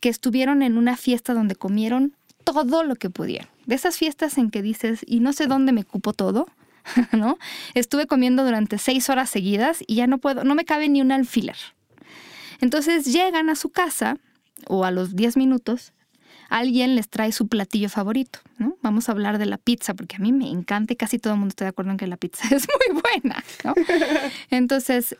que 0.00 0.08
estuvieron 0.08 0.62
en 0.62 0.78
una 0.78 0.96
fiesta 0.96 1.34
donde 1.34 1.56
comieron 1.56 2.16
todo 2.44 2.84
lo 2.84 2.96
que 2.96 3.10
pudieron. 3.10 3.48
De 3.66 3.74
esas 3.74 3.98
fiestas 3.98 4.38
en 4.38 4.50
que 4.50 4.62
dices, 4.62 5.00
y 5.06 5.20
no 5.20 5.32
sé 5.32 5.46
dónde 5.46 5.72
me 5.72 5.84
cupo 5.84 6.12
todo, 6.12 6.46
¿no? 7.12 7.38
Estuve 7.74 8.06
comiendo 8.06 8.44
durante 8.44 8.78
seis 8.78 9.08
horas 9.08 9.30
seguidas 9.30 9.82
y 9.86 9.96
ya 9.96 10.06
no 10.06 10.18
puedo, 10.18 10.44
no 10.44 10.54
me 10.54 10.64
cabe 10.64 10.88
ni 10.88 11.00
un 11.00 11.12
alfiler. 11.12 11.56
Entonces 12.60 13.06
llegan 13.06 13.50
a 13.50 13.56
su 13.56 13.70
casa 13.70 14.18
o 14.68 14.84
a 14.84 14.90
los 14.90 15.16
10 15.16 15.36
minutos, 15.36 15.92
alguien 16.48 16.94
les 16.94 17.08
trae 17.08 17.32
su 17.32 17.48
platillo 17.48 17.88
favorito, 17.88 18.38
¿no? 18.58 18.76
Vamos 18.82 19.08
a 19.08 19.12
hablar 19.12 19.38
de 19.38 19.46
la 19.46 19.58
pizza, 19.58 19.94
porque 19.94 20.16
a 20.16 20.18
mí 20.18 20.32
me 20.32 20.48
encanta 20.48 20.92
y 20.92 20.96
casi 20.96 21.18
todo 21.18 21.34
el 21.34 21.40
mundo 21.40 21.52
está 21.52 21.64
de 21.64 21.70
acuerdo 21.70 21.90
en 21.90 21.96
que 21.96 22.06
la 22.06 22.16
pizza 22.16 22.44
es 22.54 22.66
muy 22.68 23.00
buena, 23.00 23.42
¿no? 23.64 23.74
Entonces, 24.50 25.16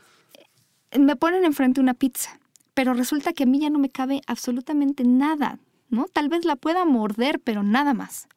me 0.97 1.17
ponen 1.17 1.45
enfrente 1.45 1.81
una 1.81 1.95
pizza, 1.95 2.39
pero 2.73 2.95
resulta 2.95 3.33
que 3.33 3.45
a 3.45 3.47
mí 3.47 3.61
ya 3.61 3.71
no 3.71 3.79
me 3.79 3.91
cabe 3.91 4.21
absolutamente 4.27 5.05
nada, 5.05 5.59
¿no? 5.91 6.07
Tal 6.07 6.29
vez 6.29 6.45
la 6.45 6.57
pueda 6.57 6.85
morder, 6.85 7.41
pero 7.41 7.63
nada 7.63 7.95
más. 7.95 8.29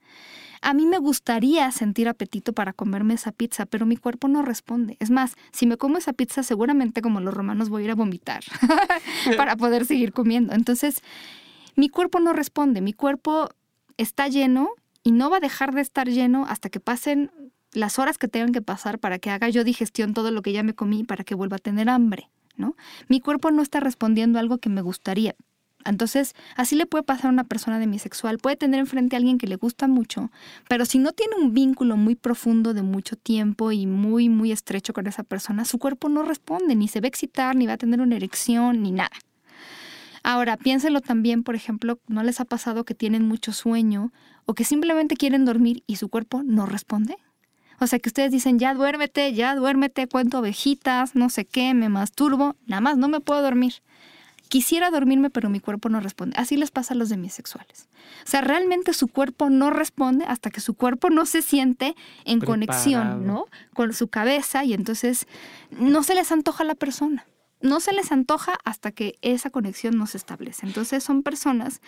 A 0.61 0.73
mí 0.73 0.85
me 0.85 0.97
gustaría 0.97 1.71
sentir 1.71 2.07
apetito 2.07 2.53
para 2.53 2.73
comerme 2.73 3.13
esa 3.13 3.31
pizza, 3.31 3.65
pero 3.65 3.85
mi 3.85 3.97
cuerpo 3.97 4.27
no 4.27 4.41
responde. 4.41 4.97
Es 4.99 5.09
más, 5.09 5.35
si 5.51 5.65
me 5.65 5.77
como 5.77 5.97
esa 5.97 6.13
pizza, 6.13 6.43
seguramente 6.43 7.01
como 7.01 7.19
los 7.19 7.33
romanos 7.33 7.69
voy 7.69 7.83
a 7.83 7.85
ir 7.85 7.91
a 7.91 7.95
vomitar 7.95 8.43
para 9.37 9.55
poder 9.55 9.85
seguir 9.85 10.13
comiendo. 10.13 10.53
Entonces, 10.53 11.01
mi 11.75 11.89
cuerpo 11.89 12.19
no 12.19 12.33
responde, 12.33 12.81
mi 12.81 12.93
cuerpo 12.93 13.49
está 13.97 14.27
lleno 14.27 14.69
y 15.03 15.11
no 15.11 15.29
va 15.29 15.37
a 15.37 15.41
dejar 15.41 15.73
de 15.73 15.81
estar 15.81 16.07
lleno 16.07 16.45
hasta 16.47 16.69
que 16.69 16.79
pasen 16.79 17.31
las 17.71 17.99
horas 17.99 18.17
que 18.17 18.27
tengan 18.27 18.51
que 18.51 18.61
pasar 18.61 18.99
para 18.99 19.19
que 19.19 19.29
haga 19.29 19.49
yo 19.49 19.63
digestión 19.63 20.13
todo 20.13 20.31
lo 20.31 20.41
que 20.41 20.51
ya 20.51 20.63
me 20.63 20.73
comí 20.73 21.03
para 21.03 21.23
que 21.23 21.35
vuelva 21.35 21.57
a 21.57 21.59
tener 21.59 21.89
hambre, 21.89 22.29
¿no? 22.55 22.75
Mi 23.07 23.19
cuerpo 23.19 23.51
no 23.51 23.61
está 23.61 23.79
respondiendo 23.79 24.39
a 24.39 24.41
algo 24.41 24.57
que 24.57 24.69
me 24.69 24.81
gustaría. 24.81 25.35
Entonces, 25.87 26.35
así 26.55 26.75
le 26.75 26.85
puede 26.85 27.03
pasar 27.03 27.27
a 27.27 27.33
una 27.33 27.45
persona 27.45 27.79
demisexual. 27.79 28.37
Puede 28.37 28.57
tener 28.57 28.79
enfrente 28.79 29.15
a 29.15 29.17
alguien 29.17 29.37
que 29.37 29.47
le 29.47 29.55
gusta 29.55 29.87
mucho, 29.87 30.31
pero 30.67 30.85
si 30.85 30.99
no 30.99 31.13
tiene 31.13 31.35
un 31.35 31.53
vínculo 31.53 31.95
muy 31.95 32.15
profundo 32.15 32.73
de 32.73 32.81
mucho 32.81 33.15
tiempo 33.15 33.71
y 33.71 33.87
muy, 33.87 34.29
muy 34.29 34.51
estrecho 34.51 34.93
con 34.93 35.07
esa 35.07 35.23
persona, 35.23 35.65
su 35.65 35.79
cuerpo 35.79 36.09
no 36.09 36.23
responde, 36.23 36.75
ni 36.75 36.87
se 36.87 36.99
va 36.99 37.05
a 37.05 37.07
excitar, 37.07 37.55
ni 37.55 37.67
va 37.67 37.73
a 37.73 37.77
tener 37.77 38.01
una 38.01 38.17
erección, 38.17 38.83
ni 38.83 38.91
nada. 38.91 39.11
Ahora, 40.23 40.57
piénsenlo 40.57 40.99
también, 40.99 41.43
por 41.43 41.55
ejemplo, 41.55 41.99
¿no 42.07 42.21
les 42.21 42.41
ha 42.41 42.45
pasado 42.45 42.83
que 42.83 42.93
tienen 42.93 43.25
mucho 43.25 43.53
sueño 43.53 44.11
o 44.45 44.53
que 44.53 44.65
simplemente 44.65 45.15
quieren 45.15 45.45
dormir 45.45 45.83
y 45.87 45.95
su 45.95 46.09
cuerpo 46.09 46.43
no 46.43 46.65
responde? 46.65 47.15
O 47.79 47.87
sea, 47.87 47.99
que 47.99 48.09
ustedes 48.09 48.31
dicen, 48.31 48.59
ya 48.59 48.73
duérmete, 48.73 49.31
ya 49.33 49.55
duérmete, 49.55 50.07
cuento 50.07 50.39
ovejitas, 50.39 51.15
no 51.15 51.29
sé 51.29 51.45
qué, 51.45 51.73
me 51.73 51.87
masturbo, 51.87 52.55
nada 52.65 52.81
más 52.81 52.97
no 52.97 53.07
me 53.07 53.21
puedo 53.21 53.41
dormir. 53.41 53.75
Quisiera 54.47 54.89
dormirme, 54.89 55.29
pero 55.29 55.49
mi 55.49 55.59
cuerpo 55.59 55.89
no 55.89 55.99
responde. 55.99 56.35
Así 56.37 56.57
les 56.57 56.71
pasa 56.71 56.93
a 56.93 56.97
los 56.97 57.09
demisexuales. 57.09 57.87
O 58.25 58.29
sea, 58.29 58.41
realmente 58.41 58.93
su 58.93 59.07
cuerpo 59.07 59.49
no 59.49 59.69
responde 59.69 60.25
hasta 60.25 60.49
que 60.49 60.61
su 60.61 60.73
cuerpo 60.73 61.09
no 61.09 61.25
se 61.25 61.41
siente 61.41 61.95
en 62.25 62.39
conexión, 62.39 63.25
¿no? 63.25 63.45
Con 63.73 63.93
su 63.93 64.07
cabeza 64.07 64.63
y 64.63 64.73
entonces 64.73 65.27
no 65.71 66.03
se 66.03 66.15
les 66.15 66.31
antoja 66.31 66.63
la 66.63 66.75
persona 66.75 67.25
no 67.61 67.79
se 67.79 67.93
les 67.93 68.11
antoja 68.11 68.57
hasta 68.63 68.91
que 68.91 69.15
esa 69.21 69.49
conexión 69.49 69.97
no 69.97 70.05
se 70.07 70.17
establece. 70.17 70.65
Entonces 70.65 71.03
son 71.03 71.23
personas 71.23 71.81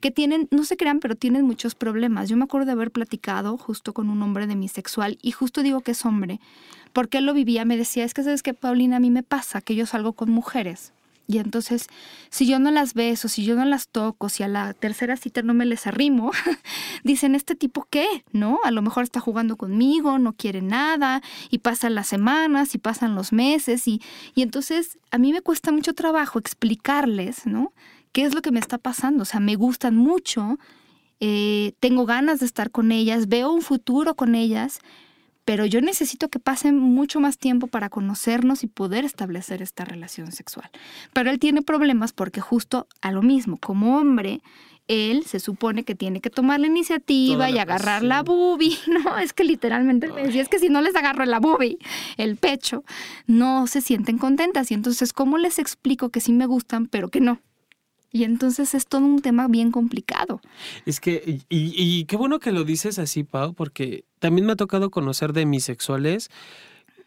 que 0.00 0.10
tienen, 0.10 0.48
no 0.50 0.64
se 0.64 0.76
crean, 0.76 1.00
pero 1.00 1.14
tienen 1.14 1.44
muchos 1.44 1.74
problemas. 1.74 2.28
Yo 2.28 2.36
me 2.36 2.44
acuerdo 2.44 2.66
de 2.66 2.72
haber 2.72 2.90
platicado 2.90 3.56
justo 3.56 3.92
con 3.92 4.10
un 4.10 4.22
hombre 4.22 4.46
demisexual 4.46 5.18
y 5.22 5.30
justo 5.30 5.62
digo 5.62 5.80
que 5.80 5.92
es 5.92 6.04
hombre, 6.04 6.40
porque 6.92 7.18
él 7.18 7.26
lo 7.26 7.34
vivía, 7.34 7.64
me 7.64 7.76
decía, 7.76 8.04
es 8.04 8.14
que 8.14 8.22
sabes 8.22 8.42
que 8.42 8.54
Paulina, 8.54 8.96
a 8.96 9.00
mí 9.00 9.10
me 9.10 9.22
pasa 9.22 9.60
que 9.60 9.74
yo 9.74 9.86
salgo 9.86 10.14
con 10.14 10.30
mujeres 10.30 10.93
y 11.26 11.38
entonces, 11.38 11.86
si 12.30 12.46
yo 12.46 12.58
no 12.58 12.70
las 12.70 12.92
beso, 12.92 13.28
si 13.28 13.44
yo 13.44 13.56
no 13.56 13.64
las 13.64 13.88
toco, 13.88 14.28
si 14.28 14.42
a 14.42 14.48
la 14.48 14.74
tercera 14.74 15.16
cita 15.16 15.42
no 15.42 15.54
me 15.54 15.64
les 15.64 15.86
arrimo, 15.86 16.30
dicen, 17.04 17.34
¿este 17.34 17.54
tipo 17.54 17.86
qué? 17.88 18.06
¿No? 18.32 18.58
A 18.64 18.70
lo 18.70 18.82
mejor 18.82 19.04
está 19.04 19.20
jugando 19.20 19.56
conmigo, 19.56 20.18
no 20.18 20.34
quiere 20.34 20.60
nada, 20.60 21.22
y 21.50 21.58
pasan 21.58 21.94
las 21.94 22.08
semanas, 22.08 22.74
y 22.74 22.78
pasan 22.78 23.14
los 23.14 23.32
meses, 23.32 23.88
y, 23.88 24.02
y 24.34 24.42
entonces 24.42 24.98
a 25.10 25.18
mí 25.18 25.32
me 25.32 25.40
cuesta 25.40 25.72
mucho 25.72 25.94
trabajo 25.94 26.38
explicarles, 26.38 27.46
¿no? 27.46 27.72
¿Qué 28.12 28.24
es 28.24 28.34
lo 28.34 28.42
que 28.42 28.52
me 28.52 28.60
está 28.60 28.78
pasando? 28.78 29.22
O 29.22 29.26
sea, 29.26 29.40
me 29.40 29.56
gustan 29.56 29.96
mucho, 29.96 30.58
eh, 31.20 31.72
tengo 31.80 32.04
ganas 32.04 32.40
de 32.40 32.46
estar 32.46 32.70
con 32.70 32.92
ellas, 32.92 33.28
veo 33.28 33.50
un 33.50 33.62
futuro 33.62 34.14
con 34.14 34.34
ellas, 34.34 34.80
pero 35.44 35.66
yo 35.66 35.80
necesito 35.80 36.28
que 36.28 36.38
pasen 36.38 36.78
mucho 36.78 37.20
más 37.20 37.38
tiempo 37.38 37.66
para 37.66 37.88
conocernos 37.88 38.64
y 38.64 38.66
poder 38.66 39.04
establecer 39.04 39.62
esta 39.62 39.84
relación 39.84 40.32
sexual. 40.32 40.70
Pero 41.12 41.30
él 41.30 41.38
tiene 41.38 41.62
problemas 41.62 42.12
porque 42.12 42.40
justo 42.40 42.86
a 43.00 43.12
lo 43.12 43.22
mismo, 43.22 43.58
como 43.58 43.98
hombre, 43.98 44.40
él 44.88 45.24
se 45.24 45.40
supone 45.40 45.84
que 45.84 45.94
tiene 45.94 46.20
que 46.20 46.30
tomar 46.30 46.60
la 46.60 46.66
iniciativa 46.66 47.50
y 47.50 47.58
agarrar 47.58 48.02
la 48.02 48.22
bubi, 48.22 48.76
¿no? 48.86 49.18
Es 49.18 49.32
que 49.32 49.44
literalmente 49.44 50.08
me 50.08 50.24
decía, 50.24 50.42
es 50.42 50.48
que 50.48 50.58
si 50.58 50.68
no 50.68 50.82
les 50.82 50.94
agarro 50.94 51.24
la 51.24 51.40
bubi, 51.40 51.78
el 52.16 52.36
pecho, 52.36 52.84
no 53.26 53.66
se 53.66 53.80
sienten 53.80 54.18
contentas. 54.18 54.70
Y 54.70 54.74
entonces, 54.74 55.12
¿cómo 55.12 55.38
les 55.38 55.58
explico 55.58 56.10
que 56.10 56.20
sí 56.20 56.32
me 56.32 56.46
gustan, 56.46 56.86
pero 56.86 57.08
que 57.08 57.20
no? 57.20 57.40
Y 58.14 58.22
entonces 58.22 58.76
es 58.76 58.86
todo 58.86 59.04
un 59.04 59.20
tema 59.22 59.48
bien 59.48 59.72
complicado. 59.72 60.40
Es 60.86 61.00
que, 61.00 61.40
y, 61.48 62.04
qué 62.04 62.16
bueno 62.16 62.38
que 62.38 62.52
lo 62.52 62.62
dices 62.62 63.00
así, 63.00 63.24
Pau, 63.24 63.54
porque 63.54 64.04
también 64.20 64.46
me 64.46 64.52
ha 64.52 64.56
tocado 64.56 64.92
conocer 64.92 65.32
de 65.32 65.40
demisexuales 65.40 66.30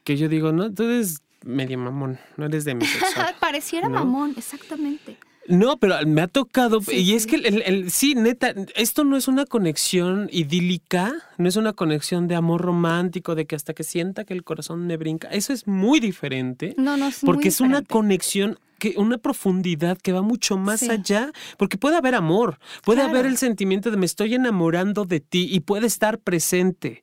que 0.04 0.18
yo 0.18 0.28
digo, 0.28 0.52
no, 0.52 0.70
tú 0.70 0.84
eres 0.84 1.22
medio 1.46 1.78
mamón, 1.78 2.20
no 2.36 2.48
eres 2.48 2.66
demisexual. 2.66 3.36
Pareciera 3.40 3.88
mamón, 3.88 4.34
exactamente. 4.36 5.18
No, 5.48 5.78
pero 5.78 5.96
me 6.06 6.22
ha 6.22 6.28
tocado, 6.28 6.82
y 6.92 7.14
es 7.14 7.26
que 7.26 7.38
el, 7.38 7.90
sí, 7.90 8.14
neta, 8.14 8.54
esto 8.76 9.06
no 9.06 9.16
es 9.16 9.30
una 9.30 9.46
conexión 9.46 10.28
idílica, 10.34 11.14
no 11.38 11.48
es 11.48 11.56
una 11.56 11.72
conexión 11.72 12.28
de 12.28 12.36
amor 12.36 12.64
romántico, 12.64 13.34
de 13.34 13.46
que 13.46 13.56
hasta 13.56 13.74
que 13.74 13.86
sienta 13.86 14.26
que 14.26 14.34
el 14.34 14.44
corazón 14.44 14.86
me 14.88 14.98
brinca, 14.98 15.30
eso 15.30 15.54
es 15.54 15.68
muy 15.68 16.02
diferente. 16.02 16.76
No, 16.78 16.98
no, 16.98 17.08
es 17.08 17.22
Porque 17.24 17.48
es 17.48 17.62
una 17.62 17.82
conexión 17.82 18.60
que 18.80 18.94
una 18.98 19.18
profundidad 19.18 19.98
que 19.98 20.14
va 20.14 20.22
mucho 20.22 20.58
más 20.58 20.84
allá, 20.84 21.32
porque 21.58 21.78
puede 21.78 21.98
haber 21.98 22.16
amor, 22.16 22.60
puede 22.84 23.02
haber 23.02 23.26
el 23.26 23.38
sentimiento 23.38 23.92
de 23.92 23.98
me 23.98 24.06
estoy 24.06 24.36
enamorando 24.36 25.06
de 25.06 25.20
ti 25.20 25.48
y 25.52 25.62
puede 25.62 25.88
estar 25.88 26.20
presente. 26.20 27.02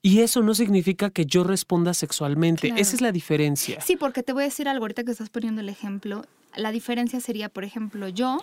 Y 0.00 0.20
eso 0.20 0.42
no 0.42 0.54
significa 0.54 1.10
que 1.10 1.26
yo 1.26 1.42
responda 1.42 1.92
sexualmente. 1.92 2.72
Esa 2.76 2.94
es 2.94 3.00
la 3.00 3.10
diferencia. 3.10 3.80
Sí, 3.80 3.96
porque 3.96 4.22
te 4.22 4.32
voy 4.32 4.42
a 4.42 4.46
decir 4.46 4.68
algo 4.68 4.84
ahorita 4.84 5.02
que 5.02 5.10
estás 5.10 5.28
poniendo 5.28 5.60
el 5.60 5.68
ejemplo. 5.68 6.24
La 6.56 6.70
diferencia 6.70 7.20
sería, 7.20 7.48
por 7.48 7.64
ejemplo, 7.64 8.08
yo 8.08 8.38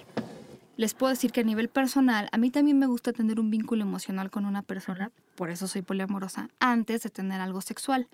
les 0.77 0.93
puedo 0.93 1.11
decir 1.11 1.31
que 1.31 1.41
a 1.41 1.43
nivel 1.43 1.69
personal, 1.69 2.27
a 2.31 2.37
mí 2.37 2.49
también 2.51 2.77
me 2.77 2.87
gusta 2.87 3.13
tener 3.13 3.39
un 3.39 3.49
vínculo 3.49 3.83
emocional 3.83 4.29
con 4.29 4.45
una 4.45 4.61
persona, 4.61 5.11
por 5.35 5.49
eso 5.49 5.67
soy 5.67 5.81
poliamorosa, 5.81 6.49
antes 6.59 7.03
de 7.03 7.09
tener 7.09 7.39
algo 7.39 7.61
sexual. 7.61 8.09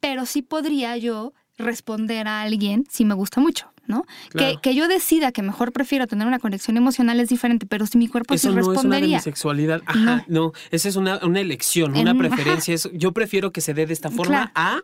Pero 0.00 0.26
sí 0.26 0.42
podría 0.42 0.96
yo 0.96 1.32
responder 1.62 2.28
a 2.28 2.42
alguien 2.42 2.86
si 2.90 3.04
me 3.04 3.14
gusta 3.14 3.40
mucho. 3.40 3.68
¿no? 3.84 4.06
Que, 4.30 4.58
que, 4.62 4.76
yo 4.76 4.86
decida 4.86 5.32
que 5.32 5.42
mejor 5.42 5.72
prefiero 5.72 6.06
tener 6.06 6.26
una 6.26 6.38
conexión 6.38 6.76
emocional 6.76 7.18
es 7.18 7.28
diferente, 7.28 7.66
pero 7.66 7.84
si 7.84 7.98
mi 7.98 8.06
cuerpo 8.06 8.32
Eso 8.32 8.48
sí 8.48 8.54
no 8.54 8.62
respondería. 8.62 9.18
Es 9.18 9.24
una 9.26 9.32
sexualidad, 9.32 9.82
ajá, 9.86 10.24
no. 10.28 10.52
esa 10.70 10.88
es 10.88 10.94
una, 10.94 11.18
una 11.24 11.40
elección, 11.40 11.96
una 11.96 12.14
preferencia. 12.14 12.76
yo 12.94 13.12
prefiero 13.12 13.50
que 13.52 13.60
se 13.60 13.74
dé 13.74 13.86
de 13.86 13.92
esta 13.92 14.10
forma 14.10 14.52
a 14.54 14.82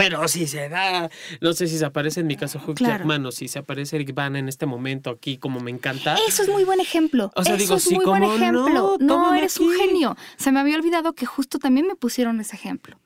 pero 0.00 0.26
si 0.28 0.46
se 0.46 0.70
da, 0.70 1.10
no 1.42 1.52
sé 1.52 1.66
si 1.66 1.76
se 1.76 1.84
aparece 1.84 2.20
en 2.20 2.26
mi 2.26 2.34
caso 2.34 2.58
Hugh 2.66 2.78
Jackman 2.78 3.26
o 3.26 3.32
si 3.32 3.48
se 3.48 3.58
aparece 3.58 3.96
Eric 3.96 4.14
Bana 4.14 4.38
en 4.38 4.48
este 4.48 4.64
momento 4.64 5.10
aquí, 5.10 5.36
como 5.36 5.60
me 5.60 5.70
encanta. 5.70 6.16
Eso 6.26 6.42
es 6.42 6.48
muy 6.48 6.64
buen 6.64 6.80
ejemplo. 6.80 7.30
O 7.36 7.44
sea, 7.44 7.54
Eso 7.54 7.62
digo, 7.62 7.74
es 7.76 7.92
muy 7.92 8.06
buen 8.06 8.22
ejemplo. 8.22 8.96
No, 8.98 8.98
no 8.98 9.34
eres 9.34 9.58
un 9.58 9.70
genio. 9.74 10.16
Se 10.38 10.52
me 10.52 10.60
había 10.60 10.76
olvidado 10.76 11.12
que 11.12 11.26
justo 11.26 11.58
también 11.58 11.86
me 11.86 11.96
pusieron 11.96 12.40
ese 12.40 12.56
ejemplo. 12.56 12.98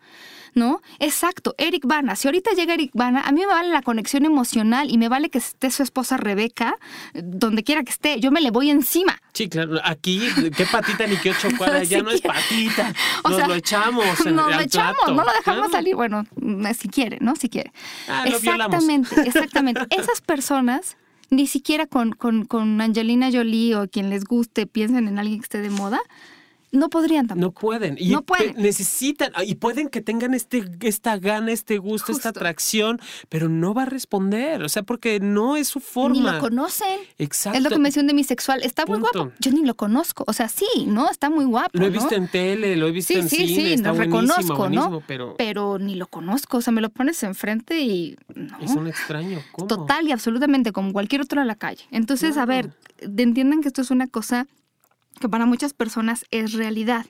¿No? 0.54 0.80
Exacto, 0.98 1.54
Eric 1.58 1.84
Bana. 1.86 2.16
Si 2.16 2.28
ahorita 2.28 2.52
llega 2.52 2.74
Eric 2.74 2.90
Bana, 2.94 3.22
a 3.22 3.32
mí 3.32 3.40
me 3.40 3.46
vale 3.46 3.70
la 3.70 3.82
conexión 3.82 4.24
emocional 4.24 4.90
y 4.90 4.98
me 4.98 5.08
vale 5.08 5.30
que 5.30 5.38
esté 5.38 5.70
su 5.70 5.82
esposa 5.82 6.16
Rebeca, 6.16 6.76
donde 7.14 7.62
quiera 7.64 7.82
que 7.82 7.90
esté, 7.90 8.20
yo 8.20 8.30
me 8.30 8.40
le 8.40 8.50
voy 8.50 8.70
encima. 8.70 9.20
Sí, 9.32 9.48
claro, 9.48 9.80
aquí, 9.84 10.20
qué 10.56 10.66
patita 10.66 11.06
ni 11.06 11.16
qué 11.16 11.30
ocho 11.30 11.48
cuadras, 11.58 11.88
ya 11.88 12.02
no 12.02 12.10
es 12.10 12.20
patita, 12.20 12.92
nos 13.28 13.48
lo 13.48 13.54
echamos. 13.54 14.04
En, 14.26 14.36
nos 14.36 14.54
lo 14.54 14.60
echamos, 14.60 15.08
no 15.08 15.24
lo 15.24 15.32
dejamos 15.32 15.70
salir, 15.70 15.96
bueno, 15.96 16.24
si 16.78 16.88
quiere, 16.88 17.18
¿no? 17.20 17.36
Si 17.36 17.48
quiere. 17.48 17.72
Ah, 18.08 18.24
exactamente, 18.26 19.20
exactamente. 19.22 19.86
Esas 19.90 20.20
personas 20.20 20.96
ni 21.30 21.46
siquiera 21.46 21.86
con, 21.86 22.12
con, 22.12 22.44
con 22.44 22.80
Angelina 22.80 23.30
Jolie 23.32 23.74
o 23.76 23.88
quien 23.88 24.10
les 24.10 24.24
guste 24.24 24.66
piensen 24.66 25.08
en 25.08 25.18
alguien 25.18 25.40
que 25.40 25.44
esté 25.44 25.60
de 25.60 25.70
moda, 25.70 26.00
no 26.74 26.90
podrían 26.90 27.26
tampoco. 27.26 27.44
No 27.44 27.52
pueden. 27.52 27.96
Y 27.98 28.10
no 28.10 28.22
pueden. 28.22 28.56
Necesitan, 28.56 29.32
y 29.44 29.54
pueden 29.56 29.88
que 29.88 30.00
tengan 30.00 30.34
este, 30.34 30.64
esta 30.80 31.18
gana, 31.18 31.52
este 31.52 31.78
gusto, 31.78 32.12
esta 32.12 32.30
atracción, 32.30 33.00
pero 33.28 33.48
no 33.48 33.74
va 33.74 33.82
a 33.82 33.86
responder. 33.86 34.62
O 34.62 34.68
sea, 34.68 34.82
porque 34.82 35.20
no 35.20 35.56
es 35.56 35.68
su 35.68 35.80
forma. 35.80 36.14
Ni 36.16 36.22
lo 36.22 36.38
conocen. 36.38 37.00
Exacto. 37.18 37.56
Es 37.56 37.64
lo 37.64 37.70
que 37.70 37.78
me 37.78 37.88
decían 37.88 38.06
de 38.06 38.14
mi 38.14 38.24
sexual. 38.24 38.62
Está 38.62 38.86
muy 38.86 38.98
guapo. 38.98 39.32
Yo 39.38 39.50
ni 39.52 39.64
lo 39.64 39.74
conozco. 39.76 40.24
O 40.26 40.32
sea, 40.32 40.48
sí, 40.48 40.86
¿no? 40.86 41.10
Está 41.10 41.30
muy 41.30 41.44
guapo. 41.44 41.70
Lo 41.78 41.86
he 41.86 41.90
visto 41.90 42.14
en 42.14 42.28
tele, 42.28 42.76
lo 42.76 42.88
he 42.88 42.92
visto 42.92 43.14
en 43.14 43.28
cine. 43.28 43.46
Sí, 43.46 43.76
sí, 43.76 43.76
lo 43.78 43.94
reconozco, 43.94 44.68
¿no? 44.68 45.02
Pero... 45.06 45.34
pero 45.36 45.78
ni 45.78 45.94
lo 45.94 46.06
conozco. 46.06 46.58
O 46.58 46.60
sea, 46.60 46.72
me 46.72 46.80
lo 46.80 46.90
pones 46.90 47.22
enfrente 47.22 47.80
y. 47.80 48.16
Es 48.60 48.72
un 48.72 48.88
extraño. 48.88 49.40
¿Cómo? 49.52 49.68
Total 49.68 50.06
y 50.06 50.12
absolutamente, 50.12 50.72
como 50.72 50.92
cualquier 50.92 51.22
otro 51.22 51.40
en 51.40 51.46
la 51.46 51.56
calle. 51.56 51.84
Entonces, 51.90 52.36
a 52.36 52.46
ver, 52.46 52.70
entiendan 53.00 53.60
que 53.60 53.68
esto 53.68 53.82
es 53.82 53.90
una 53.90 54.06
cosa 54.06 54.46
que 55.20 55.28
para 55.28 55.46
muchas 55.46 55.72
personas 55.72 56.24
es 56.30 56.52
realidad. 56.52 57.06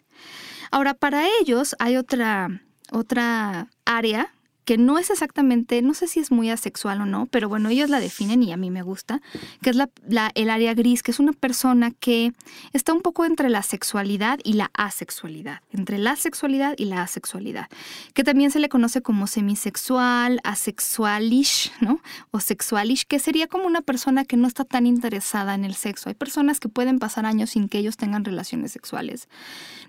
Ahora, 0.70 0.94
para 0.94 1.26
ellos 1.40 1.76
hay 1.78 1.96
otra, 1.96 2.62
otra 2.90 3.68
área 3.84 4.33
que 4.64 4.78
no 4.78 4.98
es 4.98 5.10
exactamente, 5.10 5.82
no 5.82 5.94
sé 5.94 6.08
si 6.08 6.20
es 6.20 6.30
muy 6.30 6.50
asexual 6.50 7.00
o 7.02 7.06
no, 7.06 7.26
pero 7.26 7.48
bueno, 7.48 7.68
ellos 7.68 7.90
la 7.90 8.00
definen 8.00 8.42
y 8.42 8.52
a 8.52 8.56
mí 8.56 8.70
me 8.70 8.82
gusta, 8.82 9.20
que 9.62 9.70
es 9.70 9.76
la, 9.76 9.90
el 10.34 10.50
área 10.50 10.74
gris, 10.74 11.02
que 11.02 11.10
es 11.10 11.18
una 11.18 11.32
persona 11.32 11.90
que 11.90 12.32
está 12.72 12.92
un 12.92 13.02
poco 13.02 13.24
entre 13.24 13.50
la 13.50 13.62
sexualidad 13.62 14.38
y 14.42 14.54
la 14.54 14.70
asexualidad, 14.74 15.60
entre 15.70 15.98
la 15.98 16.16
sexualidad 16.16 16.74
y 16.78 16.86
la 16.86 17.02
asexualidad, 17.02 17.68
que 18.14 18.24
también 18.24 18.50
se 18.50 18.58
le 18.58 18.68
conoce 18.68 19.02
como 19.02 19.26
semisexual, 19.26 20.40
asexualish, 20.44 21.72
¿no? 21.80 22.00
O 22.30 22.40
sexualish, 22.40 23.04
que 23.06 23.18
sería 23.18 23.46
como 23.46 23.66
una 23.66 23.82
persona 23.82 24.24
que 24.24 24.36
no 24.36 24.48
está 24.48 24.64
tan 24.64 24.86
interesada 24.86 25.54
en 25.54 25.64
el 25.64 25.74
sexo. 25.74 26.08
Hay 26.08 26.14
personas 26.14 26.60
que 26.60 26.68
pueden 26.68 26.98
pasar 26.98 27.26
años 27.26 27.50
sin 27.50 27.68
que 27.68 27.78
ellos 27.78 27.96
tengan 27.96 28.24
relaciones 28.24 28.72
sexuales. 28.72 29.28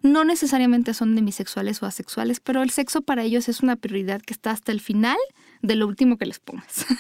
No 0.02 0.26
necesariamente 0.26 0.94
son 0.94 1.16
demisexuales 1.16 1.82
o 1.82 1.86
asexuales, 1.86 2.40
pero 2.40 2.62
el 2.62 2.70
sexo 2.70 3.02
para 3.02 3.24
ellos 3.24 3.48
es 3.48 3.62
una 3.62 3.76
prioridad 3.76 4.22
que 4.22 4.34
está 4.34 4.52
hasta 4.66 4.72
el 4.72 4.82
final 4.82 5.18
de 5.62 5.76
lo 5.76 5.86
último 5.86 6.18
que 6.18 6.26
les 6.26 6.40
pongas. 6.40 6.86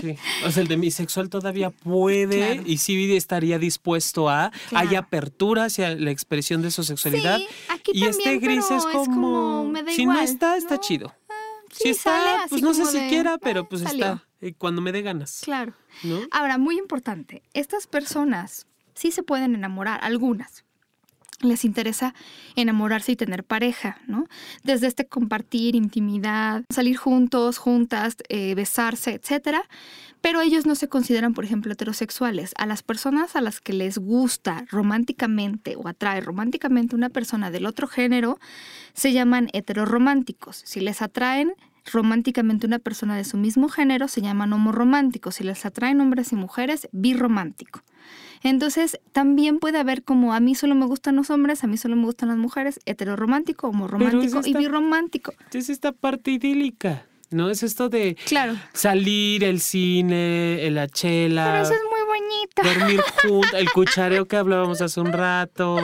Sí. 0.00 0.16
O 0.44 0.50
sea, 0.50 0.62
el 0.62 0.68
demisexual 0.68 1.28
todavía 1.28 1.70
puede 1.70 2.62
y 2.66 2.78
sí 2.78 3.14
estaría 3.16 3.58
dispuesto 3.58 4.28
a. 4.28 4.50
Hay 4.72 4.96
apertura 4.96 5.66
hacia 5.66 5.94
la 5.94 6.10
expresión 6.10 6.62
de 6.62 6.70
su 6.70 6.82
sexualidad. 6.82 7.38
Sí, 7.38 7.46
aquí 7.68 7.92
y 7.94 8.04
este 8.04 8.38
gris 8.38 8.70
es 8.70 8.84
como. 8.84 9.72
si 9.94 10.06
no 10.06 10.18
está, 10.18 10.56
está 10.56 10.80
chido. 10.80 11.14
Ah, 11.28 11.34
si 11.70 11.90
está, 11.90 12.46
pues 12.48 12.62
no 12.62 12.74
sé 12.74 12.86
siquiera, 12.86 13.38
pero 13.38 13.60
ah, 13.60 13.68
pues 13.68 13.82
está. 13.82 14.24
Eh, 14.40 14.54
cuando 14.58 14.82
me 14.82 14.90
dé 14.90 15.02
ganas. 15.02 15.40
Claro. 15.44 15.74
Ahora, 16.30 16.58
muy 16.58 16.76
importante, 16.78 17.42
estas 17.52 17.86
personas 17.86 18.66
sí 18.94 19.12
se 19.12 19.22
pueden 19.22 19.54
enamorar, 19.54 20.00
algunas 20.02 20.64
les 21.48 21.64
interesa 21.64 22.14
enamorarse 22.56 23.12
y 23.12 23.16
tener 23.16 23.44
pareja, 23.44 23.98
¿no? 24.06 24.26
Desde 24.62 24.86
este 24.86 25.06
compartir 25.06 25.74
intimidad, 25.74 26.64
salir 26.70 26.96
juntos, 26.96 27.58
juntas, 27.58 28.16
eh, 28.28 28.54
besarse, 28.54 29.12
etcétera. 29.14 29.62
Pero 30.20 30.40
ellos 30.40 30.64
no 30.64 30.74
se 30.74 30.88
consideran, 30.88 31.34
por 31.34 31.44
ejemplo, 31.44 31.72
heterosexuales. 31.72 32.54
A 32.56 32.64
las 32.64 32.82
personas 32.82 33.36
a 33.36 33.42
las 33.42 33.60
que 33.60 33.74
les 33.74 33.98
gusta 33.98 34.64
románticamente 34.70 35.76
o 35.76 35.86
atrae 35.86 36.22
románticamente 36.22 36.96
una 36.96 37.10
persona 37.10 37.50
del 37.50 37.66
otro 37.66 37.86
género, 37.88 38.38
se 38.94 39.12
llaman 39.12 39.50
heterorománticos. 39.52 40.62
Si 40.64 40.80
les 40.80 41.02
atraen 41.02 41.52
románticamente 41.92 42.66
una 42.66 42.78
persona 42.78 43.16
de 43.16 43.24
su 43.24 43.36
mismo 43.36 43.68
género, 43.68 44.08
se 44.08 44.22
llaman 44.22 44.52
homorománticos. 44.52 45.36
Si 45.36 45.44
les 45.44 45.64
atraen 45.66 46.00
hombres 46.00 46.32
y 46.32 46.36
mujeres, 46.36 46.88
birromántico. 46.92 47.82
Entonces, 48.42 49.00
también 49.12 49.58
puede 49.58 49.78
haber 49.78 50.02
como 50.02 50.34
a 50.34 50.40
mí 50.40 50.54
solo 50.54 50.74
me 50.74 50.84
gustan 50.86 51.16
los 51.16 51.30
hombres, 51.30 51.64
a 51.64 51.66
mí 51.66 51.76
solo 51.78 51.96
me 51.96 52.04
gustan 52.04 52.28
las 52.28 52.38
mujeres, 52.38 52.78
heteroromántico, 52.84 53.68
homoromántico 53.68 54.40
y 54.44 54.54
birromántico. 54.54 55.32
Es 55.52 55.70
esta 55.70 55.92
parte 55.92 56.30
idílica. 56.30 57.06
¿no? 57.30 57.50
Es 57.50 57.62
esto 57.62 57.88
de 57.88 58.16
salir, 58.72 59.44
el 59.44 59.60
cine, 59.60 60.70
la 60.70 60.88
chela. 60.88 61.46
Pero 61.46 61.62
eso 61.64 61.72
es 61.72 61.80
muy 61.90 61.93
bonito. 62.14 62.62
Dormir 62.62 63.00
juntos, 63.22 63.54
el 63.54 63.70
cuchareo 63.70 64.26
que 64.26 64.36
hablábamos 64.36 64.80
hace 64.80 65.00
un 65.00 65.12
rato, 65.12 65.78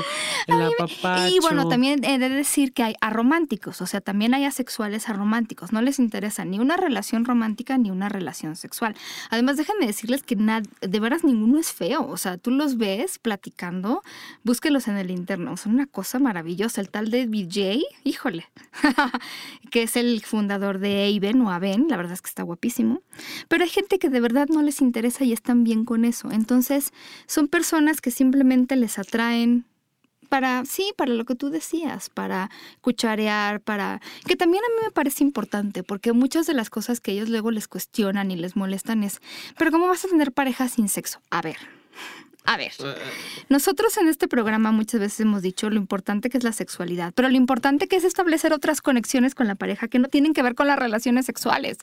el 0.47 0.63
apapacho. 0.63 1.35
Y 1.35 1.39
bueno, 1.41 1.69
también 1.69 2.05
he 2.05 2.19
de 2.19 2.29
decir 2.29 2.73
que 2.73 2.83
hay 2.83 2.95
arománticos, 3.01 3.81
o 3.81 3.87
sea, 3.87 4.01
también 4.01 4.35
hay 4.35 4.45
asexuales 4.45 5.09
arománticos. 5.09 5.73
No 5.73 5.83
les 5.83 5.99
interesa 5.99 6.45
ni 6.45 6.59
una 6.59 6.77
relación 6.77 7.25
romántica 7.25 7.79
ni 7.79 7.91
una 7.91 8.09
relación 8.09 8.57
sexual. 8.57 8.95
Además, 9.31 9.57
déjenme 9.57 9.87
decirles 9.87 10.23
que 10.23 10.37
de 10.37 11.01
veras 11.01 11.25
ninguno 11.25 11.59
es 11.59 11.73
feo. 11.73 12.07
O 12.07 12.17
sea, 12.17 12.39
tú 12.39 12.51
los 12.51 12.77
ves 12.77 13.19
platicando, 13.19 14.03
búsquelos 14.45 14.89
en 14.89 14.97
el 14.97 15.11
internet. 15.11 15.57
Son 15.57 15.75
una 15.75 15.87
cosa 15.87 16.19
maravillosa. 16.19 16.81
El 16.81 16.91
tal 16.91 17.11
de 17.11 17.27
BJ, 17.27 17.83
híjole, 18.05 18.47
que 19.71 19.83
es 19.85 19.97
el 19.97 20.23
fundador 20.23 20.79
de 20.79 21.15
Aven 21.17 21.41
o 21.43 21.51
Aven, 21.51 21.87
la 21.89 21.97
verdad 21.97 22.13
es 22.13 22.23
que 22.23 22.29
está 22.29 22.43
guapísimo. 22.43 23.03
Pero 23.49 23.65
hay 23.65 23.71
gente 23.71 23.99
que 23.99 24.09
de 24.09 24.21
verdad 24.21 24.49
no 24.49 24.63
les 24.63 24.81
interesa 24.81 25.25
y 25.25 25.33
están 25.33 25.65
bien 25.65 25.85
con 25.85 26.05
eso. 26.05 26.20
Entonces, 26.31 26.93
son 27.27 27.49
personas 27.49 28.01
que 28.01 28.11
simplemente 28.11 28.77
les 28.77 28.99
atraen 28.99 29.67
para, 30.31 30.65
sí, 30.65 30.93
para 30.97 31.13
lo 31.13 31.25
que 31.27 31.35
tú 31.35 31.51
decías, 31.51 32.09
para 32.09 32.51
cucharear, 32.81 33.61
para... 33.61 34.01
que 34.27 34.37
también 34.37 34.63
a 34.65 34.69
mí 34.69 34.87
me 34.87 34.93
parece 34.93 35.25
importante, 35.25 35.83
porque 35.83 36.13
muchas 36.13 36.47
de 36.47 36.55
las 36.55 36.71
cosas 36.71 37.01
que 37.01 37.13
ellos 37.13 37.29
luego 37.29 37.51
les 37.51 37.69
cuestionan 37.69 38.31
y 38.31 38.37
les 38.37 38.57
molestan 38.57 39.03
es, 39.03 39.21
pero 39.59 39.71
¿cómo 39.71 39.89
vas 39.89 40.05
a 40.05 40.09
tener 40.09 40.33
pareja 40.33 40.69
sin 40.69 40.89
sexo? 40.89 41.21
A 41.31 41.43
ver, 41.43 41.57
a 42.45 42.57
ver, 42.57 42.73
nosotros 43.49 43.97
en 43.99 44.09
este 44.09 44.27
programa 44.27 44.73
muchas 44.73 45.01
veces 45.01 45.21
hemos 45.21 45.43
dicho 45.43 45.71
lo 45.71 45.77
importante 45.77 46.31
que 46.31 46.39
es 46.39 46.45
la 46.45 46.53
sexualidad, 46.53 47.13
pero 47.15 47.29
lo 47.29 47.37
importante 47.37 47.87
que 47.87 47.97
es 47.97 48.05
establecer 48.05 48.53
otras 48.53 48.81
conexiones 48.81 49.35
con 49.35 49.47
la 49.47 49.55
pareja 49.55 49.89
que 49.89 49.99
no 49.99 50.09
tienen 50.09 50.33
que 50.33 50.43
ver 50.43 50.55
con 50.55 50.67
las 50.67 50.79
relaciones 50.79 51.27
sexuales. 51.27 51.79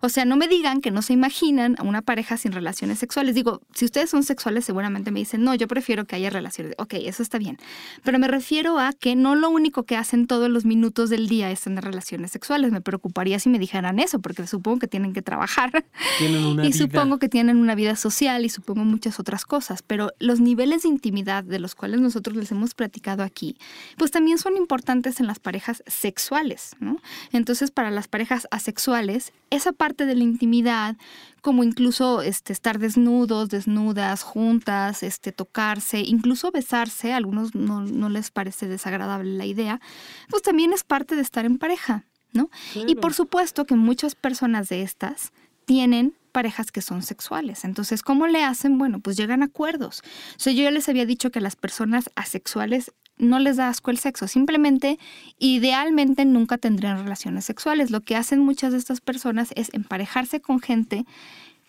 O 0.00 0.08
sea, 0.08 0.24
no 0.24 0.36
me 0.36 0.48
digan 0.48 0.80
que 0.80 0.90
no 0.90 1.02
se 1.02 1.12
imaginan 1.12 1.76
a 1.78 1.82
una 1.82 2.02
pareja 2.02 2.36
sin 2.36 2.52
relaciones 2.52 2.98
sexuales. 2.98 3.34
Digo, 3.34 3.60
si 3.74 3.84
ustedes 3.84 4.10
son 4.10 4.22
sexuales 4.22 4.64
seguramente 4.64 5.10
me 5.10 5.20
dicen, 5.20 5.44
no, 5.44 5.54
yo 5.54 5.68
prefiero 5.68 6.04
que 6.04 6.16
haya 6.16 6.30
relaciones. 6.30 6.74
Ok, 6.78 6.94
eso 6.94 7.22
está 7.22 7.38
bien. 7.38 7.58
Pero 8.02 8.18
me 8.18 8.28
refiero 8.28 8.78
a 8.78 8.92
que 8.92 9.16
no 9.16 9.36
lo 9.36 9.50
único 9.50 9.84
que 9.84 9.96
hacen 9.96 10.26
todos 10.26 10.50
los 10.50 10.64
minutos 10.64 11.10
del 11.10 11.28
día 11.28 11.50
es 11.50 11.60
tener 11.60 11.84
relaciones 11.84 12.30
sexuales. 12.30 12.72
Me 12.72 12.80
preocuparía 12.80 13.38
si 13.38 13.48
me 13.48 13.58
dijeran 13.58 13.98
eso, 13.98 14.20
porque 14.20 14.46
supongo 14.46 14.80
que 14.80 14.88
tienen 14.88 15.12
que 15.12 15.22
trabajar. 15.22 15.84
Tienen 16.18 16.44
una 16.44 16.66
y 16.66 16.72
supongo 16.72 17.18
que 17.18 17.28
tienen 17.28 17.56
una 17.56 17.74
vida 17.74 17.96
social 17.96 18.44
y 18.44 18.48
supongo 18.48 18.84
muchas 18.84 19.20
otras 19.20 19.44
cosas. 19.44 19.82
Pero 19.82 19.99
los 20.18 20.40
niveles 20.40 20.82
de 20.82 20.88
intimidad 20.88 21.44
de 21.44 21.58
los 21.58 21.74
cuales 21.74 22.00
nosotros 22.00 22.36
les 22.36 22.50
hemos 22.50 22.74
platicado 22.74 23.22
aquí, 23.22 23.56
pues 23.96 24.10
también 24.10 24.38
son 24.38 24.56
importantes 24.56 25.20
en 25.20 25.26
las 25.26 25.38
parejas 25.38 25.82
sexuales, 25.86 26.76
¿no? 26.80 26.98
Entonces, 27.32 27.70
para 27.70 27.90
las 27.90 28.08
parejas 28.08 28.46
asexuales, 28.50 29.32
esa 29.50 29.72
parte 29.72 30.06
de 30.06 30.14
la 30.14 30.22
intimidad, 30.22 30.96
como 31.42 31.64
incluso 31.64 32.22
este, 32.22 32.52
estar 32.52 32.78
desnudos, 32.78 33.48
desnudas, 33.48 34.22
juntas, 34.22 35.02
este, 35.02 35.32
tocarse, 35.32 36.00
incluso 36.00 36.50
besarse, 36.50 37.12
a 37.12 37.16
algunos 37.16 37.54
no, 37.54 37.80
no 37.80 38.08
les 38.08 38.30
parece 38.30 38.68
desagradable 38.68 39.36
la 39.36 39.46
idea, 39.46 39.80
pues 40.28 40.42
también 40.42 40.72
es 40.72 40.84
parte 40.84 41.16
de 41.16 41.22
estar 41.22 41.44
en 41.44 41.58
pareja, 41.58 42.04
¿no? 42.32 42.50
Y 42.74 42.94
por 42.96 43.14
supuesto 43.14 43.64
que 43.64 43.74
muchas 43.74 44.14
personas 44.14 44.68
de 44.68 44.82
estas 44.82 45.32
tienen 45.64 46.14
parejas 46.30 46.72
que 46.72 46.80
son 46.82 47.02
sexuales. 47.02 47.64
Entonces, 47.64 48.02
¿cómo 48.02 48.26
le 48.26 48.44
hacen? 48.44 48.78
Bueno, 48.78 49.00
pues 49.00 49.16
llegan 49.16 49.42
a 49.42 49.46
acuerdos. 49.46 50.02
O 50.46 50.50
yo 50.50 50.62
ya 50.62 50.70
les 50.70 50.88
había 50.88 51.06
dicho 51.06 51.30
que 51.30 51.40
a 51.40 51.42
las 51.42 51.56
personas 51.56 52.10
asexuales 52.14 52.92
no 53.20 53.38
les 53.38 53.56
da 53.56 53.68
asco 53.68 53.90
el 53.90 53.98
sexo, 53.98 54.26
simplemente, 54.28 54.98
idealmente 55.38 56.24
nunca 56.24 56.58
tendrían 56.58 56.98
relaciones 56.98 57.44
sexuales. 57.44 57.90
Lo 57.90 58.00
que 58.00 58.16
hacen 58.16 58.40
muchas 58.40 58.72
de 58.72 58.78
estas 58.78 59.00
personas 59.00 59.52
es 59.56 59.68
emparejarse 59.74 60.40
con 60.40 60.60
gente 60.60 61.04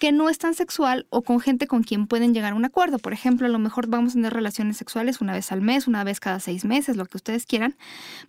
que 0.01 0.11
no 0.11 0.29
es 0.29 0.39
tan 0.39 0.55
sexual 0.55 1.05
o 1.11 1.21
con 1.21 1.39
gente 1.39 1.67
con 1.67 1.83
quien 1.83 2.07
pueden 2.07 2.33
llegar 2.33 2.53
a 2.53 2.55
un 2.55 2.65
acuerdo. 2.65 2.97
Por 2.97 3.13
ejemplo, 3.13 3.45
a 3.45 3.51
lo 3.51 3.59
mejor 3.59 3.85
vamos 3.85 4.13
a 4.13 4.15
tener 4.15 4.33
relaciones 4.33 4.77
sexuales 4.77 5.21
una 5.21 5.31
vez 5.31 5.51
al 5.51 5.61
mes, 5.61 5.85
una 5.85 6.03
vez 6.03 6.19
cada 6.19 6.39
seis 6.39 6.65
meses, 6.65 6.97
lo 6.97 7.05
que 7.05 7.17
ustedes 7.17 7.45
quieran, 7.45 7.75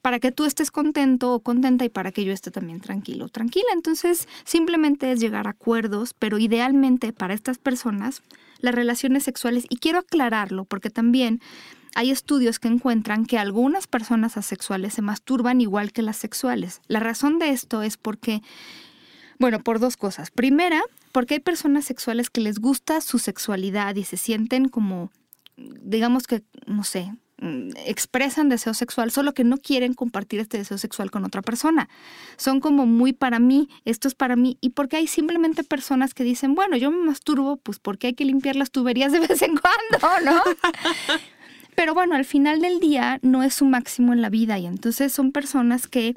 para 0.03 0.21
que 0.21 0.33
tú 0.33 0.45
estés 0.45 0.71
contento 0.71 1.33
o 1.33 1.41
contenta 1.41 1.87
y 1.87 1.89
para 1.89 2.13
que 2.13 2.27
yo 2.27 2.33
esté 2.35 2.51
también 2.51 2.83
tranquilo 2.83 3.25
o 3.25 3.29
tranquila. 3.31 3.69
Entonces, 3.73 4.29
simplemente 4.45 5.11
es 5.11 5.19
llegar 5.19 5.47
a 5.47 5.53
acuerdos, 5.53 6.13
pero 6.13 6.37
idealmente 6.37 7.15
para 7.15 7.33
estas 7.33 7.57
personas, 7.57 8.21
las 8.59 8.75
relaciones 8.75 9.23
sexuales, 9.23 9.65
y 9.71 9.79
quiero 9.79 10.01
aclararlo 10.01 10.67
porque 10.67 10.91
también 10.91 11.41
hay 11.95 12.11
estudios 12.11 12.59
que 12.59 12.69
encuentran 12.69 13.25
que 13.25 13.39
algunas 13.39 13.87
personas 13.87 14.37
asexuales 14.37 14.93
se 14.93 15.01
masturban 15.01 15.63
igual 15.63 15.91
que 15.93 16.03
las 16.03 16.19
sexuales. 16.19 16.83
La 16.87 17.01
razón 17.01 17.39
de 17.39 17.49
esto 17.49 17.81
es 17.81 17.97
porque 17.97 18.43
bueno, 19.43 19.59
por 19.59 19.81
dos 19.81 19.97
cosas. 19.97 20.31
Primera, 20.31 20.81
porque 21.13 21.35
hay 21.35 21.41
personas 21.41 21.85
sexuales 21.85 22.31
que 22.31 22.41
les 22.41 22.59
gusta 22.59 23.01
su 23.01 23.19
sexualidad 23.19 23.95
y 23.97 24.05
se 24.05 24.17
sienten 24.17 24.69
como, 24.69 25.11
digamos 25.57 26.27
que, 26.27 26.43
no 26.67 26.83
sé, 26.85 27.13
mm, 27.39 27.71
expresan 27.87 28.49
deseo 28.49 28.75
sexual, 28.75 29.11
solo 29.11 29.35
que 29.35 29.45
no 29.45 29.59
quieren 29.59 29.95
compartir 29.95 30.41
este 30.41 30.59
deseo 30.59 30.79
sexual 30.79 31.11
con 31.11 31.25
otra 31.25 31.43
persona. 31.43 31.89
Son 32.37 32.61
como 32.61 32.87
muy 32.87 33.13
para 33.13 33.39
mí, 33.39 33.69
esto 33.85 34.09
es 34.09 34.15
para 34.15 34.37
mí, 34.37 34.59
y 34.61 34.71
porque 34.71 34.97
hay 34.97 35.07
simplemente 35.07 35.63
personas 35.63 36.15
que 36.15 36.25
dicen, 36.25 36.55
bueno, 36.55 36.77
yo 36.77 36.91
me 36.91 37.05
masturbo, 37.05 37.59
pues 37.59 37.79
porque 37.79 38.09
hay 38.09 38.15
que 38.15 38.25
limpiar 38.25 38.57
las 38.57 38.71
tuberías 38.71 39.13
de 39.13 39.21
vez 39.21 39.43
en 39.43 39.57
cuando, 39.57 40.33
¿no? 40.33 40.43
Pero 41.75 41.95
bueno, 41.95 42.15
al 42.15 42.25
final 42.25 42.61
del 42.61 42.81
día 42.81 43.19
no 43.23 43.43
es 43.43 43.55
su 43.55 43.65
máximo 43.65 44.13
en 44.13 44.21
la 44.21 44.29
vida 44.29 44.59
y 44.59 44.67
entonces 44.67 45.13
son 45.13 45.33
personas 45.33 45.89
que 45.89 46.15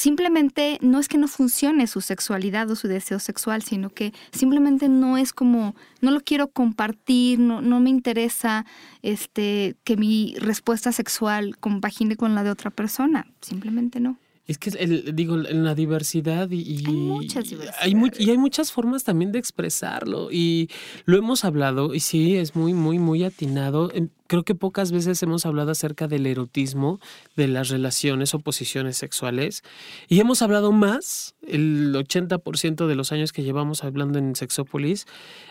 simplemente 0.00 0.78
no 0.80 0.98
es 0.98 1.08
que 1.08 1.18
no 1.18 1.28
funcione 1.28 1.86
su 1.86 2.00
sexualidad 2.00 2.70
o 2.70 2.74
su 2.74 2.88
deseo 2.88 3.18
sexual, 3.18 3.62
sino 3.62 3.90
que 3.90 4.14
simplemente 4.32 4.88
no 4.88 5.18
es 5.18 5.34
como, 5.34 5.74
no 6.00 6.10
lo 6.10 6.20
quiero 6.20 6.48
compartir, 6.48 7.38
no, 7.38 7.60
no 7.60 7.80
me 7.80 7.90
interesa 7.90 8.64
este, 9.02 9.76
que 9.84 9.98
mi 9.98 10.34
respuesta 10.38 10.90
sexual 10.92 11.58
compagine 11.58 12.16
con 12.16 12.34
la 12.34 12.42
de 12.44 12.50
otra 12.50 12.70
persona, 12.70 13.26
simplemente 13.42 14.00
no. 14.00 14.16
Es 14.46 14.56
que, 14.56 14.70
el, 14.70 15.14
digo, 15.14 15.36
en 15.36 15.64
la 15.64 15.74
diversidad 15.74 16.50
y, 16.50 16.82
hay 16.86 16.92
muchas 16.92 17.54
Hay 17.80 17.94
y 18.18 18.30
hay 18.30 18.38
muchas 18.38 18.72
formas 18.72 19.04
también 19.04 19.32
de 19.32 19.38
expresarlo 19.38 20.32
y 20.32 20.70
lo 21.04 21.18
hemos 21.18 21.44
hablado 21.44 21.94
y 21.94 22.00
sí, 22.00 22.36
es 22.36 22.56
muy, 22.56 22.72
muy, 22.72 22.98
muy 22.98 23.22
atinado. 23.22 23.92
Creo 24.30 24.44
que 24.44 24.54
pocas 24.54 24.92
veces 24.92 25.20
hemos 25.24 25.44
hablado 25.44 25.72
acerca 25.72 26.06
del 26.06 26.24
erotismo, 26.24 27.00
de 27.34 27.48
las 27.48 27.68
relaciones 27.68 28.32
o 28.32 28.38
posiciones 28.38 28.96
sexuales, 28.96 29.64
y 30.06 30.20
hemos 30.20 30.40
hablado 30.40 30.70
más, 30.70 31.34
el 31.48 31.92
80% 31.92 32.86
de 32.86 32.94
los 32.94 33.10
años 33.10 33.32
que 33.32 33.42
llevamos 33.42 33.82
hablando 33.82 34.20
en 34.20 34.36
Sexópolis, 34.36 35.08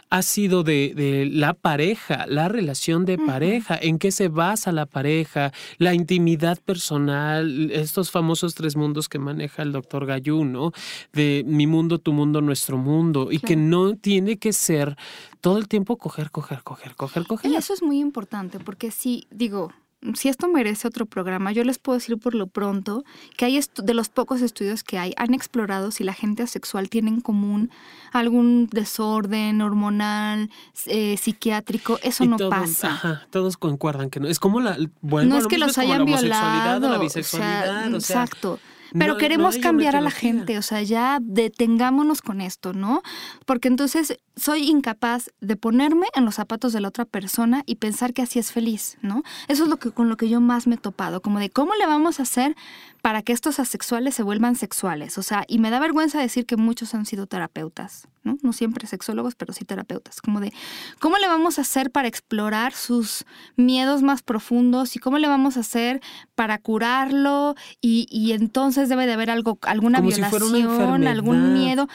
ha 0.09 0.21
sido 0.21 0.63
de, 0.63 1.29
la 1.29 1.53
pareja, 1.53 2.25
la 2.27 2.47
relación 2.47 3.03
de 3.03 3.17
pareja, 3.17 3.77
en 3.79 3.99
qué 3.99 4.11
se 4.11 4.29
basa 4.29 4.71
la 4.71 4.85
pareja, 4.85 5.51
la 5.77 5.93
intimidad 5.93 6.57
personal, 6.59 7.71
estos 7.71 8.11
famosos 8.11 8.55
tres 8.55 8.77
mundos 8.77 9.09
que 9.09 9.19
maneja 9.19 9.61
el 9.61 9.73
doctor 9.73 10.05
Gallú, 10.05 10.45
¿no? 10.45 10.71
De 11.11 11.43
mi 11.45 11.67
mundo, 11.67 11.99
tu 11.99 12.13
mundo, 12.13 12.39
nuestro 12.39 12.77
mundo, 12.77 13.27
y 13.29 13.39
que 13.39 13.57
no 13.57 13.97
tiene 13.97 14.37
que 14.37 14.53
ser 14.53 14.95
todo 15.41 15.57
el 15.57 15.67
tiempo 15.67 15.97
coger, 15.97 16.31
coger, 16.31 16.61
coger, 16.63 16.95
coger, 16.95 17.25
coger. 17.25 17.51
Y 17.51 17.55
eso 17.55 17.73
es 17.73 17.81
muy 17.81 17.99
importante, 17.99 18.59
porque 18.59 18.91
si, 18.91 19.27
digo, 19.31 19.71
si 20.13 20.29
esto 20.29 20.47
merece 20.47 20.87
otro 20.87 21.05
programa, 21.05 21.51
yo 21.51 21.63
les 21.63 21.77
puedo 21.77 21.97
decir 21.97 22.17
por 22.17 22.33
lo 22.33 22.47
pronto 22.47 23.03
que 23.35 23.45
hay 23.45 23.59
de 23.83 23.93
los 23.93 24.09
pocos 24.09 24.41
estudios 24.41 24.83
que 24.83 24.97
hay, 24.97 25.13
han 25.17 25.33
explorado 25.33 25.91
si 25.91 26.03
la 26.03 26.13
gente 26.13 26.43
asexual 26.43 26.89
tiene 26.89 27.09
en 27.09 27.21
común 27.21 27.69
algún 28.13 28.67
desorden 28.67 29.61
hormonal, 29.61 30.49
eh, 30.85 31.17
psiquiátrico, 31.17 31.99
eso 32.01 32.25
no 32.25 32.37
pasa. 32.49 32.91
Ajá, 32.91 33.27
todos 33.29 33.57
concuerdan 33.57 34.09
que 34.09 34.19
no. 34.19 34.27
Es 34.27 34.39
como 34.39 34.61
la. 34.61 34.77
Bueno, 35.01 35.35
no 35.35 35.37
es 35.37 35.47
que 35.47 35.57
los 35.57 35.77
hayan 35.77 36.05
violado. 36.05 36.89
La 36.89 36.97
bisexualidad. 36.97 37.93
exacto. 37.93 38.59
Pero 38.97 39.17
queremos 39.17 39.57
cambiar 39.57 39.95
a 39.95 40.01
la 40.01 40.11
gente, 40.11 40.57
o 40.57 40.61
sea, 40.61 40.81
ya 40.81 41.19
detengámonos 41.21 42.21
con 42.21 42.41
esto, 42.41 42.73
¿no? 42.73 43.01
Porque 43.45 43.67
entonces 43.67 44.17
soy 44.35 44.69
incapaz 44.69 45.31
de 45.41 45.55
ponerme 45.55 46.07
en 46.15 46.25
los 46.25 46.35
zapatos 46.35 46.73
de 46.73 46.81
la 46.81 46.87
otra 46.87 47.05
persona 47.05 47.63
y 47.65 47.75
pensar 47.75 48.13
que 48.13 48.21
así 48.21 48.39
es 48.39 48.51
feliz, 48.51 48.97
¿no? 49.01 49.23
Eso 49.47 49.63
es 49.63 49.69
lo 49.69 49.77
que 49.77 49.91
con 49.91 50.09
lo 50.09 50.17
que 50.17 50.29
yo 50.29 50.41
más 50.41 50.67
me 50.67 50.75
he 50.75 50.77
topado, 50.77 51.21
como 51.21 51.39
de 51.39 51.49
cómo 51.49 51.73
le 51.75 51.85
vamos 51.85 52.19
a 52.19 52.23
hacer 52.23 52.55
para 53.01 53.21
que 53.21 53.33
estos 53.33 53.59
asexuales 53.59 54.15
se 54.15 54.23
vuelvan 54.23 54.55
sexuales, 54.55 55.17
o 55.17 55.23
sea, 55.23 55.45
y 55.47 55.59
me 55.59 55.69
da 55.69 55.79
vergüenza 55.79 56.19
decir 56.19 56.45
que 56.45 56.57
muchos 56.57 56.93
han 56.93 57.05
sido 57.05 57.27
terapeutas, 57.27 58.07
¿no? 58.23 58.37
No 58.41 58.53
siempre 58.53 58.87
sexólogos, 58.87 59.35
pero 59.35 59.53
sí 59.53 59.63
terapeutas, 59.65 60.21
como 60.21 60.39
de 60.39 60.51
cómo 60.99 61.17
le 61.17 61.27
vamos 61.27 61.57
a 61.57 61.61
hacer 61.61 61.91
para 61.91 62.07
explorar 62.07 62.73
sus 62.73 63.25
miedos 63.55 64.01
más 64.01 64.21
profundos 64.21 64.95
y 64.95 64.99
cómo 64.99 65.17
le 65.17 65.27
vamos 65.27 65.57
a 65.57 65.61
hacer 65.61 66.01
para 66.35 66.57
curarlo 66.57 67.55
y, 67.81 68.07
y 68.11 68.33
entonces 68.33 68.89
debe 68.89 69.05
de 69.05 69.13
haber 69.13 69.29
algo, 69.29 69.57
alguna 69.61 70.01
violación, 70.01 71.07
algún 71.07 71.53
miedo. 71.53 71.87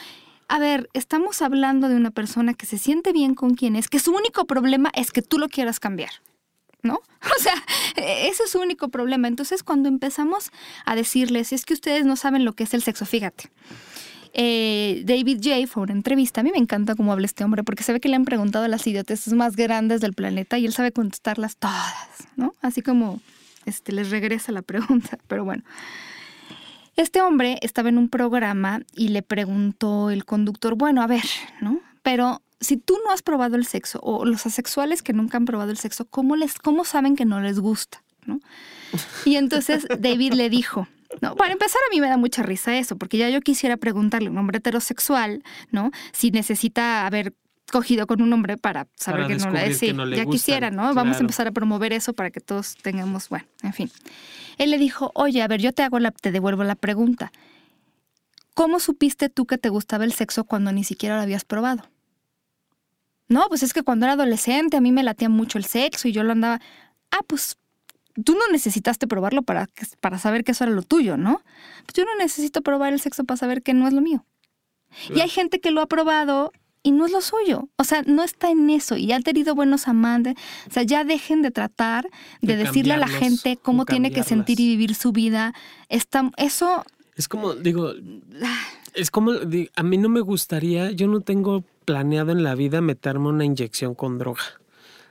A 0.48 0.58
ver, 0.58 0.88
estamos 0.92 1.42
hablando 1.42 1.88
de 1.88 1.96
una 1.96 2.10
persona 2.10 2.54
que 2.54 2.66
se 2.66 2.78
siente 2.78 3.12
bien 3.12 3.34
con 3.34 3.54
quien 3.54 3.76
es, 3.76 3.88
que 3.88 3.98
su 3.98 4.14
único 4.14 4.46
problema 4.46 4.90
es 4.94 5.10
que 5.10 5.22
tú 5.22 5.38
lo 5.38 5.48
quieras 5.48 5.80
cambiar. 5.80 6.10
¿No? 6.84 7.00
O 7.36 7.42
sea, 7.42 7.54
ese 7.96 8.44
es 8.44 8.50
su 8.50 8.60
único 8.60 8.88
problema. 8.88 9.26
Entonces, 9.26 9.64
cuando 9.64 9.88
empezamos 9.88 10.52
a 10.84 10.94
decirles, 10.94 11.52
es 11.52 11.64
que 11.64 11.74
ustedes 11.74 12.04
no 12.04 12.14
saben 12.14 12.44
lo 12.44 12.52
que 12.52 12.64
es 12.64 12.74
el 12.74 12.82
sexo, 12.82 13.06
fíjate. 13.06 13.50
Eh, 14.34 15.02
David 15.04 15.40
J. 15.42 15.66
fue 15.66 15.84
una 15.84 15.92
entrevista. 15.92 16.40
A 16.40 16.44
mí 16.44 16.50
me 16.52 16.58
encanta 16.58 16.94
cómo 16.94 17.12
habla 17.12 17.26
este 17.26 17.44
hombre 17.44 17.62
porque 17.62 17.82
se 17.82 17.92
ve 17.92 18.00
que 18.00 18.08
le 18.08 18.16
han 18.16 18.24
preguntado 18.24 18.68
las 18.68 18.86
idioteces 18.86 19.32
más 19.32 19.56
grandes 19.56 20.00
del 20.00 20.12
planeta 20.12 20.58
y 20.58 20.66
él 20.66 20.72
sabe 20.72 20.92
contestarlas 20.92 21.56
todas, 21.56 22.28
¿no? 22.36 22.52
Así 22.60 22.82
como 22.82 23.20
este, 23.64 23.92
les 23.92 24.10
regresa 24.10 24.52
la 24.52 24.62
pregunta. 24.62 25.18
Pero 25.28 25.44
bueno, 25.44 25.62
este 26.96 27.22
hombre 27.22 27.58
estaba 27.62 27.88
en 27.88 27.98
un 27.98 28.08
programa 28.08 28.82
y 28.94 29.08
le 29.08 29.22
preguntó 29.22 30.10
el 30.10 30.24
conductor, 30.24 30.74
bueno, 30.74 31.02
a 31.02 31.06
ver, 31.06 31.24
¿no? 31.60 31.80
Pero 32.02 32.42
si 32.64 32.76
tú 32.76 32.98
no 33.04 33.12
has 33.12 33.22
probado 33.22 33.56
el 33.56 33.66
sexo 33.66 34.00
o 34.02 34.24
los 34.24 34.46
asexuales 34.46 35.02
que 35.02 35.12
nunca 35.12 35.36
han 35.36 35.44
probado 35.44 35.70
el 35.70 35.78
sexo, 35.78 36.06
¿cómo, 36.06 36.36
les, 36.36 36.58
cómo 36.58 36.84
saben 36.84 37.16
que 37.16 37.24
no 37.24 37.40
les 37.40 37.60
gusta? 37.60 38.02
¿no? 38.26 38.40
Y 39.24 39.36
entonces 39.36 39.86
David 39.98 40.34
le 40.34 40.50
dijo, 40.50 40.88
no, 41.20 41.36
para 41.36 41.52
empezar 41.52 41.80
a 41.86 41.94
mí 41.94 42.00
me 42.00 42.08
da 42.08 42.16
mucha 42.16 42.42
risa 42.42 42.76
eso, 42.76 42.96
porque 42.96 43.18
ya 43.18 43.28
yo 43.28 43.40
quisiera 43.40 43.76
preguntarle 43.76 44.28
a 44.28 44.30
un 44.30 44.38
hombre 44.38 44.58
heterosexual, 44.58 45.42
¿no? 45.70 45.90
Si 46.12 46.30
necesita 46.30 47.06
haber 47.06 47.34
cogido 47.70 48.06
con 48.06 48.22
un 48.22 48.32
hombre 48.32 48.56
para 48.56 48.86
saber 48.94 49.26
que, 49.26 49.36
no 49.36 49.50
le, 49.50 49.74
sí, 49.74 49.94
ya 50.14 50.26
quisiera, 50.26 50.70
¿no? 50.70 50.94
Vamos 50.94 51.16
a 51.16 51.20
empezar 51.20 51.46
a 51.46 51.52
promover 51.52 51.92
eso 51.92 52.12
para 52.12 52.30
que 52.30 52.40
todos 52.40 52.76
tengamos, 52.76 53.28
bueno, 53.28 53.46
en 53.62 53.72
fin. 53.72 53.90
Él 54.58 54.70
le 54.70 54.78
dijo, 54.78 55.10
oye, 55.14 55.42
a 55.42 55.48
ver, 55.48 55.60
yo 55.60 55.72
te 55.72 55.82
hago 55.82 55.98
la, 55.98 56.10
te 56.10 56.30
devuelvo 56.30 56.62
la 56.64 56.76
pregunta. 56.76 57.32
¿Cómo 58.54 58.78
supiste 58.78 59.28
tú 59.28 59.46
que 59.46 59.58
te 59.58 59.68
gustaba 59.68 60.04
el 60.04 60.12
sexo 60.12 60.44
cuando 60.44 60.70
ni 60.70 60.84
siquiera 60.84 61.16
lo 61.16 61.22
habías 61.22 61.44
probado? 61.44 61.88
No, 63.34 63.48
pues 63.48 63.64
es 63.64 63.72
que 63.72 63.82
cuando 63.82 64.06
era 64.06 64.12
adolescente 64.12 64.76
a 64.76 64.80
mí 64.80 64.92
me 64.92 65.02
latía 65.02 65.28
mucho 65.28 65.58
el 65.58 65.64
sexo 65.64 66.06
y 66.06 66.12
yo 66.12 66.22
lo 66.22 66.30
andaba. 66.30 66.60
Ah, 67.10 67.18
pues 67.26 67.58
tú 68.22 68.34
no 68.34 68.46
necesitaste 68.52 69.08
probarlo 69.08 69.42
para, 69.42 69.68
para 69.98 70.18
saber 70.20 70.44
que 70.44 70.52
eso 70.52 70.62
era 70.62 70.72
lo 70.72 70.82
tuyo, 70.82 71.16
¿no? 71.16 71.42
Pues 71.84 71.94
yo 71.94 72.04
no 72.04 72.14
necesito 72.16 72.62
probar 72.62 72.92
el 72.92 73.00
sexo 73.00 73.24
para 73.24 73.36
saber 73.36 73.64
que 73.64 73.74
no 73.74 73.88
es 73.88 73.92
lo 73.92 74.02
mío. 74.02 74.24
Y 75.12 75.20
hay 75.20 75.28
gente 75.28 75.58
que 75.58 75.72
lo 75.72 75.80
ha 75.80 75.86
probado 75.86 76.52
y 76.84 76.92
no 76.92 77.06
es 77.06 77.10
lo 77.10 77.20
suyo. 77.20 77.68
O 77.76 77.82
sea, 77.82 78.02
no 78.06 78.22
está 78.22 78.52
en 78.52 78.70
eso 78.70 78.96
y 78.96 79.10
ha 79.10 79.18
tenido 79.18 79.56
buenos 79.56 79.88
amantes. 79.88 80.36
O 80.68 80.72
sea, 80.72 80.84
ya 80.84 81.02
dejen 81.02 81.42
de 81.42 81.50
tratar 81.50 82.08
de, 82.40 82.56
decirle 82.56 82.94
a 82.94 82.98
la 82.98 83.08
gente 83.08 83.56
cómo 83.60 83.84
tiene 83.84 84.12
que 84.12 84.22
sentir 84.22 84.60
y 84.60 84.68
vivir 84.68 84.94
su 84.94 85.10
vida. 85.10 85.54
Está, 85.88 86.30
eso... 86.36 86.84
Es 87.16 87.26
como, 87.26 87.54
digo, 87.54 87.94
es 88.94 89.10
como, 89.10 89.32
a 89.32 89.82
mí 89.82 89.98
no 89.98 90.08
me 90.08 90.20
gustaría, 90.20 90.90
yo 90.90 91.08
no 91.08 91.20
tengo 91.20 91.64
planeado 91.84 92.32
en 92.32 92.42
la 92.42 92.54
vida 92.54 92.80
meterme 92.80 93.28
una 93.28 93.44
inyección 93.44 93.94
con 93.94 94.18
droga. 94.18 94.42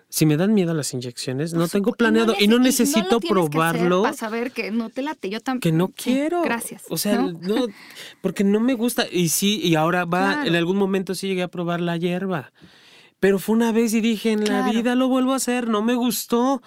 Si 0.09 0.27
me 0.27 0.37
dan 0.37 0.53
miedo 0.53 0.75
las 0.75 0.93
inyecciones, 0.93 1.55
no 1.55 1.67
tengo 1.67 1.91
planeado 1.93 2.35
y 2.39 2.47
no, 2.47 2.59
necesito 2.59 3.19
probarlo. 3.19 4.03
para 4.03 4.13
saber 4.13 4.51
que 4.51 4.69
no 4.69 4.91
te 4.91 5.01
late, 5.01 5.27
yo 5.31 5.39
también. 5.39 5.61
Que 5.61 5.71
no 5.71 5.87
quiero. 5.87 6.43
gracias. 6.43 6.83
O 6.89 6.97
sea, 6.97 7.17
¿no? 7.19 7.65
porque 8.21 8.43
no 8.43 8.59
me 8.59 8.75
gusta. 8.75 9.07
Y 9.11 9.29
sí, 9.29 9.59
y 9.63 9.73
ahora 9.73 10.05
va, 10.05 10.45
en 10.45 10.55
algún 10.55 10.77
momento 10.77 11.15
sí 11.15 11.27
llegué 11.27 11.41
a 11.41 11.47
probar 11.47 11.81
la 11.81 11.97
hierba. 11.97 12.51
Pero 13.19 13.39
fue 13.39 13.55
una 13.55 13.71
vez 13.71 13.95
y 13.95 14.01
dije, 14.01 14.33
en 14.33 14.45
la 14.45 14.69
vida 14.69 14.93
lo 14.93 15.07
vuelvo 15.07 15.33
a 15.33 15.37
hacer, 15.37 15.67
no 15.67 15.81
me 15.81 15.95
gustó. 15.95 16.61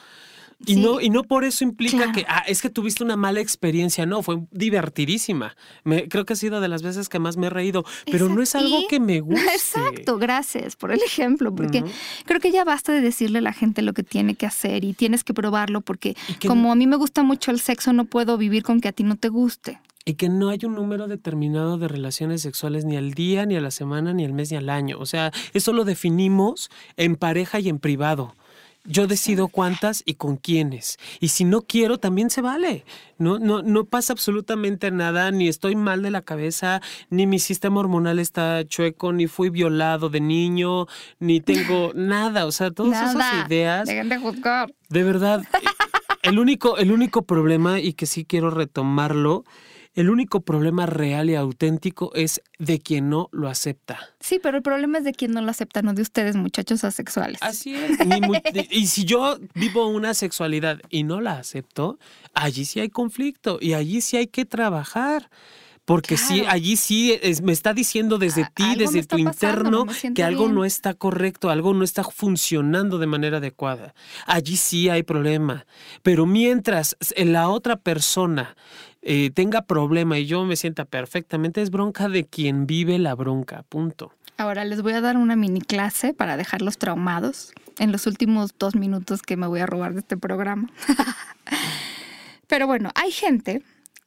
Y, 0.65 0.77
no, 0.77 1.01
y 1.01 1.11
no 1.11 1.23
por 1.23 1.45
eso 1.45 1.65
implica 1.65 2.13
que, 2.13 2.25
ah, 2.29 2.43
es 2.47 2.63
que 2.63 2.71
tuviste 2.71 3.05
una 3.05 3.17
mala 3.17 3.41
experiencia. 3.41 4.07
No, 4.07 4.23
fue 4.23 4.39
divertidísima. 4.51 5.55
Me, 5.85 6.09
creo 6.09 6.25
que 6.25 6.33
ha 6.33 6.37
sido 6.37 6.61
de 6.61 6.69
las 6.69 6.83
veces 6.83 7.11
que 7.11 7.19
más 7.19 7.37
me 7.37 7.49
he 7.49 7.51
reído, 7.51 7.85
pero 8.11 8.29
no 8.29 8.43
es 8.43 8.55
algo 8.55 8.79
que 8.89 8.99
me 8.99 9.21
guste. 9.21 9.45
Exacto, 9.53 10.17
gracias 10.17 10.75
por 10.75 10.93
el 10.93 11.03
ejemplo, 11.03 11.55
porque 11.55 11.85
creo 12.25 12.41
que 12.41 12.51
ya 12.51 12.65
basta 12.65 12.93
de 12.93 13.03
decirle 13.03 13.41
a 13.41 13.43
la 13.43 13.53
gente 13.53 13.83
lo 13.83 13.93
que 13.93 14.03
tiene 14.03 14.35
que 14.35 14.47
hacer 14.47 14.85
y 14.85 14.95
tienes 14.95 15.25
que 15.25 15.35
probarlo, 15.35 15.83
porque 15.83 16.17
como 16.47 16.73
a 16.73 16.75
mí 16.75 16.87
me 16.87 16.97
gusta 16.97 17.23
mucho 17.23 17.51
el 17.51 17.61
sexo, 17.61 17.93
no 17.93 18.07
puedo 18.07 18.39
vivir 18.39 18.63
con 18.63 18.81
que 18.81 18.89
a 18.89 18.93
ti 18.93 19.03
no 19.03 19.17
te 19.17 19.29
guste. 19.29 19.81
Y 20.09 20.15
que 20.15 20.29
no 20.29 20.51
hay 20.51 20.61
un 20.65 20.75
número 20.75 21.09
determinado 21.09 21.79
de 21.79 21.89
relaciones 21.89 22.41
sexuales 22.41 22.85
ni 22.85 22.97
al 22.97 23.13
día, 23.13 23.45
ni 23.45 23.57
a 23.57 23.61
la 23.61 23.73
semana, 23.73 24.15
ni 24.15 24.25
al 24.25 24.33
mes, 24.33 24.53
ni 24.53 24.57
al 24.57 24.71
año. 24.71 24.99
O 25.01 25.07
sea, 25.07 25.33
eso 25.53 25.73
lo 25.73 25.85
definimos 25.85 26.71
en 26.97 27.17
pareja 27.17 27.59
y 27.59 27.69
en 27.69 27.81
privado. 27.81 28.33
Yo 28.87 29.07
decido 29.07 29.49
cuántas 29.49 30.03
y 30.07 30.15
con 30.15 30.37
quiénes. 30.37 30.99
Y 31.21 31.29
si 31.29 31.45
no 31.45 31.63
quiero, 31.63 31.99
también 31.99 32.31
se 32.31 32.41
vale. 32.41 32.85
No, 33.19 33.39
no, 33.39 33.63
no 33.63 33.85
pasa 33.85 34.13
absolutamente 34.13 34.91
nada, 34.91 35.31
ni 35.31 35.49
estoy 35.49 35.75
mal 35.75 36.03
de 36.03 36.11
la 36.11 36.23
cabeza, 36.23 36.81
ni 37.11 37.27
mi 37.27 37.39
sistema 37.39 37.81
hormonal 37.81 38.19
está 38.19 38.65
chueco, 38.67 39.13
ni 39.13 39.27
fui 39.27 39.51
violado 39.51 40.09
de 40.09 40.21
niño, 40.21 40.87
ni 41.19 41.41
tengo 41.41 41.93
nada. 41.95 42.47
O 42.47 42.53
sea, 42.53 42.71
todas 42.71 43.11
esas 43.11 43.47
ideas. 43.47 43.87
de 43.87 44.19
juzgar. 44.19 44.73
De 44.89 45.03
verdad. 45.03 45.43
El 46.23 46.39
único, 46.39 46.77
el 46.79 46.93
único 46.93 47.23
problema, 47.23 47.81
y 47.81 47.93
que 47.93 48.07
sí 48.07 48.25
quiero 48.25 48.51
retomarlo, 48.51 49.45
el 49.97 50.11
único 50.11 50.43
problema 50.43 50.85
real 50.85 51.31
y 51.31 51.35
auténtico 51.35 52.13
es 52.15 52.43
de 52.59 52.79
quien 52.79 53.09
no 53.09 53.29
lo 53.33 53.49
acepta. 53.49 53.99
Sí, 54.21 54.39
pero 54.41 54.59
el 54.59 54.63
problema 54.63 54.99
es 54.99 55.05
de 55.05 55.13
quien 55.13 55.33
no 55.33 55.41
lo 55.41 55.51
acepta, 55.51 55.81
no 55.81 55.95
de 55.95 56.03
ustedes, 56.03 56.37
muchachos 56.37 56.85
asexuales. 56.85 57.39
Así 57.41 57.75
es. 57.75 57.99
y 58.71 58.87
si 58.87 59.05
yo 59.05 59.39
vivo 59.55 59.89
una 59.89 60.13
sexualidad 60.13 60.81
y 60.91 61.03
no 61.03 61.23
la 61.23 61.39
acepto, 61.39 61.99
allí 62.35 62.67
sí 62.67 62.79
hay 62.79 62.91
conflicto 62.91 63.59
y 63.61 63.73
allí 63.73 64.03
sí 64.03 64.19
hay 64.19 64.27
que 64.27 64.45
trabajar. 64.45 65.31
Porque 65.87 66.17
sí, 66.17 66.43
allí 66.49 66.77
sí 66.77 67.17
me 67.45 67.53
está 67.53 67.73
diciendo 67.73 68.19
desde 68.19 68.45
ti, 68.53 68.75
desde 68.77 69.05
tu 69.05 69.19
interno, 69.19 69.87
que 70.17 70.25
algo 70.25 70.49
no 70.49 70.65
está 70.65 70.95
correcto, 70.95 71.49
algo 71.49 71.75
no 71.75 71.85
está 71.85 72.03
funcionando 72.03 72.99
de 72.99 73.07
manera 73.07 73.37
adecuada. 73.37 73.95
Allí 74.27 74.57
sí 74.57 74.89
hay 74.89 75.05
problema. 75.05 75.65
Pero 76.03 76.27
mientras 76.27 76.97
la 77.17 77.49
otra 77.49 77.77
persona 77.77 78.57
eh, 79.09 79.31
tenga 79.31 79.63
problema 79.63 80.19
y 80.19 80.27
yo 80.27 80.45
me 80.45 80.57
sienta 80.57 80.85
perfectamente, 80.85 81.63
es 81.63 81.71
bronca 81.71 82.09
de 82.09 82.25
quien 82.25 82.67
vive 82.67 82.99
la 82.99 83.15
bronca, 83.15 83.63
punto. 83.69 84.13
Ahora 84.37 84.65
les 84.65 84.83
voy 84.83 84.95
a 84.95 85.01
dar 85.01 85.17
una 85.17 85.37
mini 85.37 85.61
clase 85.61 86.13
para 86.13 86.37
dejarlos 86.37 86.77
traumados 86.77 87.53
en 87.79 87.93
los 87.93 88.09
últimos 88.09 88.53
dos 88.59 88.75
minutos 88.75 89.23
que 89.23 89.37
me 89.37 89.47
voy 89.47 89.61
a 89.61 89.67
robar 89.67 89.95
de 89.95 90.01
este 90.01 90.17
programa. 90.17 90.69
Pero 92.49 92.67
bueno, 92.67 92.91
hay 92.97 93.13
gente 93.13 93.63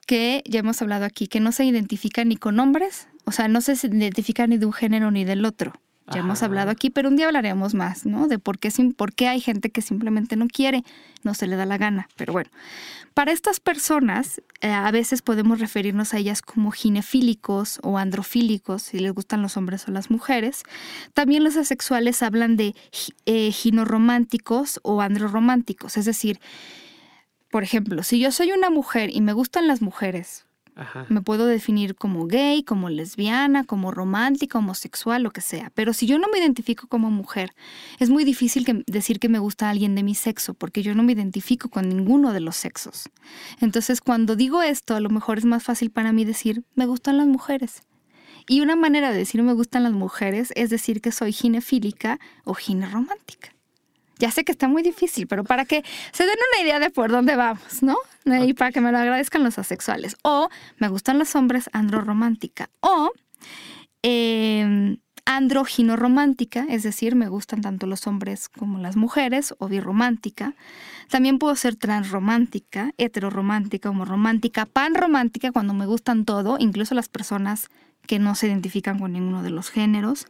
que 0.05 0.43
ya 0.45 0.59
hemos 0.59 0.81
hablado 0.81 1.05
aquí, 1.05 1.27
que 1.27 1.39
no 1.39 1.53
se 1.53 1.63
identifica 1.63 2.25
ni 2.25 2.35
con 2.35 2.59
hombres, 2.59 3.07
o 3.23 3.31
sea, 3.31 3.47
no 3.47 3.61
se 3.61 3.73
identifica 3.87 4.47
ni 4.47 4.57
de 4.57 4.65
un 4.65 4.73
género 4.73 5.11
ni 5.11 5.23
del 5.23 5.45
otro. 5.45 5.71
Ya 6.14 6.22
hemos 6.22 6.43
hablado 6.43 6.72
aquí, 6.72 6.89
pero 6.89 7.10
un 7.10 7.16
día 7.16 7.28
hablaremos 7.28 7.74
más, 7.74 8.05
¿no? 8.05 8.28
De 8.28 8.39
por 8.39 8.57
qué, 8.60 8.70
por 8.95 9.14
qué 9.14 9.28
hay 9.28 9.41
gente 9.41 9.70
que 9.70 9.82
simplemente 9.82 10.36
no 10.36 10.47
quiere, 10.47 10.84
no 11.24 11.34
se 11.34 11.47
le 11.47 11.55
da 11.55 11.66
la 11.66 11.78
gana. 11.78 12.10
Pero 12.16 12.34
bueno, 12.34 12.49
para 13.14 13.32
estas 13.32 13.60
personas, 13.60 14.41
eh, 14.62 14.72
a 14.72 14.89
veces 14.91 15.22
podemos 15.22 15.60
referirnos 15.60 16.14
a 16.14 16.18
ellas 16.18 16.41
como 16.41 16.72
ginefílicos 16.72 17.80
o 17.84 17.97
androfílicos, 17.97 18.84
si 18.84 18.99
les 18.99 19.14
gustan 19.14 19.41
los 19.41 19.57
hombres 19.57 19.88
o 19.88 19.91
las 19.91 20.10
mujeres. 20.10 20.64
También 21.14 21.43
los 21.43 21.57
asexuales 21.57 22.24
hablan 22.24 22.57
de 22.57 22.76
eh, 23.26 23.51
ginorománticos 23.51 24.80
o 24.84 25.01
androrománticos, 25.01 25.97
es 25.97 26.05
decir, 26.05 26.39
por 27.51 27.64
ejemplo, 27.64 28.03
si 28.03 28.20
yo 28.20 28.32
soy 28.32 28.51
una 28.51 28.70
mujer 28.70 29.10
y 29.12 29.22
me 29.22 29.34
gustan 29.34 29.68
las 29.68 29.82
mujeres, 29.82 30.45
me 31.09 31.21
puedo 31.21 31.45
definir 31.45 31.95
como 31.95 32.25
gay, 32.25 32.63
como 32.63 32.89
lesbiana, 32.89 33.63
como 33.63 33.91
romántica, 33.91 34.57
homosexual, 34.59 35.23
lo 35.23 35.32
que 35.32 35.41
sea. 35.41 35.71
Pero 35.75 35.93
si 35.93 36.05
yo 36.05 36.17
no 36.19 36.27
me 36.32 36.39
identifico 36.39 36.88
como 36.88 37.11
mujer, 37.11 37.53
es 37.99 38.09
muy 38.09 38.23
difícil 38.23 38.84
decir 38.88 39.19
que 39.19 39.30
me 39.30 39.39
gusta 39.39 39.69
alguien 39.69 39.95
de 39.95 40.03
mi 40.03 40.15
sexo, 40.15 40.53
porque 40.53 40.84
yo 40.84 40.95
no 40.95 41.03
me 41.03 41.13
identifico 41.13 41.69
con 41.69 41.89
ninguno 41.89 42.34
de 42.34 42.39
los 42.39 42.55
sexos. 42.55 43.09
Entonces, 43.59 44.01
cuando 44.01 44.36
digo 44.36 44.61
esto, 44.61 44.95
a 44.95 44.99
lo 44.99 45.09
mejor 45.09 45.38
es 45.38 45.45
más 45.45 45.63
fácil 45.63 45.91
para 45.91 46.11
mí 46.11 46.25
decir, 46.25 46.63
me 46.75 46.86
gustan 46.86 47.17
las 47.17 47.27
mujeres. 47.27 47.84
Y 48.47 48.61
una 48.61 48.75
manera 48.75 49.11
de 49.11 49.17
decir 49.17 49.43
me 49.43 49.53
gustan 49.53 49.84
las 49.84 49.93
mujeres 49.93 50.51
es 50.55 50.71
decir 50.71 51.01
que 51.01 51.11
soy 51.11 51.32
ginefílica 51.32 52.19
o 52.45 52.55
gineromántica. 52.55 53.53
Ya 54.20 54.32
sé 54.32 54.43
que 54.43 54.51
está 54.51 54.67
muy 54.67 54.84
difícil, 54.84 55.28
pero 55.28 55.43
para 55.43 55.65
que 55.65 55.84
se 56.11 56.26
den 56.26 56.38
una 56.53 56.63
idea 56.63 56.80
de 56.80 56.89
por 56.89 57.09
dónde 57.09 57.36
vamos, 57.36 57.82
¿no? 57.82 57.97
Y 58.26 58.53
para 58.53 58.72
que 58.72 58.82
me 58.82 58.91
lo 58.91 58.97
agradezcan 58.97 59.43
los 59.43 59.57
asexuales. 59.57 60.17
O 60.22 60.49
me 60.78 60.89
gustan 60.89 61.17
los 61.17 61.36
hombres 61.36 61.70
androromántica. 61.74 62.70
O 62.82 63.11
eh, 64.03 64.97
androginoromántica, 65.30 66.65
es 66.70 66.82
decir, 66.82 67.15
me 67.15 67.30
gustan 67.30 67.61
tanto 67.61 67.86
los 67.86 68.07
hombres 68.07 68.49
como 68.49 68.80
las 68.80 68.95
mujeres, 68.95 69.53
o 69.59 69.67
birromántica. 69.67 70.55
También 71.07 71.38
puedo 71.38 71.55
ser 71.55 71.76
transromántica, 71.76 72.93
heteroromántica, 72.97 73.91
homoromántica, 73.91 74.65
panromántica, 74.65 75.51
cuando 75.51 75.76
me 75.76 75.86
gustan 75.86 76.26
todo, 76.26 76.57
incluso 76.59 76.95
las 76.95 77.09
personas 77.09 77.70
que 78.07 78.17
no 78.17 78.34
se 78.34 78.47
identifican 78.47 78.97
con 78.97 79.13
ninguno 79.13 79.43
de 79.43 79.51
los 79.51 79.70
géneros. 79.70 80.26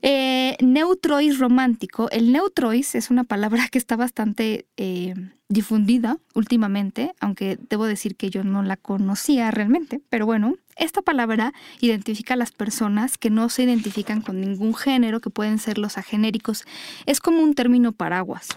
Eh, 0.00 0.56
neutrois 0.60 1.38
romántico. 1.38 2.08
El 2.10 2.32
neutrois 2.32 2.94
es 2.94 3.10
una 3.10 3.24
palabra 3.24 3.68
que 3.68 3.78
está 3.78 3.96
bastante 3.96 4.66
eh, 4.76 5.14
difundida 5.48 6.18
últimamente, 6.34 7.14
aunque 7.20 7.58
debo 7.68 7.86
decir 7.86 8.14
que 8.14 8.30
yo 8.30 8.44
no 8.44 8.62
la 8.62 8.76
conocía 8.76 9.50
realmente, 9.50 10.00
pero 10.08 10.24
bueno, 10.24 10.54
esta 10.76 11.02
palabra 11.02 11.52
identifica 11.80 12.34
a 12.34 12.36
las 12.36 12.52
personas 12.52 13.18
que 13.18 13.30
no 13.30 13.48
se 13.48 13.64
identifican 13.64 14.20
con 14.20 14.40
ningún 14.40 14.74
género, 14.74 15.20
que 15.20 15.30
pueden 15.30 15.58
ser 15.58 15.78
los 15.78 15.98
agenéricos. 15.98 16.64
Es 17.06 17.18
como 17.20 17.42
un 17.42 17.54
término 17.54 17.90
paraguas. 17.90 18.48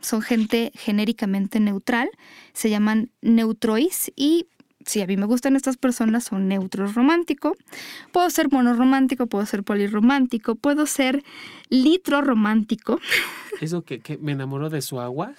Son 0.00 0.22
gente 0.22 0.72
genéricamente 0.74 1.60
neutral, 1.60 2.10
se 2.52 2.70
llaman 2.70 3.10
neutrois 3.20 4.10
y 4.16 4.46
si 4.90 5.00
a 5.00 5.06
mí 5.06 5.16
me 5.16 5.26
gustan 5.26 5.54
estas 5.54 5.76
personas, 5.76 6.24
son 6.24 6.48
neutros 6.48 6.94
romántico. 6.94 7.56
Puedo 8.10 8.28
ser 8.28 8.50
monoromántico, 8.50 9.28
puedo 9.28 9.46
ser 9.46 9.62
polirromántico, 9.62 10.56
puedo 10.56 10.84
ser 10.86 11.22
litro 11.68 12.22
romántico. 12.22 12.98
¿Eso 13.60 13.82
que, 13.82 14.18
me 14.20 14.32
enamoro 14.32 14.68
de 14.68 14.82
su 14.82 15.00
agua? 15.00 15.32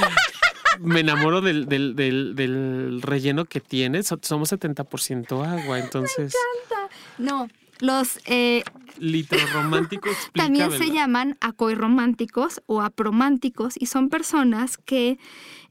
me 0.80 1.00
enamoro 1.00 1.42
del, 1.42 1.66
del, 1.68 3.02
relleno 3.02 3.44
que 3.44 3.60
tiene. 3.60 4.02
Somos 4.02 4.52
70% 4.52 5.46
agua, 5.46 5.78
entonces. 5.84 6.34
Me 6.34 6.62
encanta. 6.62 6.96
No, 7.18 7.48
los 7.80 8.20
eh, 8.26 8.62
litrorománticos 8.98 10.16
también 10.34 10.70
se 10.72 10.90
llaman 10.90 11.36
acoirrománticos 11.40 12.62
o 12.66 12.82
aprománticos 12.82 13.74
y 13.78 13.86
son 13.86 14.08
personas 14.08 14.78
que 14.78 15.18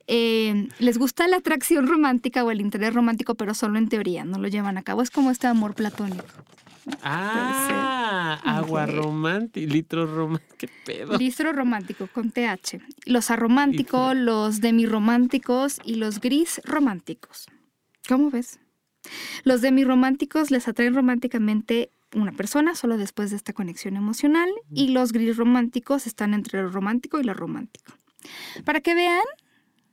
eh, 0.07 0.69
les 0.79 0.97
gusta 0.97 1.27
la 1.27 1.37
atracción 1.37 1.85
romántica 1.87 2.43
o 2.43 2.51
el 2.51 2.61
interés 2.61 2.93
romántico, 2.93 3.35
pero 3.35 3.53
solo 3.53 3.77
en 3.77 3.89
teoría, 3.89 4.23
no 4.23 4.37
lo 4.37 4.47
llevan 4.47 4.77
a 4.77 4.83
cabo. 4.83 5.01
Es 5.01 5.11
como 5.11 5.31
este 5.31 5.47
amor 5.47 5.75
platónico. 5.75 6.23
Ah, 7.03 8.39
agua 8.45 8.85
romántica, 8.85 9.73
litro 9.73 10.05
romántico, 10.05 10.55
qué 10.57 10.69
pedo. 10.85 11.17
Litro 11.17 11.51
romántico 11.51 12.07
con 12.07 12.31
TH. 12.31 12.79
Los 13.05 13.29
arománticos, 13.29 14.15
los 14.15 14.61
demirománticos 14.61 15.79
y 15.83 15.95
los 15.95 16.21
gris 16.21 16.61
románticos. 16.63 17.47
¿Cómo 18.07 18.31
ves? 18.31 18.59
Los 19.43 19.61
demirománticos 19.61 20.49
les 20.49 20.69
atraen 20.69 20.95
románticamente 20.95 21.91
una 22.21 22.31
persona 22.31 22.75
solo 22.75 22.97
después 22.97 23.29
de 23.29 23.37
esta 23.37 23.53
conexión 23.53 23.95
emocional 23.95 24.49
y 24.71 24.89
los 24.89 25.11
gris 25.11 25.37
románticos 25.37 26.07
están 26.07 26.33
entre 26.33 26.61
lo 26.61 26.69
romántico 26.69 27.19
y 27.19 27.23
lo 27.23 27.33
romántico. 27.33 27.93
Para 28.65 28.81
que 28.81 28.93
vean 28.93 29.23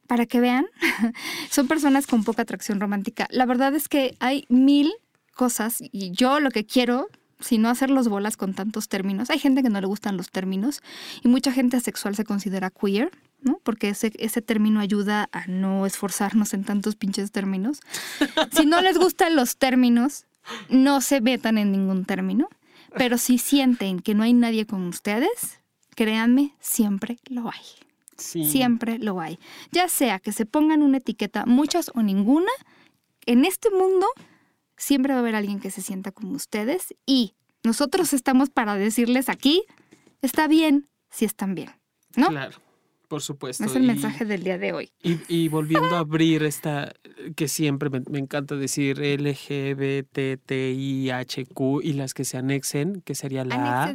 para 0.06 0.26
que 0.26 0.40
vean, 0.40 0.66
son 1.50 1.66
personas 1.66 2.06
con 2.06 2.24
poca 2.24 2.42
atracción 2.42 2.80
romántica. 2.80 3.26
La 3.30 3.46
verdad 3.46 3.74
es 3.74 3.88
que 3.88 4.16
hay 4.20 4.44
mil 4.48 4.92
cosas 5.34 5.78
y 5.80 6.10
yo 6.12 6.40
lo 6.40 6.50
que 6.50 6.64
quiero, 6.64 7.08
si 7.40 7.58
no 7.58 7.68
hacer 7.68 7.90
los 7.90 8.08
bolas 8.08 8.36
con 8.36 8.54
tantos 8.54 8.88
términos, 8.88 9.30
hay 9.30 9.38
gente 9.38 9.62
que 9.62 9.70
no 9.70 9.80
le 9.80 9.86
gustan 9.86 10.16
los 10.16 10.30
términos 10.30 10.82
y 11.22 11.28
mucha 11.28 11.52
gente 11.52 11.76
asexual 11.76 12.14
se 12.14 12.24
considera 12.24 12.70
queer, 12.70 13.10
¿no? 13.40 13.60
Porque 13.62 13.88
ese, 13.88 14.12
ese 14.18 14.42
término 14.42 14.80
ayuda 14.80 15.28
a 15.32 15.46
no 15.46 15.86
esforzarnos 15.86 16.54
en 16.54 16.64
tantos 16.64 16.96
pinches 16.96 17.32
términos. 17.32 17.80
Si 18.52 18.66
no 18.66 18.80
les 18.80 18.98
gustan 18.98 19.36
los 19.36 19.56
términos, 19.56 20.26
no 20.68 21.00
se 21.00 21.20
metan 21.20 21.58
en 21.58 21.72
ningún 21.72 22.04
término, 22.04 22.48
pero 22.96 23.18
si 23.18 23.38
sienten 23.38 24.00
que 24.00 24.14
no 24.14 24.22
hay 24.22 24.32
nadie 24.32 24.66
con 24.66 24.86
ustedes, 24.86 25.60
créanme, 25.94 26.54
siempre 26.60 27.18
lo 27.28 27.50
hay. 27.50 27.64
Siempre 28.16 28.98
lo 28.98 29.20
hay. 29.20 29.40
Ya 29.72 29.88
sea 29.88 30.20
que 30.20 30.30
se 30.30 30.46
pongan 30.46 30.82
una 30.82 30.98
etiqueta, 30.98 31.46
muchas 31.46 31.90
o 31.94 32.02
ninguna, 32.02 32.50
en 33.26 33.44
este 33.44 33.70
mundo 33.70 34.06
siempre 34.76 35.12
va 35.12 35.18
a 35.18 35.20
haber 35.20 35.34
alguien 35.34 35.60
que 35.60 35.70
se 35.70 35.82
sienta 35.82 36.12
como 36.12 36.34
ustedes 36.34 36.94
y 37.06 37.34
nosotros 37.64 38.12
estamos 38.12 38.50
para 38.50 38.76
decirles 38.76 39.28
aquí, 39.28 39.64
está 40.22 40.46
bien 40.46 40.88
si 41.10 41.24
están 41.24 41.54
bien, 41.54 41.70
¿no? 42.16 42.28
Claro. 42.28 42.63
Por 43.14 43.22
supuesto. 43.22 43.62
Es 43.62 43.76
el 43.76 43.84
mensaje 43.84 44.24
del 44.24 44.42
día 44.42 44.58
de 44.58 44.72
hoy. 44.72 44.90
Y, 45.04 45.46
volviendo 45.46 45.94
a 45.94 46.00
abrir 46.00 46.42
esta, 46.42 46.92
que 47.36 47.46
siempre 47.46 47.88
me, 47.88 48.02
encanta 48.18 48.56
decir 48.56 48.98
LGBTTIHQ 48.98 50.00
y 51.84 51.92
las 51.92 52.12
que 52.12 52.24
se 52.24 52.38
anexen, 52.38 53.02
que 53.02 53.14
sería 53.14 53.44
la 53.44 53.84
A. 53.84 53.94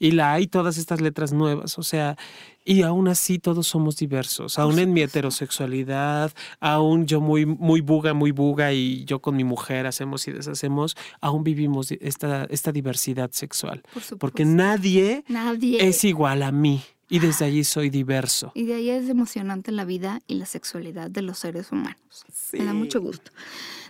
Y 0.00 0.10
la 0.10 0.32
A 0.32 0.40
y 0.40 0.48
todas 0.48 0.78
estas 0.78 1.00
letras 1.00 1.32
nuevas. 1.32 1.78
O 1.78 1.84
sea, 1.84 2.16
y 2.64 2.82
aún 2.82 3.06
así 3.06 3.38
todos 3.38 3.68
somos 3.68 3.96
diversos. 3.98 4.58
Aún 4.58 4.80
en 4.80 4.92
mi 4.92 5.02
heterosexualidad, 5.02 6.32
aún 6.58 7.06
yo 7.06 7.20
muy, 7.20 7.46
muy 7.46 7.82
buga, 7.82 8.14
muy 8.14 8.32
buga 8.32 8.72
y 8.72 9.04
yo 9.04 9.20
con 9.20 9.36
mi 9.36 9.44
mujer 9.44 9.86
hacemos 9.86 10.26
y 10.26 10.32
deshacemos, 10.32 10.96
aún 11.20 11.44
vivimos 11.44 11.92
esta, 11.92 12.46
esta 12.50 12.72
diversidad 12.72 13.30
sexual. 13.30 13.84
Porque 14.18 14.44
nadie, 14.44 15.22
nadie 15.28 15.86
es 15.86 16.02
igual 16.02 16.42
a 16.42 16.50
mí. 16.50 16.82
Y 17.10 17.18
desde 17.18 17.44
allí 17.44 17.64
soy 17.64 17.90
diverso. 17.90 18.52
Y 18.54 18.66
de 18.66 18.74
ahí 18.74 18.88
es 18.88 19.08
emocionante 19.08 19.72
la 19.72 19.84
vida 19.84 20.22
y 20.28 20.34
la 20.34 20.46
sexualidad 20.46 21.10
de 21.10 21.22
los 21.22 21.38
seres 21.38 21.72
humanos. 21.72 22.24
Me 22.52 22.64
da 22.64 22.72
mucho 22.72 23.00
gusto. 23.00 23.32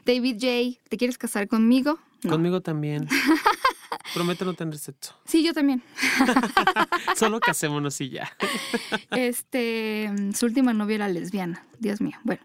David 0.07 0.37
J., 0.41 0.81
¿te 0.89 0.97
quieres 0.97 1.19
casar 1.19 1.47
conmigo? 1.47 1.99
Conmigo 2.27 2.63
también. 2.63 3.07
Prometo 4.15 4.45
no 4.47 4.55
tener 4.55 4.79
sexo. 4.79 5.15
Sí, 5.27 5.45
yo 5.45 5.53
también. 5.53 5.83
Solo 7.17 7.41
casémonos 7.41 8.01
y 8.01 8.09
ya. 8.09 8.33
este, 9.11 10.11
su 10.35 10.47
última 10.47 10.73
novia 10.73 10.97
era 10.97 11.09
lesbiana. 11.09 11.67
Dios 11.79 12.01
mío. 12.01 12.17
Bueno. 12.25 12.43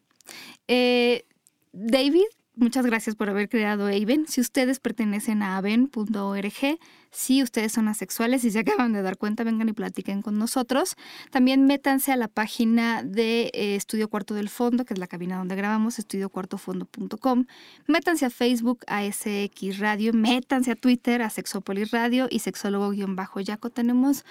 Eh, 0.68 1.26
David 1.72 2.26
Muchas 2.58 2.86
gracias 2.86 3.16
por 3.16 3.30
haber 3.30 3.50
creado 3.50 3.88
Aven. 3.88 4.28
Si 4.28 4.40
ustedes 4.40 4.80
pertenecen 4.80 5.44
a 5.44 5.58
aven.org, 5.58 6.80
si 7.16 7.42
ustedes 7.42 7.72
son 7.72 7.88
asexuales 7.88 8.44
y 8.44 8.52
se 8.52 8.60
acaban 8.66 8.94
de 8.94 9.02
dar 9.02 9.18
cuenta, 9.18 9.44
vengan 9.44 9.70
y 9.70 9.74
platiquen 9.74 10.22
con 10.22 10.38
nosotros. 10.38 10.96
También 11.32 11.66
métanse 11.66 12.12
a 12.12 12.18
la 12.18 12.28
página 12.28 13.04
de 13.04 13.52
eh, 13.54 13.76
Estudio 13.76 14.10
Cuarto 14.10 14.34
del 14.34 14.50
Fondo, 14.50 14.86
que 14.86 14.94
es 14.94 15.00
la 15.00 15.08
cabina 15.08 15.38
donde 15.38 15.56
grabamos, 15.56 15.98
estudiocuartofondo.com. 15.98 17.46
Métanse 17.88 18.26
a 18.26 18.30
Facebook, 18.30 18.84
a 18.88 19.04
SX 19.10 19.80
Radio, 19.80 20.14
métanse 20.14 20.72
a 20.72 20.76
Twitter, 20.76 21.22
a 21.22 21.30
Sexopolis 21.30 21.92
Radio 21.92 22.28
y 22.30 22.40
Sexólogo-Yaco. 22.40 23.70
Tenemos 23.70 24.26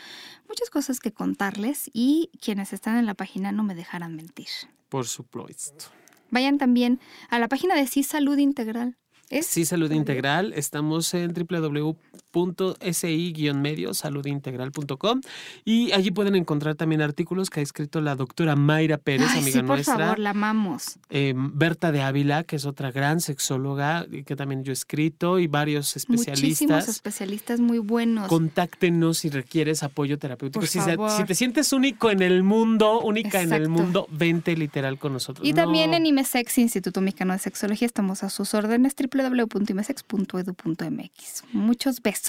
muchas 0.49 0.69
cosas 0.71 1.01
que 1.01 1.13
contarles 1.13 1.91
y 1.93 2.31
quienes 2.41 2.73
están 2.73 2.99
en 2.99 3.07
la 3.07 3.15
página 3.15 3.51
no 3.51 3.63
me 3.63 3.75
dejarán 3.75 4.15
mentir. 4.15 4.49
Por 4.91 5.07
supuesto. 5.07 5.87
Vayan 6.31 6.59
también 6.59 7.01
a 7.31 7.39
la 7.39 7.49
página 7.49 7.75
de 7.75 7.87
Sí 7.87 8.03
Salud 8.03 8.37
Integral. 8.37 8.99
¿Es? 9.31 9.47
Sí 9.47 9.65
Salud 9.65 9.91
Integral. 9.91 10.53
Estamos 10.53 11.15
en 11.15 11.33
www 11.33 11.97
www.si-medio 12.35 13.95
saludintegral.com 13.95 15.21
y 15.65 15.93
allí 15.93 16.11
pueden 16.11 16.35
encontrar 16.35 16.75
también 16.75 17.01
artículos 17.03 17.51
que 17.51 17.61
ha 17.61 17.63
escrito 17.63 18.01
la 18.01 18.17
doctora 18.17 18.57
Mayra 18.57 18.99
Pérez, 18.99 19.29
Ay, 19.31 19.39
amiga 19.41 19.53
sí, 19.53 19.59
por 19.61 19.67
nuestra. 19.77 19.99
favor, 19.99 20.19
la 20.19 20.31
amamos. 20.31 20.99
eh, 21.11 21.35
Berta 21.37 21.93
de 21.93 22.03
Ávila, 22.03 22.43
que 22.45 22.57
es 22.57 22.65
otra 22.67 22.91
gran 22.91 23.21
sexóloga 23.21 24.07
que 24.27 24.37
también 24.37 24.65
yo 24.65 24.73
he 24.73 24.75
escrito, 24.75 25.39
y 25.39 25.47
varios 25.47 25.95
Muchísimos 26.09 26.27
especialistas. 26.29 26.89
especialistas 26.89 27.61
muy 27.61 27.79
buenos. 27.79 28.29
Contáctenos 28.29 29.19
si 29.19 29.31
requieres 29.31 29.83
apoyo 29.83 30.19
terapéutico. 30.19 30.61
Por 30.61 30.69
Si, 30.69 30.81
se- 30.81 30.97
si 31.17 31.25
te 31.25 31.35
sientes 31.35 31.73
único 31.73 32.11
en 32.11 32.23
el 32.23 32.43
mundo, 32.43 33.01
única 33.01 33.41
en 33.43 33.53
el 33.53 33.69
mundo, 33.69 34.07
vente 34.11 34.57
literal 34.57 34.99
con 34.99 35.13
nosotros. 35.13 35.47
Y 35.47 35.53
también 35.53 35.95
en 35.95 36.07
IMESEX, 36.07 36.59
Instituto 36.59 37.01
Mexicano 37.01 37.33
de 37.33 37.39
Sexología, 37.39 37.87
estamos 37.87 38.23
a 38.25 38.31
sus 38.31 38.55
órdenes 38.55 38.95
www.imesex.edu.mx. 38.97 41.45
Muchos 41.53 42.03
besos. 42.03 42.24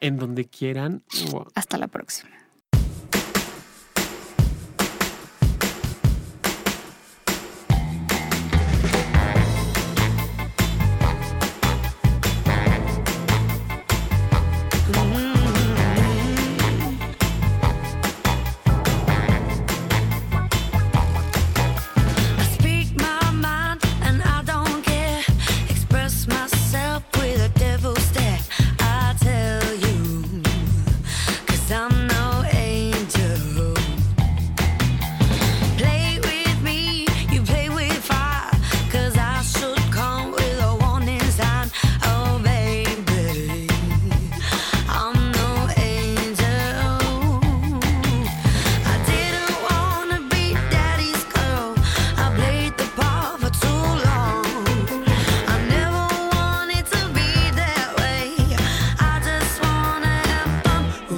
En 0.00 0.16
donde 0.16 0.46
quieran. 0.46 1.02
Hasta 1.54 1.78
la 1.78 1.88
próxima. 1.88 2.30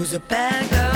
Who's 0.00 0.14
a 0.14 0.20
bad 0.20 0.70
girl 0.70 0.89